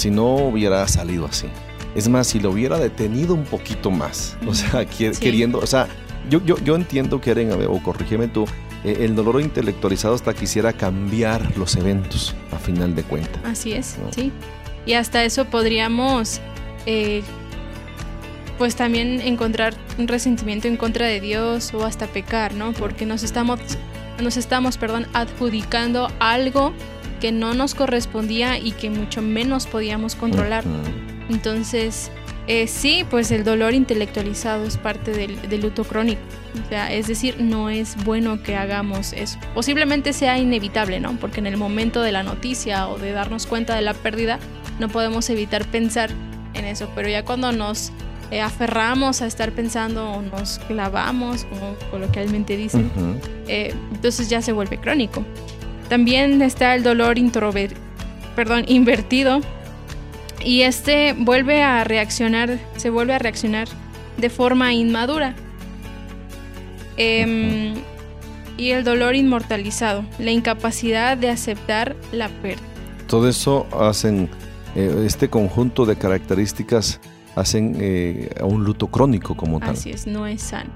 si 0.00 0.10
no 0.10 0.34
hubiera 0.34 0.86
salido 0.88 1.26
así, 1.26 1.46
es 1.94 2.08
más, 2.08 2.26
si 2.28 2.40
lo 2.40 2.50
hubiera 2.50 2.78
detenido 2.78 3.34
un 3.34 3.44
poquito 3.44 3.90
más, 3.90 4.36
o 4.46 4.54
sea, 4.54 4.86
Sí. 4.90 5.10
queriendo, 5.20 5.58
o 5.58 5.66
sea, 5.66 5.88
yo, 6.28 6.44
yo, 6.44 6.56
yo 6.58 6.76
entiendo 6.76 7.20
que 7.20 7.30
Eren, 7.32 7.52
o 7.68 7.82
corrígeme 7.82 8.28
tú, 8.28 8.46
eh, 8.84 8.98
el 9.00 9.14
dolor 9.14 9.40
intelectualizado 9.40 10.14
hasta 10.14 10.32
quisiera 10.32 10.72
cambiar 10.72 11.56
los 11.56 11.76
eventos, 11.76 12.34
a 12.52 12.56
final 12.58 12.94
de 12.94 13.02
cuentas. 13.02 13.42
Así 13.44 13.72
es, 13.72 13.98
¿no? 14.02 14.12
sí. 14.12 14.32
Y 14.86 14.94
hasta 14.94 15.24
eso 15.24 15.44
podríamos, 15.44 16.40
eh, 16.86 17.22
pues 18.56 18.76
también 18.76 19.20
encontrar 19.20 19.74
un 19.98 20.08
resentimiento 20.08 20.68
en 20.68 20.76
contra 20.76 21.06
de 21.06 21.20
Dios 21.20 21.74
o 21.74 21.84
hasta 21.84 22.06
pecar, 22.06 22.54
¿no? 22.54 22.72
Porque 22.72 23.04
nos 23.06 23.22
estamos, 23.22 23.60
nos 24.22 24.36
estamos, 24.38 24.78
perdón, 24.78 25.06
adjudicando 25.12 26.08
algo 26.18 26.72
que 27.20 27.32
no 27.32 27.54
nos 27.54 27.74
correspondía 27.74 28.58
y 28.58 28.72
que 28.72 28.90
mucho 28.90 29.22
menos 29.22 29.66
podíamos 29.66 30.14
controlar. 30.14 30.64
Entonces, 31.28 32.10
eh, 32.46 32.66
sí, 32.66 33.04
pues 33.08 33.30
el 33.30 33.44
dolor 33.44 33.74
intelectualizado 33.74 34.64
es 34.64 34.76
parte 34.76 35.12
del, 35.12 35.40
del 35.48 35.60
luto 35.60 35.84
crónico. 35.84 36.20
O 36.64 36.68
sea, 36.68 36.92
es 36.92 37.06
decir, 37.06 37.36
no 37.40 37.70
es 37.70 38.02
bueno 38.04 38.42
que 38.42 38.56
hagamos 38.56 39.12
eso. 39.12 39.38
Posiblemente 39.54 40.12
sea 40.12 40.38
inevitable, 40.38 40.98
¿no? 40.98 41.16
Porque 41.20 41.38
en 41.38 41.46
el 41.46 41.56
momento 41.56 42.02
de 42.02 42.10
la 42.10 42.24
noticia 42.24 42.88
o 42.88 42.98
de 42.98 43.12
darnos 43.12 43.46
cuenta 43.46 43.76
de 43.76 43.82
la 43.82 43.94
pérdida, 43.94 44.40
no 44.80 44.88
podemos 44.88 45.30
evitar 45.30 45.64
pensar 45.66 46.10
en 46.54 46.64
eso. 46.64 46.90
Pero 46.96 47.08
ya 47.08 47.24
cuando 47.24 47.52
nos 47.52 47.92
eh, 48.32 48.40
aferramos 48.40 49.22
a 49.22 49.26
estar 49.26 49.52
pensando 49.52 50.10
o 50.10 50.22
nos 50.22 50.58
clavamos, 50.60 51.44
como 51.44 51.74
coloquialmente 51.90 52.56
dicen, 52.56 52.90
Ujú. 52.96 53.14
eh, 53.46 53.72
entonces 53.94 54.28
ya 54.28 54.42
se 54.42 54.50
vuelve 54.52 54.78
crónico. 54.78 55.24
También 55.90 56.40
está 56.40 56.76
el 56.76 56.84
dolor 56.84 57.18
perdón, 58.36 58.64
invertido 58.68 59.40
y 60.42 60.62
este 60.62 61.14
vuelve 61.18 61.64
a 61.64 61.82
reaccionar, 61.82 62.60
se 62.76 62.90
vuelve 62.90 63.12
a 63.12 63.18
reaccionar 63.18 63.66
de 64.16 64.30
forma 64.30 64.72
inmadura. 64.72 65.34
Em, 66.96 67.74
y 68.56 68.70
el 68.70 68.84
dolor 68.84 69.16
inmortalizado, 69.16 70.04
la 70.20 70.30
incapacidad 70.30 71.16
de 71.16 71.28
aceptar 71.28 71.96
la 72.12 72.28
pérdida. 72.28 72.62
Todo 73.08 73.28
eso 73.28 73.66
hacen, 73.72 74.28
eh, 74.76 75.02
este 75.04 75.28
conjunto 75.28 75.86
de 75.86 75.96
características 75.96 77.00
hacen 77.34 77.76
eh, 77.80 78.30
a 78.40 78.44
un 78.44 78.62
luto 78.62 78.86
crónico 78.86 79.36
como 79.36 79.58
tal. 79.58 79.70
Así 79.70 79.90
es, 79.90 80.06
no 80.06 80.28
es 80.28 80.40
sano. 80.40 80.70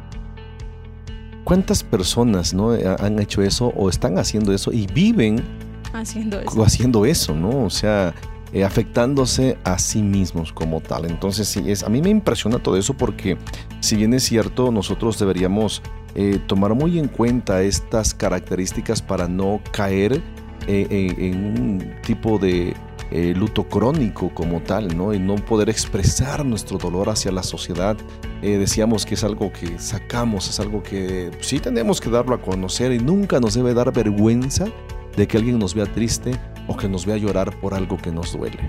¿Cuántas 1.44 1.82
personas 1.84 2.54
¿no? 2.54 2.74
eh, 2.74 2.84
han 2.98 3.18
hecho 3.18 3.42
eso 3.42 3.66
o 3.76 3.88
están 3.88 4.18
haciendo 4.18 4.52
eso 4.52 4.72
y 4.72 4.86
viven 4.86 5.42
Haciendo 5.92 6.40
eso. 6.40 6.64
haciendo 6.64 7.04
eso, 7.06 7.34
¿no? 7.34 7.64
O 7.64 7.70
sea, 7.70 8.14
eh, 8.52 8.64
afectándose 8.64 9.58
a 9.64 9.78
sí 9.78 10.02
mismos 10.02 10.52
como 10.52 10.80
tal. 10.80 11.04
Entonces, 11.06 11.48
sí, 11.48 11.62
es, 11.66 11.82
a 11.82 11.88
mí 11.88 12.00
me 12.00 12.10
impresiona 12.10 12.58
todo 12.58 12.76
eso 12.76 12.94
porque, 12.94 13.36
si 13.80 13.96
bien 13.96 14.14
es 14.14 14.22
cierto, 14.24 14.70
nosotros 14.70 15.18
deberíamos 15.18 15.82
eh, 16.14 16.40
tomar 16.46 16.74
muy 16.74 16.98
en 16.98 17.08
cuenta 17.08 17.62
estas 17.62 18.14
características 18.14 19.02
para 19.02 19.26
no 19.28 19.60
caer 19.72 20.22
eh, 20.68 20.86
en 21.18 21.44
un 21.44 21.94
tipo 22.06 22.38
de 22.38 22.74
eh, 23.10 23.34
luto 23.36 23.64
crónico 23.64 24.32
como 24.34 24.60
tal, 24.60 24.96
¿no? 24.96 25.14
Y 25.14 25.18
no 25.18 25.36
poder 25.36 25.68
expresar 25.68 26.44
nuestro 26.44 26.78
dolor 26.78 27.08
hacia 27.08 27.32
la 27.32 27.42
sociedad. 27.42 27.96
Eh, 28.42 28.58
decíamos 28.58 29.06
que 29.06 29.14
es 29.14 29.24
algo 29.24 29.52
que 29.52 29.78
sacamos, 29.78 30.48
es 30.48 30.60
algo 30.60 30.82
que 30.82 31.30
sí 31.40 31.60
tenemos 31.60 32.00
que 32.00 32.10
darlo 32.10 32.34
a 32.34 32.40
conocer 32.40 32.92
y 32.92 32.98
nunca 32.98 33.40
nos 33.40 33.54
debe 33.54 33.74
dar 33.74 33.92
vergüenza 33.92 34.66
de 35.16 35.26
que 35.28 35.36
alguien 35.36 35.58
nos 35.58 35.74
vea 35.74 35.86
triste 35.86 36.32
o 36.66 36.76
que 36.76 36.88
nos 36.88 37.06
vea 37.06 37.16
llorar 37.16 37.58
por 37.60 37.74
algo 37.74 37.96
que 37.96 38.10
nos 38.10 38.32
duele. 38.32 38.68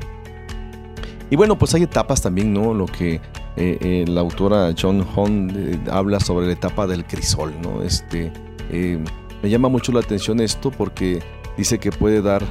Y 1.29 1.35
bueno, 1.35 1.57
pues 1.57 1.73
hay 1.73 1.83
etapas 1.83 2.21
también, 2.21 2.53
¿no? 2.53 2.73
Lo 2.73 2.85
que 2.85 3.15
eh, 3.57 3.77
eh, 3.81 4.05
la 4.07 4.21
autora 4.21 4.73
John 4.79 5.05
Hon 5.15 5.51
eh, 5.55 5.79
habla 5.91 6.19
sobre 6.19 6.45
la 6.45 6.53
etapa 6.53 6.85
del 6.87 7.05
crisol, 7.05 7.53
¿no? 7.61 7.81
Este, 7.81 8.31
eh, 8.69 9.03
me 9.41 9.49
llama 9.49 9.69
mucho 9.69 9.91
la 9.91 10.01
atención 10.01 10.39
esto 10.39 10.71
porque 10.71 11.23
dice 11.57 11.79
que 11.79 11.91
puede 11.91 12.21
dar, 12.21 12.43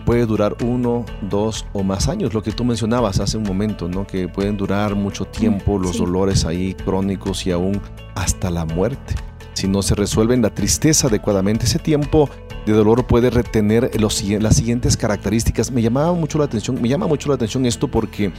puede 0.00 0.26
durar 0.26 0.56
uno, 0.64 1.04
dos 1.28 1.66
o 1.72 1.82
más 1.82 2.08
años, 2.08 2.32
lo 2.32 2.42
que 2.42 2.52
tú 2.52 2.64
mencionabas 2.64 3.20
hace 3.20 3.36
un 3.36 3.44
momento, 3.44 3.88
¿no? 3.88 4.06
Que 4.06 4.28
pueden 4.28 4.56
durar 4.56 4.94
mucho 4.94 5.24
tiempo 5.26 5.78
los 5.78 5.92
sí. 5.92 5.98
dolores 5.98 6.44
ahí 6.44 6.74
crónicos 6.74 7.46
y 7.46 7.50
aún 7.50 7.80
hasta 8.14 8.50
la 8.50 8.64
muerte. 8.64 9.14
Si 9.54 9.68
no 9.68 9.82
se 9.82 9.94
resuelven 9.94 10.42
la 10.42 10.50
tristeza 10.50 11.08
adecuadamente, 11.08 11.66
ese 11.66 11.78
tiempo 11.78 12.28
de 12.66 12.72
dolor 12.72 13.06
puede 13.06 13.30
retener 13.30 13.90
los, 14.00 14.22
las 14.24 14.56
siguientes 14.56 14.96
características. 14.96 15.70
Me 15.70 15.82
llamaba 15.82 16.12
mucho 16.12 16.38
la 16.38 16.44
atención, 16.44 16.80
me 16.80 16.88
llama 16.88 17.06
mucho 17.06 17.28
la 17.28 17.34
atención 17.34 17.66
esto 17.66 17.88
porque 17.88 18.32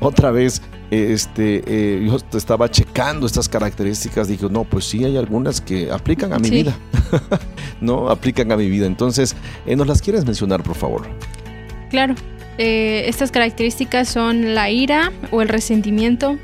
otra 0.00 0.30
vez 0.30 0.60
este, 0.90 1.62
eh, 1.66 2.06
yo 2.06 2.18
estaba 2.36 2.70
checando 2.70 3.26
estas 3.26 3.48
características, 3.48 4.28
dije, 4.28 4.46
no, 4.50 4.64
pues 4.64 4.84
sí 4.84 5.04
hay 5.04 5.16
algunas 5.16 5.60
que 5.60 5.90
aplican 5.90 6.32
a 6.32 6.38
mi 6.38 6.48
Sí. 6.48 6.54
vida, 6.54 6.76
no 7.80 8.10
aplican 8.10 8.52
a 8.52 8.56
mi 8.56 8.68
vida. 8.68 8.86
Entonces, 8.86 9.34
eh, 9.66 9.76
¿nos 9.76 9.86
las 9.86 10.02
quieres 10.02 10.24
mencionar, 10.24 10.62
por 10.62 10.74
favor? 10.76 11.06
Claro, 11.90 12.14
eh, 12.58 13.04
estas 13.06 13.30
características 13.30 14.08
son 14.08 14.54
la 14.54 14.70
ira 14.70 15.12
o 15.30 15.40
el 15.40 15.48
resentimiento, 15.48 16.36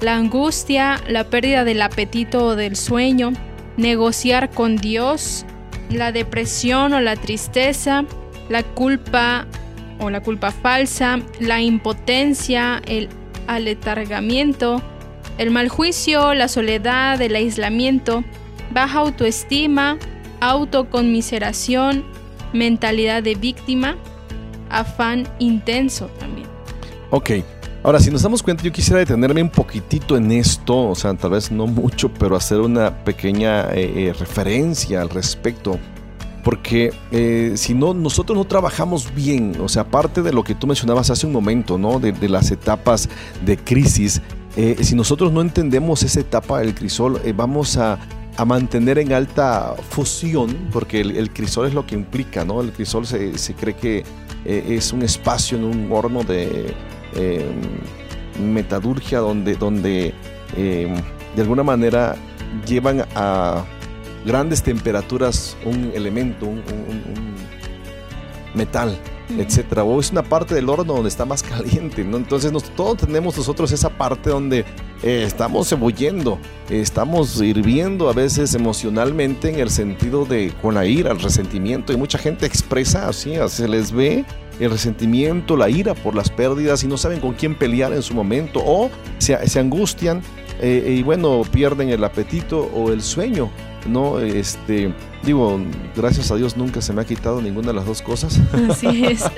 la 0.00 0.16
angustia, 0.16 1.00
la 1.08 1.24
pérdida 1.24 1.64
del 1.64 1.82
apetito 1.82 2.46
o 2.46 2.56
del 2.56 2.76
sueño, 2.76 3.32
negociar 3.76 4.50
con 4.50 4.76
Dios, 4.76 5.44
la 5.90 6.12
depresión 6.12 6.92
o 6.94 7.00
la 7.00 7.16
tristeza, 7.16 8.04
la 8.48 8.62
culpa 8.62 9.46
o 9.98 10.10
la 10.10 10.22
culpa 10.22 10.50
falsa, 10.50 11.18
la 11.40 11.60
impotencia, 11.60 12.80
el 12.86 13.08
aletargamiento, 13.46 14.82
el 15.38 15.50
mal 15.50 15.68
juicio, 15.68 16.34
la 16.34 16.48
soledad, 16.48 17.20
el 17.20 17.34
aislamiento, 17.34 18.24
baja 18.72 19.00
autoestima, 19.00 19.98
autoconmiseración, 20.40 22.04
mentalidad 22.52 23.22
de 23.22 23.34
víctima, 23.34 23.96
afán 24.70 25.28
intenso 25.38 26.06
también. 26.18 26.48
Ok. 27.10 27.30
Ahora, 27.82 27.98
si 27.98 28.10
nos 28.10 28.20
damos 28.20 28.42
cuenta, 28.42 28.62
yo 28.62 28.72
quisiera 28.72 28.98
detenerme 28.98 29.42
un 29.42 29.48
poquitito 29.48 30.14
en 30.14 30.30
esto, 30.32 30.90
o 30.90 30.94
sea, 30.94 31.14
tal 31.14 31.30
vez 31.30 31.50
no 31.50 31.66
mucho, 31.66 32.12
pero 32.12 32.36
hacer 32.36 32.60
una 32.60 33.04
pequeña 33.04 33.70
eh, 33.72 34.08
eh, 34.08 34.12
referencia 34.12 35.00
al 35.00 35.08
respecto. 35.08 35.78
Porque 36.44 36.92
eh, 37.10 37.52
si 37.56 37.72
no, 37.72 37.94
nosotros 37.94 38.36
no 38.36 38.44
trabajamos 38.44 39.14
bien, 39.14 39.56
o 39.62 39.68
sea, 39.68 39.82
aparte 39.82 40.20
de 40.20 40.30
lo 40.30 40.44
que 40.44 40.54
tú 40.54 40.66
mencionabas 40.66 41.08
hace 41.08 41.26
un 41.26 41.32
momento, 41.32 41.78
¿no? 41.78 41.98
De, 42.00 42.12
las 42.28 42.50
etapas 42.50 43.08
de 43.44 43.56
crisis, 43.56 44.20
si 44.54 44.94
nosotros 44.94 45.32
no 45.32 45.40
entendemos 45.40 46.02
esa 46.02 46.20
etapa 46.20 46.60
del 46.60 46.74
crisol, 46.74 47.20
vamos 47.34 47.76
a, 47.76 47.98
a 48.36 48.44
mantener 48.44 48.98
en 48.98 49.12
alta 49.12 49.74
fusión, 49.90 50.68
porque 50.72 51.00
el, 51.00 51.16
el 51.16 51.30
crisol 51.30 51.66
es 51.66 51.74
lo 51.74 51.86
que 51.86 51.94
implica, 51.94 52.44
¿no? 52.44 52.60
El 52.60 52.72
crisol 52.72 53.06
se, 53.06 53.38
se 53.38 53.54
cree 53.54 53.74
que 53.74 54.04
es 54.44 54.92
un 54.92 55.02
espacio 55.02 55.58
en 55.58 55.64
un 55.64 55.92
horno 55.92 56.24
de 56.24 56.74
eh, 57.14 57.44
metadurgia 58.42 59.18
donde, 59.18 59.54
donde 59.56 60.14
eh, 60.56 60.94
de 61.36 61.42
alguna 61.42 61.62
manera 61.62 62.16
llevan 62.66 63.04
a 63.14 63.64
grandes 64.24 64.62
temperaturas 64.62 65.56
un 65.64 65.92
elemento, 65.94 66.46
un, 66.46 66.58
un- 66.58 67.02
un 67.16 67.34
metal, 68.54 68.96
etcétera. 69.38 69.84
O 69.84 70.00
es 70.00 70.10
una 70.10 70.22
parte 70.22 70.54
del 70.54 70.68
horno 70.68 70.92
donde 70.94 71.08
está 71.08 71.24
más 71.24 71.42
caliente, 71.44 72.04
¿no? 72.04 72.16
Entonces 72.16 72.52
nos, 72.52 72.64
todos 72.70 72.98
tenemos 72.98 73.36
nosotros 73.36 73.70
esa 73.72 73.88
parte 73.90 74.30
donde 74.30 74.64
eh, 75.02 75.24
estamos 75.26 75.70
ebulliendo, 75.72 76.38
eh, 76.68 76.80
estamos 76.80 77.40
hirviendo 77.40 78.08
a 78.10 78.12
veces 78.12 78.54
emocionalmente 78.54 79.48
en 79.48 79.60
el 79.60 79.70
sentido 79.70 80.24
de 80.24 80.52
con 80.60 80.74
la 80.74 80.84
ira, 80.84 81.12
el 81.12 81.20
resentimiento. 81.20 81.92
Y 81.92 81.96
mucha 81.96 82.18
gente 82.18 82.44
expresa 82.46 83.08
así, 83.08 83.34
se 83.48 83.68
les 83.68 83.92
ve 83.92 84.24
el 84.60 84.70
resentimiento, 84.70 85.56
la 85.56 85.68
ira 85.68 85.94
por 85.94 86.14
las 86.14 86.30
pérdidas 86.30 86.84
y 86.84 86.86
no 86.86 86.96
saben 86.96 87.18
con 87.18 87.32
quién 87.32 87.54
pelear 87.54 87.92
en 87.92 88.02
su 88.02 88.14
momento 88.14 88.62
o 88.64 88.90
se, 89.18 89.48
se 89.48 89.58
angustian 89.58 90.22
eh, 90.60 90.96
y 90.98 91.02
bueno, 91.02 91.42
pierden 91.50 91.88
el 91.88 92.04
apetito 92.04 92.70
o 92.74 92.92
el 92.92 93.00
sueño, 93.00 93.50
¿no? 93.86 94.18
Este, 94.18 94.92
digo, 95.22 95.58
gracias 95.96 96.30
a 96.30 96.36
Dios 96.36 96.56
nunca 96.56 96.82
se 96.82 96.92
me 96.92 97.00
ha 97.00 97.04
quitado 97.06 97.40
ninguna 97.40 97.68
de 97.68 97.74
las 97.74 97.86
dos 97.86 98.02
cosas. 98.02 98.38
Así 98.68 99.06
es. 99.06 99.24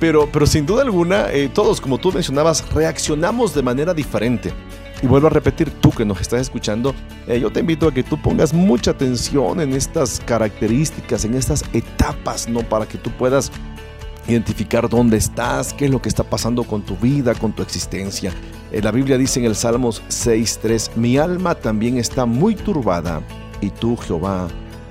Pero, 0.00 0.28
pero 0.30 0.44
sin 0.44 0.66
duda 0.66 0.82
alguna, 0.82 1.30
eh, 1.30 1.48
todos, 1.48 1.80
como 1.80 1.96
tú 1.96 2.12
mencionabas, 2.12 2.68
reaccionamos 2.74 3.54
de 3.54 3.62
manera 3.62 3.94
diferente. 3.94 4.52
Y 5.02 5.06
vuelvo 5.06 5.28
a 5.28 5.30
repetir, 5.30 5.70
tú 5.70 5.92
que 5.92 6.04
nos 6.04 6.20
estás 6.20 6.42
escuchando, 6.42 6.94
eh, 7.26 7.40
yo 7.40 7.50
te 7.50 7.60
invito 7.60 7.88
a 7.88 7.94
que 7.94 8.02
tú 8.02 8.20
pongas 8.20 8.52
mucha 8.52 8.90
atención 8.90 9.60
en 9.60 9.72
estas 9.72 10.20
características, 10.20 11.24
en 11.24 11.34
estas 11.34 11.64
etapas, 11.72 12.48
¿no? 12.48 12.60
Para 12.60 12.86
que 12.86 12.98
tú 12.98 13.10
puedas 13.12 13.50
identificar 14.28 14.88
dónde 14.88 15.16
estás, 15.16 15.72
qué 15.72 15.86
es 15.86 15.90
lo 15.90 16.00
que 16.00 16.08
está 16.08 16.24
pasando 16.24 16.64
con 16.64 16.82
tu 16.82 16.96
vida, 16.96 17.34
con 17.34 17.52
tu 17.52 17.62
existencia. 17.62 18.32
Eh, 18.72 18.80
la 18.82 18.90
Biblia 18.90 19.18
dice 19.18 19.40
en 19.40 19.46
el 19.46 19.54
Salmos 19.56 20.02
6.3, 20.08 20.96
mi 20.96 21.18
alma 21.18 21.54
también 21.54 21.98
está 21.98 22.26
muy 22.26 22.54
turbada 22.54 23.20
y 23.60 23.70
tú, 23.70 23.96
Jehová, 23.96 24.48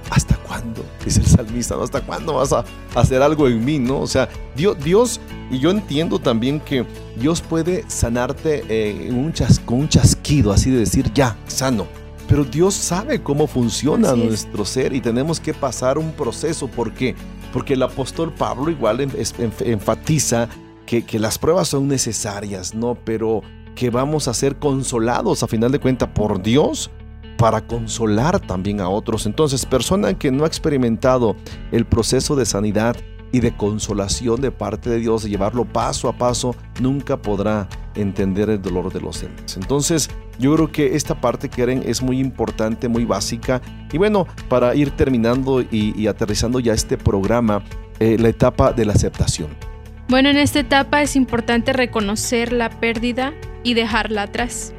¿hasta 0.09 0.35
cuándo? 0.37 0.83
Dice 1.03 1.19
el 1.21 1.25
salmista, 1.27 1.75
¿no? 1.75 1.83
¿Hasta 1.83 2.01
cuándo 2.01 2.35
vas 2.35 2.53
a 2.53 2.63
hacer 2.95 3.21
algo 3.21 3.47
en 3.47 3.63
mí, 3.65 3.79
no? 3.79 3.99
O 4.01 4.07
sea, 4.07 4.29
Dios, 4.55 4.77
Dios 4.83 5.19
y 5.51 5.59
yo 5.59 5.71
entiendo 5.71 6.19
también 6.19 6.59
que 6.59 6.85
Dios 7.17 7.41
puede 7.41 7.83
sanarte 7.87 8.63
eh, 8.69 9.07
en 9.09 9.17
un 9.17 9.33
chas- 9.33 9.59
con 9.65 9.79
un 9.81 9.89
chasquido, 9.89 10.51
así 10.51 10.69
de 10.69 10.79
decir, 10.79 11.11
ya, 11.13 11.35
sano. 11.47 11.87
Pero 12.27 12.45
Dios 12.45 12.73
sabe 12.73 13.21
cómo 13.21 13.47
funciona 13.47 14.13
nuestro 14.15 14.63
ser 14.65 14.93
y 14.93 15.01
tenemos 15.01 15.39
que 15.39 15.53
pasar 15.53 15.97
un 15.97 16.11
proceso. 16.13 16.67
¿Por 16.67 16.93
qué? 16.93 17.15
Porque 17.53 17.75
el 17.75 17.83
apóstol 17.83 18.33
Pablo 18.33 18.69
igual 18.69 18.99
enfatiza 18.99 20.49
que, 20.85 21.05
que 21.05 21.19
las 21.19 21.37
pruebas 21.37 21.69
son 21.69 21.87
necesarias, 21.87 22.73
¿no? 22.75 22.95
Pero 23.05 23.41
que 23.75 23.89
vamos 23.89 24.27
a 24.27 24.33
ser 24.33 24.57
consolados 24.57 25.43
a 25.43 25.47
final 25.47 25.71
de 25.71 25.79
cuentas 25.79 26.09
por 26.13 26.41
Dios 26.41 26.91
para 27.37 27.61
consolar 27.65 28.39
también 28.39 28.81
a 28.81 28.89
otros. 28.89 29.25
Entonces, 29.25 29.65
persona 29.65 30.17
que 30.17 30.31
no 30.31 30.43
ha 30.43 30.47
experimentado 30.47 31.35
el 31.71 31.85
proceso 31.85 32.35
de 32.35 32.45
sanidad 32.45 32.95
y 33.33 33.39
de 33.39 33.51
consolación 33.57 34.39
de 34.39 34.51
parte 34.51 34.91
de 34.91 34.99
Dios, 34.99 35.23
de 35.23 35.29
llevarlo 35.29 35.65
paso 35.65 36.07
a 36.07 36.13
paso, 36.13 36.55
nunca 36.79 37.17
podrá 37.17 37.67
entender 37.95 38.49
el 38.51 38.61
dolor 38.61 38.93
de 38.93 39.01
los 39.01 39.21
demás. 39.21 39.57
Entonces, 39.57 40.09
yo 40.37 40.53
creo 40.55 40.71
que 40.71 40.95
esta 40.95 41.19
parte, 41.19 41.49
Keren, 41.49 41.83
es 41.85 42.03
muy 42.03 42.19
importante, 42.19 42.87
muy 42.87 43.05
básica. 43.05 43.59
Y 43.91 43.97
bueno, 43.97 44.27
para 44.49 44.75
ir 44.75 44.91
terminando 44.91 45.61
y, 45.61 46.05
aterrizando 46.05 46.59
ya 46.59 46.73
este 46.73 46.95
programa, 46.95 47.63
eh, 47.99 48.17
la 48.19 48.29
etapa 48.29 48.71
de 48.71 48.85
la 48.85 48.93
aceptación. 48.93 49.49
Bueno, 50.09 50.29
en 50.29 50.37
esta 50.37 50.59
etapa 50.59 51.01
es 51.01 51.15
importante 51.15 51.73
reconocer 51.73 52.53
la 52.53 52.69
pérdida 52.69 53.33
y 53.63 53.73
dejarla 53.73 54.23
atrás. 54.23 54.75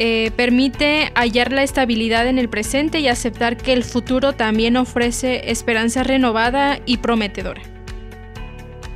Eh, 0.00 0.30
permite 0.36 1.10
hallar 1.16 1.50
la 1.50 1.64
estabilidad 1.64 2.28
en 2.28 2.38
el 2.38 2.48
presente 2.48 3.00
y 3.00 3.08
aceptar 3.08 3.56
que 3.56 3.72
el 3.72 3.82
futuro 3.82 4.32
también 4.32 4.76
ofrece 4.76 5.50
esperanza 5.50 6.04
renovada 6.04 6.78
y 6.86 6.98
prometedora. 6.98 7.62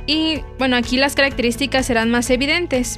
Y 0.07 0.39
bueno, 0.57 0.77
aquí 0.77 0.95
las 0.95 1.13
características 1.15 1.87
serán 1.87 2.09
más 2.09 2.29
evidentes. 2.29 2.95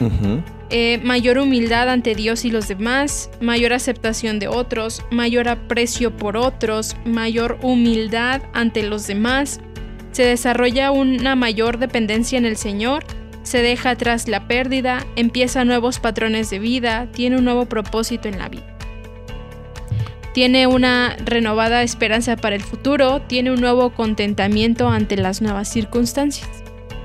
Eh, 0.69 0.99
mayor 1.03 1.39
humildad 1.39 1.89
ante 1.89 2.13
Dios 2.13 2.45
y 2.45 2.51
los 2.51 2.67
demás, 2.67 3.31
mayor 3.41 3.73
aceptación 3.73 4.37
de 4.37 4.49
otros, 4.49 5.03
mayor 5.09 5.49
aprecio 5.49 6.15
por 6.15 6.37
otros, 6.37 6.95
mayor 7.05 7.57
humildad 7.63 8.43
ante 8.53 8.83
los 8.83 9.07
demás, 9.07 9.59
se 10.11 10.23
desarrolla 10.23 10.91
una 10.91 11.35
mayor 11.35 11.79
dependencia 11.79 12.37
en 12.37 12.45
el 12.45 12.55
Señor, 12.55 13.03
se 13.45 13.61
deja 13.61 13.91
atrás 13.91 14.27
la 14.27 14.47
pérdida, 14.47 15.05
empieza 15.15 15.63
nuevos 15.63 15.99
patrones 15.99 16.49
de 16.49 16.59
vida, 16.59 17.07
tiene 17.11 17.37
un 17.37 17.45
nuevo 17.45 17.67
propósito 17.67 18.27
en 18.27 18.39
la 18.39 18.49
vida. 18.49 18.65
Tiene 20.33 20.67
una 20.67 21.15
renovada 21.23 21.83
esperanza 21.83 22.35
para 22.35 22.55
el 22.55 22.63
futuro, 22.63 23.21
tiene 23.21 23.51
un 23.51 23.61
nuevo 23.61 23.91
contentamiento 23.91 24.89
ante 24.89 25.15
las 25.15 25.41
nuevas 25.41 25.69
circunstancias. 25.69 26.49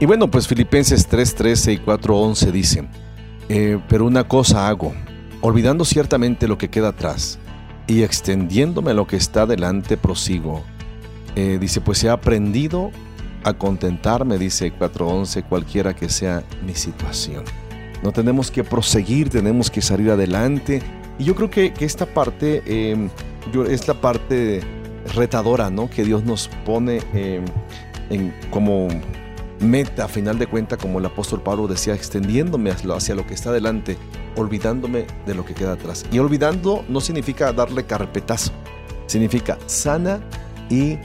Y 0.00 0.06
bueno, 0.06 0.30
pues 0.30 0.48
Filipenses 0.48 1.06
3:13 1.08 1.74
y 1.74 1.78
4:11 1.78 2.50
dicen, 2.50 2.88
eh, 3.50 3.78
pero 3.88 4.06
una 4.06 4.24
cosa 4.24 4.66
hago, 4.66 4.94
olvidando 5.42 5.84
ciertamente 5.84 6.48
lo 6.48 6.56
que 6.56 6.70
queda 6.70 6.88
atrás 6.88 7.38
y 7.86 8.02
extendiéndome 8.02 8.92
a 8.92 8.94
lo 8.94 9.06
que 9.06 9.16
está 9.16 9.44
delante, 9.44 9.98
prosigo. 9.98 10.64
Eh, 11.36 11.58
dice, 11.60 11.80
pues 11.80 12.02
he 12.02 12.08
aprendido 12.08 12.90
a 13.44 13.54
contentarme, 13.54 14.38
dice 14.38 14.72
4:11, 14.72 15.44
cualquiera 15.44 15.94
que 15.94 16.08
sea 16.08 16.42
mi 16.64 16.74
situación. 16.74 17.44
No 18.02 18.12
tenemos 18.12 18.50
que 18.50 18.64
proseguir, 18.64 19.28
tenemos 19.28 19.70
que 19.70 19.82
salir 19.82 20.10
adelante. 20.10 20.80
Y 21.18 21.24
yo 21.24 21.34
creo 21.34 21.50
que, 21.50 21.72
que 21.72 21.84
esta 21.84 22.06
parte 22.06 22.62
eh, 22.66 23.08
es 23.68 23.86
la 23.88 23.94
parte 23.94 24.60
retadora, 25.14 25.70
¿no? 25.70 25.90
Que 25.90 26.04
Dios 26.04 26.24
nos 26.24 26.48
pone 26.64 27.00
eh, 27.14 27.42
en, 28.08 28.34
como 28.50 28.88
meta, 29.60 30.04
a 30.04 30.08
final 30.08 30.38
de 30.38 30.46
cuenta, 30.46 30.78
como 30.78 30.98
el 30.98 31.04
apóstol 31.04 31.42
Pablo 31.42 31.66
decía, 31.68 31.92
extendiéndome 31.94 32.70
hacia 32.70 33.14
lo- 33.14 33.26
que 33.26 33.34
está 33.34 33.52
delante, 33.52 33.98
olvidándome 34.36 35.04
de 35.26 35.34
lo 35.34 35.44
que 35.44 35.52
queda 35.52 35.72
atrás. 35.72 36.06
Y 36.10 36.18
olvidando 36.18 36.84
no 36.88 37.00
significa 37.02 37.52
darle 37.52 37.84
carpetazo, 37.84 38.52
significa 39.06 39.58
sana 39.66 40.20
y 40.70 40.96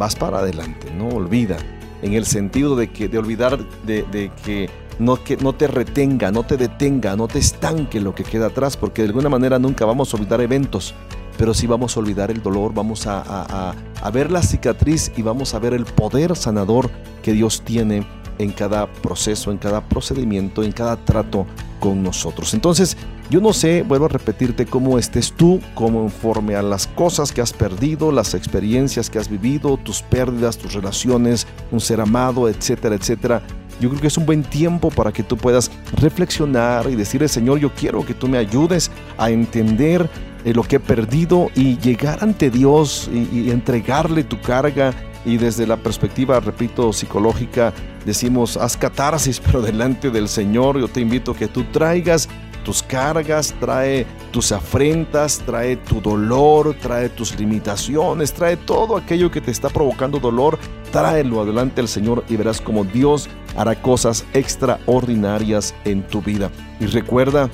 vas 0.00 0.16
para 0.16 0.38
adelante, 0.38 0.90
no 0.96 1.08
olvida, 1.08 1.58
en 2.02 2.14
el 2.14 2.24
sentido 2.24 2.74
de 2.74 2.90
que 2.90 3.06
de 3.08 3.18
olvidar 3.18 3.58
de, 3.84 4.32
que 4.44 4.70
no 4.98 5.22
que 5.22 5.36
no 5.36 5.52
te 5.52 5.66
retenga, 5.66 6.32
no 6.32 6.42
te 6.42 6.56
detenga, 6.56 7.14
no 7.16 7.28
te 7.28 7.38
estanque 7.38 8.00
lo 8.00 8.14
que 8.14 8.24
queda 8.24 8.46
atrás, 8.46 8.76
porque 8.78 9.02
de 9.02 9.08
alguna 9.08 9.28
manera 9.28 9.58
nunca 9.58 9.84
vamos 9.84 10.12
a 10.12 10.16
olvidar 10.16 10.40
eventos, 10.40 10.94
pero 11.36 11.52
sí 11.52 11.66
vamos 11.66 11.96
a 11.96 12.00
olvidar 12.00 12.30
el 12.30 12.42
dolor, 12.42 12.72
vamos 12.72 13.06
a- 13.06 13.22
a- 13.26 13.74
a 14.02 14.10
ver 14.10 14.30
la 14.30 14.42
cicatriz 14.42 15.12
y 15.16 15.22
vamos 15.22 15.52
a 15.54 15.58
ver 15.58 15.74
el 15.74 15.84
poder 15.84 16.34
sanador 16.34 16.90
que 17.22 17.32
Dios 17.34 17.60
tiene 17.62 18.06
en 18.38 18.52
cada 18.52 18.86
proceso, 18.90 19.50
en 19.52 19.58
cada 19.58 19.82
procedimiento, 19.86 20.62
en 20.62 20.72
cada 20.72 20.96
trato 20.96 21.46
con 21.78 22.02
nosotros. 22.02 22.54
Entonces, 22.54 22.96
yo 23.30 23.40
no 23.40 23.52
sé, 23.52 23.82
vuelvo 23.82 24.06
a 24.06 24.08
repetirte 24.08 24.66
cómo 24.66 24.98
estés 24.98 25.32
tú, 25.32 25.60
conforme 25.74 26.56
a 26.56 26.62
las 26.62 26.88
cosas 26.88 27.30
que 27.30 27.40
has 27.40 27.52
perdido, 27.52 28.10
las 28.10 28.34
experiencias 28.34 29.08
que 29.08 29.20
has 29.20 29.30
vivido, 29.30 29.76
tus 29.76 30.02
pérdidas, 30.02 30.58
tus 30.58 30.74
relaciones, 30.74 31.46
un 31.70 31.78
ser 31.78 32.00
amado, 32.00 32.48
etcétera, 32.48 32.96
etcétera. 32.96 33.40
Yo 33.80 33.88
creo 33.88 34.00
que 34.00 34.08
es 34.08 34.18
un 34.18 34.26
buen 34.26 34.42
tiempo 34.42 34.90
para 34.90 35.12
que 35.12 35.22
tú 35.22 35.36
puedas 35.36 35.70
reflexionar 35.92 36.90
y 36.90 36.96
decirle, 36.96 37.28
Señor, 37.28 37.60
yo 37.60 37.72
quiero 37.72 38.04
que 38.04 38.14
tú 38.14 38.26
me 38.26 38.36
ayudes 38.36 38.90
a 39.16 39.30
entender 39.30 40.10
eh, 40.44 40.52
lo 40.52 40.64
que 40.64 40.76
he 40.76 40.80
perdido 40.80 41.50
y 41.54 41.78
llegar 41.78 42.24
ante 42.24 42.50
Dios 42.50 43.08
y, 43.12 43.28
y 43.32 43.50
entregarle 43.52 44.24
tu 44.24 44.40
carga. 44.40 44.92
Y 45.24 45.36
desde 45.36 45.68
la 45.68 45.76
perspectiva, 45.76 46.40
repito, 46.40 46.92
psicológica, 46.92 47.72
decimos, 48.04 48.56
haz 48.56 48.76
catarsis, 48.76 49.38
pero 49.44 49.62
delante 49.62 50.10
del 50.10 50.28
Señor 50.28 50.80
yo 50.80 50.88
te 50.88 51.00
invito 51.00 51.30
a 51.30 51.36
que 51.36 51.46
tú 51.46 51.62
traigas 51.70 52.28
tus 52.70 52.84
cargas, 52.84 53.52
trae 53.58 54.06
tus 54.30 54.52
afrentas, 54.52 55.42
trae 55.44 55.74
tu 55.74 56.00
dolor, 56.00 56.76
trae 56.80 57.08
tus 57.08 57.36
limitaciones, 57.36 58.32
trae 58.32 58.56
todo 58.56 58.96
aquello 58.96 59.28
que 59.28 59.40
te 59.40 59.50
está 59.50 59.68
provocando 59.70 60.20
dolor, 60.20 60.56
tráelo 60.92 61.40
adelante 61.40 61.74
del 61.80 61.88
Señor 61.88 62.22
y 62.28 62.36
verás 62.36 62.60
como 62.60 62.84
Dios 62.84 63.28
hará 63.56 63.74
cosas 63.82 64.24
extraordinarias 64.34 65.74
en 65.84 66.04
tu 66.06 66.22
vida. 66.22 66.48
Y 66.78 66.86
recuerda, 66.86 67.50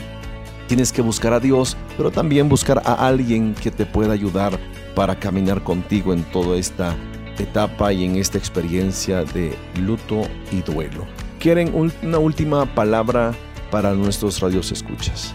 tienes 0.66 0.92
que 0.92 1.00
buscar 1.00 1.32
a 1.32 1.40
Dios, 1.40 1.78
pero 1.96 2.10
también 2.10 2.50
buscar 2.50 2.82
a 2.84 3.06
alguien 3.08 3.54
que 3.54 3.70
te 3.70 3.86
pueda 3.86 4.12
ayudar 4.12 4.58
para 4.94 5.18
caminar 5.18 5.64
contigo 5.64 6.12
en 6.12 6.24
toda 6.24 6.58
esta 6.58 6.94
etapa 7.38 7.90
y 7.90 8.04
en 8.04 8.16
esta 8.16 8.36
experiencia 8.36 9.24
de 9.24 9.54
luto 9.80 10.24
y 10.52 10.60
duelo. 10.60 11.06
¿Quieren 11.38 11.74
un- 11.74 11.92
una 12.02 12.18
última 12.18 12.66
palabra 12.66 13.32
para 13.70 13.94
nuestros 13.94 14.40
radios 14.40 14.72
escuchas? 14.72 15.34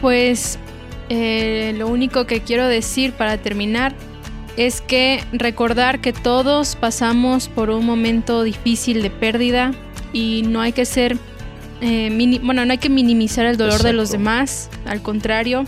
Pues 0.00 0.58
eh, 1.08 1.74
lo 1.76 1.88
único 1.88 2.26
que 2.26 2.40
quiero 2.40 2.66
decir 2.66 3.12
para 3.12 3.38
terminar 3.38 3.94
es 4.56 4.80
que 4.80 5.22
recordar 5.32 6.00
que 6.00 6.12
todos 6.12 6.76
pasamos 6.76 7.48
por 7.48 7.70
un 7.70 7.86
momento 7.86 8.42
difícil 8.42 9.02
de 9.02 9.10
pérdida 9.10 9.72
y 10.12 10.42
no 10.46 10.60
hay 10.60 10.72
que 10.72 10.84
ser, 10.84 11.16
eh, 11.80 12.38
bueno, 12.42 12.64
no 12.64 12.72
hay 12.72 12.78
que 12.78 12.90
minimizar 12.90 13.46
el 13.46 13.56
dolor 13.56 13.82
de 13.82 13.92
los 13.92 14.10
demás, 14.10 14.70
al 14.86 15.02
contrario, 15.02 15.64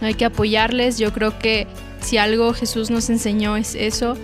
hay 0.00 0.14
que 0.14 0.24
apoyarles. 0.24 0.98
Yo 0.98 1.12
creo 1.12 1.38
que 1.38 1.66
si 2.00 2.18
algo 2.18 2.52
Jesús 2.54 2.90
nos 2.90 3.10
enseñó 3.10 3.56
es 3.56 3.74
eso, 3.74 4.16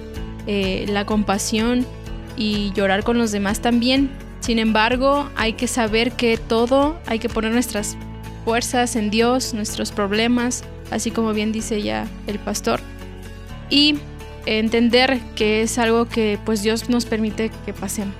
eh, 0.46 0.86
la 0.88 1.04
compasión 1.04 1.86
y 2.36 2.72
llorar 2.74 3.04
con 3.04 3.18
los 3.18 3.32
demás 3.32 3.60
también. 3.60 4.10
Sin 4.44 4.58
embargo, 4.58 5.30
hay 5.36 5.54
que 5.54 5.66
saber 5.66 6.12
que 6.12 6.36
todo, 6.36 7.00
hay 7.06 7.18
que 7.18 7.30
poner 7.30 7.52
nuestras 7.52 7.96
fuerzas 8.44 8.94
en 8.94 9.08
Dios, 9.08 9.54
nuestros 9.54 9.90
problemas, 9.90 10.64
así 10.90 11.10
como 11.10 11.32
bien 11.32 11.50
dice 11.50 11.80
ya 11.80 12.06
el 12.26 12.38
pastor. 12.38 12.80
Y 13.70 13.94
entender 14.44 15.18
que 15.34 15.62
es 15.62 15.78
algo 15.78 16.10
que 16.10 16.38
pues 16.44 16.62
Dios 16.62 16.90
nos 16.90 17.06
permite 17.06 17.50
que 17.64 17.72
pasemos. 17.72 18.14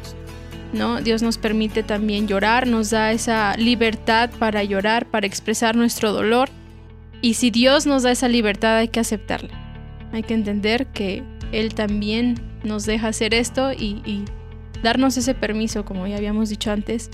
¿No? 0.73 1.03
Dios 1.03 1.21
nos 1.21 1.37
permite 1.37 1.83
también 1.83 2.27
llorar, 2.27 2.67
nos 2.67 2.89
da 2.89 3.13
esa 3.13 3.55
libertad 3.59 4.31
para 4.39 4.65
llorar, 4.65 5.05
para 5.05 5.27
expresar 5.27 5.77
nuestro 5.77 6.15
dolor. 6.15 6.49
Y 7.21 7.35
si 7.35 7.51
Dios 7.51 7.85
nos 7.85 8.03
da 8.03 8.13
esa 8.13 8.29
libertad 8.29 8.79
hay 8.79 8.89
que 8.89 9.01
aceptarla. 9.01 9.51
Hay 10.15 10.23
que 10.23 10.33
entender 10.33 10.87
que 10.87 11.23
Él 11.53 11.75
también 11.75 12.41
nos 12.63 12.87
deja 12.87 13.09
hacer 13.09 13.35
esto 13.35 13.75
y, 13.75 14.01
y 14.07 14.25
darnos 14.85 15.17
ese 15.17 15.35
permiso, 15.35 15.85
como 15.85 16.07
ya 16.07 16.17
habíamos 16.17 16.49
dicho 16.49 16.71
antes. 16.71 17.11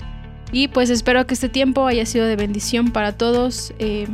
Y 0.51 0.67
pues 0.67 0.91
espero 0.91 1.25
que 1.25 1.33
este 1.33 1.49
tiempo 1.49 1.87
haya 1.87 2.05
sido 2.05 2.27
de 2.27 2.35
bendición 2.35 2.91
para 2.91 3.17
todos. 3.17 3.73
Eh, 3.79 4.07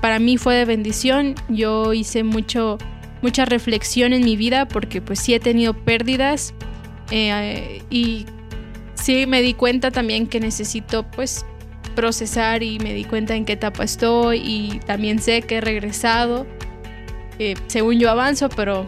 para 0.00 0.18
mí 0.18 0.36
fue 0.36 0.56
de 0.56 0.64
bendición. 0.64 1.36
Yo 1.48 1.92
hice 1.92 2.24
mucho, 2.24 2.78
mucha 3.22 3.44
reflexión 3.44 4.12
en 4.12 4.24
mi 4.24 4.36
vida 4.36 4.66
porque 4.66 5.00
pues 5.00 5.20
sí 5.20 5.34
he 5.34 5.40
tenido 5.40 5.74
pérdidas. 5.74 6.54
eh, 7.10 7.82
y 7.90 8.26
sí 8.94 9.26
me 9.26 9.40
di 9.42 9.54
cuenta 9.54 9.90
también 9.90 10.26
que 10.26 10.40
necesito 10.40 11.04
pues 11.10 11.46
procesar 11.94 12.62
y 12.62 12.78
me 12.78 12.92
di 12.92 13.04
cuenta 13.04 13.34
en 13.34 13.44
qué 13.44 13.54
etapa 13.54 13.84
estoy 13.84 14.40
y 14.44 14.80
también 14.86 15.18
sé 15.18 15.42
que 15.42 15.56
he 15.56 15.60
regresado. 15.60 16.46
Eh, 17.38 17.54
según 17.66 17.98
yo 17.98 18.10
avanzo, 18.10 18.48
pero 18.48 18.86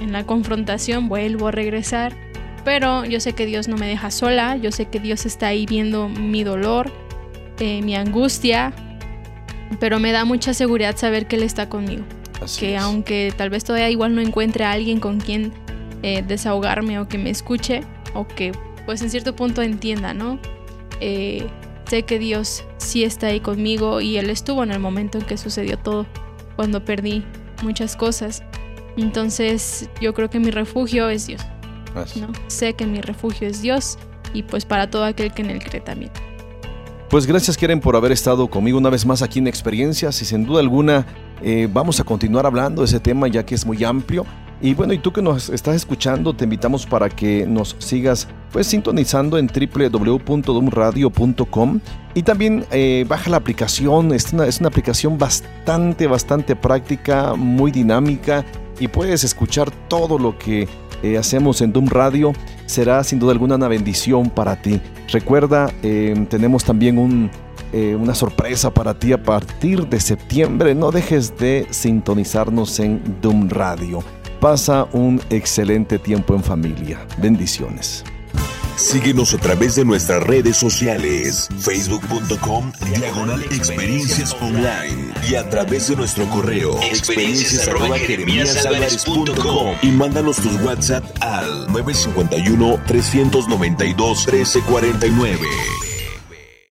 en 0.00 0.12
la 0.12 0.24
confrontación 0.24 1.08
vuelvo 1.08 1.48
a 1.48 1.50
regresar. 1.50 2.14
Pero 2.68 3.06
yo 3.06 3.18
sé 3.18 3.32
que 3.32 3.46
Dios 3.46 3.66
no 3.66 3.78
me 3.78 3.88
deja 3.88 4.10
sola, 4.10 4.58
yo 4.58 4.72
sé 4.72 4.84
que 4.84 5.00
Dios 5.00 5.24
está 5.24 5.46
ahí 5.46 5.64
viendo 5.64 6.10
mi 6.10 6.44
dolor, 6.44 6.92
eh, 7.60 7.80
mi 7.80 7.96
angustia, 7.96 8.74
pero 9.80 9.98
me 9.98 10.12
da 10.12 10.26
mucha 10.26 10.52
seguridad 10.52 10.94
saber 10.94 11.26
que 11.26 11.36
Él 11.36 11.44
está 11.44 11.70
conmigo. 11.70 12.04
Así 12.42 12.60
que 12.60 12.74
es. 12.74 12.82
aunque 12.82 13.32
tal 13.34 13.48
vez 13.48 13.64
todavía 13.64 13.88
igual 13.88 14.14
no 14.14 14.20
encuentre 14.20 14.66
a 14.66 14.72
alguien 14.72 15.00
con 15.00 15.18
quien 15.18 15.50
eh, 16.02 16.22
desahogarme 16.22 16.98
o 16.98 17.08
que 17.08 17.16
me 17.16 17.30
escuche, 17.30 17.80
o 18.12 18.28
que 18.28 18.52
pues 18.84 19.00
en 19.00 19.08
cierto 19.08 19.34
punto 19.34 19.62
entienda, 19.62 20.12
¿no? 20.12 20.38
Eh, 21.00 21.46
sé 21.86 22.02
que 22.02 22.18
Dios 22.18 22.66
sí 22.76 23.02
está 23.02 23.28
ahí 23.28 23.40
conmigo 23.40 24.02
y 24.02 24.18
Él 24.18 24.28
estuvo 24.28 24.62
en 24.62 24.72
el 24.72 24.78
momento 24.78 25.16
en 25.16 25.24
que 25.24 25.38
sucedió 25.38 25.78
todo, 25.78 26.04
cuando 26.54 26.84
perdí 26.84 27.24
muchas 27.62 27.96
cosas. 27.96 28.42
Entonces 28.98 29.88
yo 30.02 30.12
creo 30.12 30.28
que 30.28 30.38
mi 30.38 30.50
refugio 30.50 31.08
es 31.08 31.28
Dios. 31.28 31.40
¿No? 31.94 32.28
Sé 32.46 32.74
que 32.74 32.86
mi 32.86 33.00
refugio 33.00 33.48
es 33.48 33.62
Dios 33.62 33.98
y 34.32 34.42
pues 34.42 34.64
para 34.64 34.90
todo 34.90 35.04
aquel 35.04 35.32
que 35.32 35.42
en 35.42 35.50
él 35.50 35.62
cree 35.62 35.80
también. 35.80 36.10
Pues 37.08 37.26
gracias 37.26 37.56
Keren 37.56 37.80
por 37.80 37.96
haber 37.96 38.12
estado 38.12 38.48
conmigo 38.48 38.76
una 38.76 38.90
vez 38.90 39.06
más 39.06 39.22
aquí 39.22 39.38
en 39.38 39.46
Experiencias 39.46 40.20
y 40.20 40.26
sin 40.26 40.44
duda 40.44 40.60
alguna 40.60 41.06
eh, 41.42 41.66
vamos 41.72 42.00
a 42.00 42.04
continuar 42.04 42.44
hablando 42.44 42.82
de 42.82 42.86
ese 42.86 43.00
tema 43.00 43.28
ya 43.28 43.46
que 43.46 43.54
es 43.54 43.64
muy 43.64 43.82
amplio. 43.82 44.26
Y 44.60 44.74
bueno, 44.74 44.92
y 44.92 44.98
tú 44.98 45.12
que 45.12 45.22
nos 45.22 45.50
estás 45.50 45.76
escuchando, 45.76 46.34
te 46.34 46.42
invitamos 46.42 46.84
para 46.84 47.08
que 47.08 47.46
nos 47.46 47.76
sigas 47.78 48.26
pues 48.50 48.66
sintonizando 48.66 49.38
en 49.38 49.46
www.dumradio.com 49.46 51.80
y 52.14 52.24
también 52.24 52.66
eh, 52.72 53.06
baja 53.08 53.30
la 53.30 53.36
aplicación, 53.36 54.12
es 54.12 54.32
una, 54.32 54.46
es 54.46 54.58
una 54.58 54.66
aplicación 54.68 55.16
bastante, 55.16 56.08
bastante 56.08 56.56
práctica, 56.56 57.36
muy 57.36 57.70
dinámica 57.70 58.44
y 58.80 58.88
puedes 58.88 59.22
escuchar 59.22 59.70
todo 59.88 60.18
lo 60.18 60.36
que 60.36 60.66
eh, 61.02 61.18
hacemos 61.18 61.60
en 61.60 61.72
Doom 61.72 61.86
Radio. 61.86 62.32
Será 62.66 63.02
sin 63.04 63.18
duda 63.18 63.32
alguna 63.32 63.56
una 63.56 63.68
bendición 63.68 64.30
para 64.30 64.60
ti. 64.60 64.80
Recuerda, 65.12 65.70
eh, 65.82 66.26
tenemos 66.28 66.64
también 66.64 66.98
un, 66.98 67.30
eh, 67.72 67.94
una 67.94 68.14
sorpresa 68.14 68.72
para 68.72 68.98
ti 68.98 69.12
a 69.12 69.22
partir 69.22 69.86
de 69.88 70.00
septiembre. 70.00 70.74
No 70.74 70.90
dejes 70.90 71.36
de 71.38 71.66
sintonizarnos 71.70 72.78
en 72.80 73.00
Doom 73.20 73.48
Radio. 73.48 74.02
Pasa 74.40 74.86
un 74.92 75.20
excelente 75.30 75.98
tiempo 75.98 76.34
en 76.34 76.42
familia. 76.42 76.98
Bendiciones. 77.18 78.04
Síguenos 78.78 79.34
a 79.34 79.38
través 79.38 79.74
de 79.74 79.84
nuestras 79.84 80.22
redes 80.22 80.56
sociales, 80.56 81.48
facebook.com, 81.58 82.70
diagonal 82.96 83.42
experiencias 83.42 84.36
online 84.40 85.12
y 85.28 85.34
a 85.34 85.50
través 85.50 85.88
de 85.88 85.96
nuestro 85.96 86.28
correo, 86.30 86.80
experiencias 86.80 87.68
y 89.82 89.90
mándanos 89.90 90.36
tus 90.36 90.54
WhatsApp 90.62 91.04
al 91.20 91.66
951 91.72 92.80
392 92.86 94.26
1349. 94.28 95.97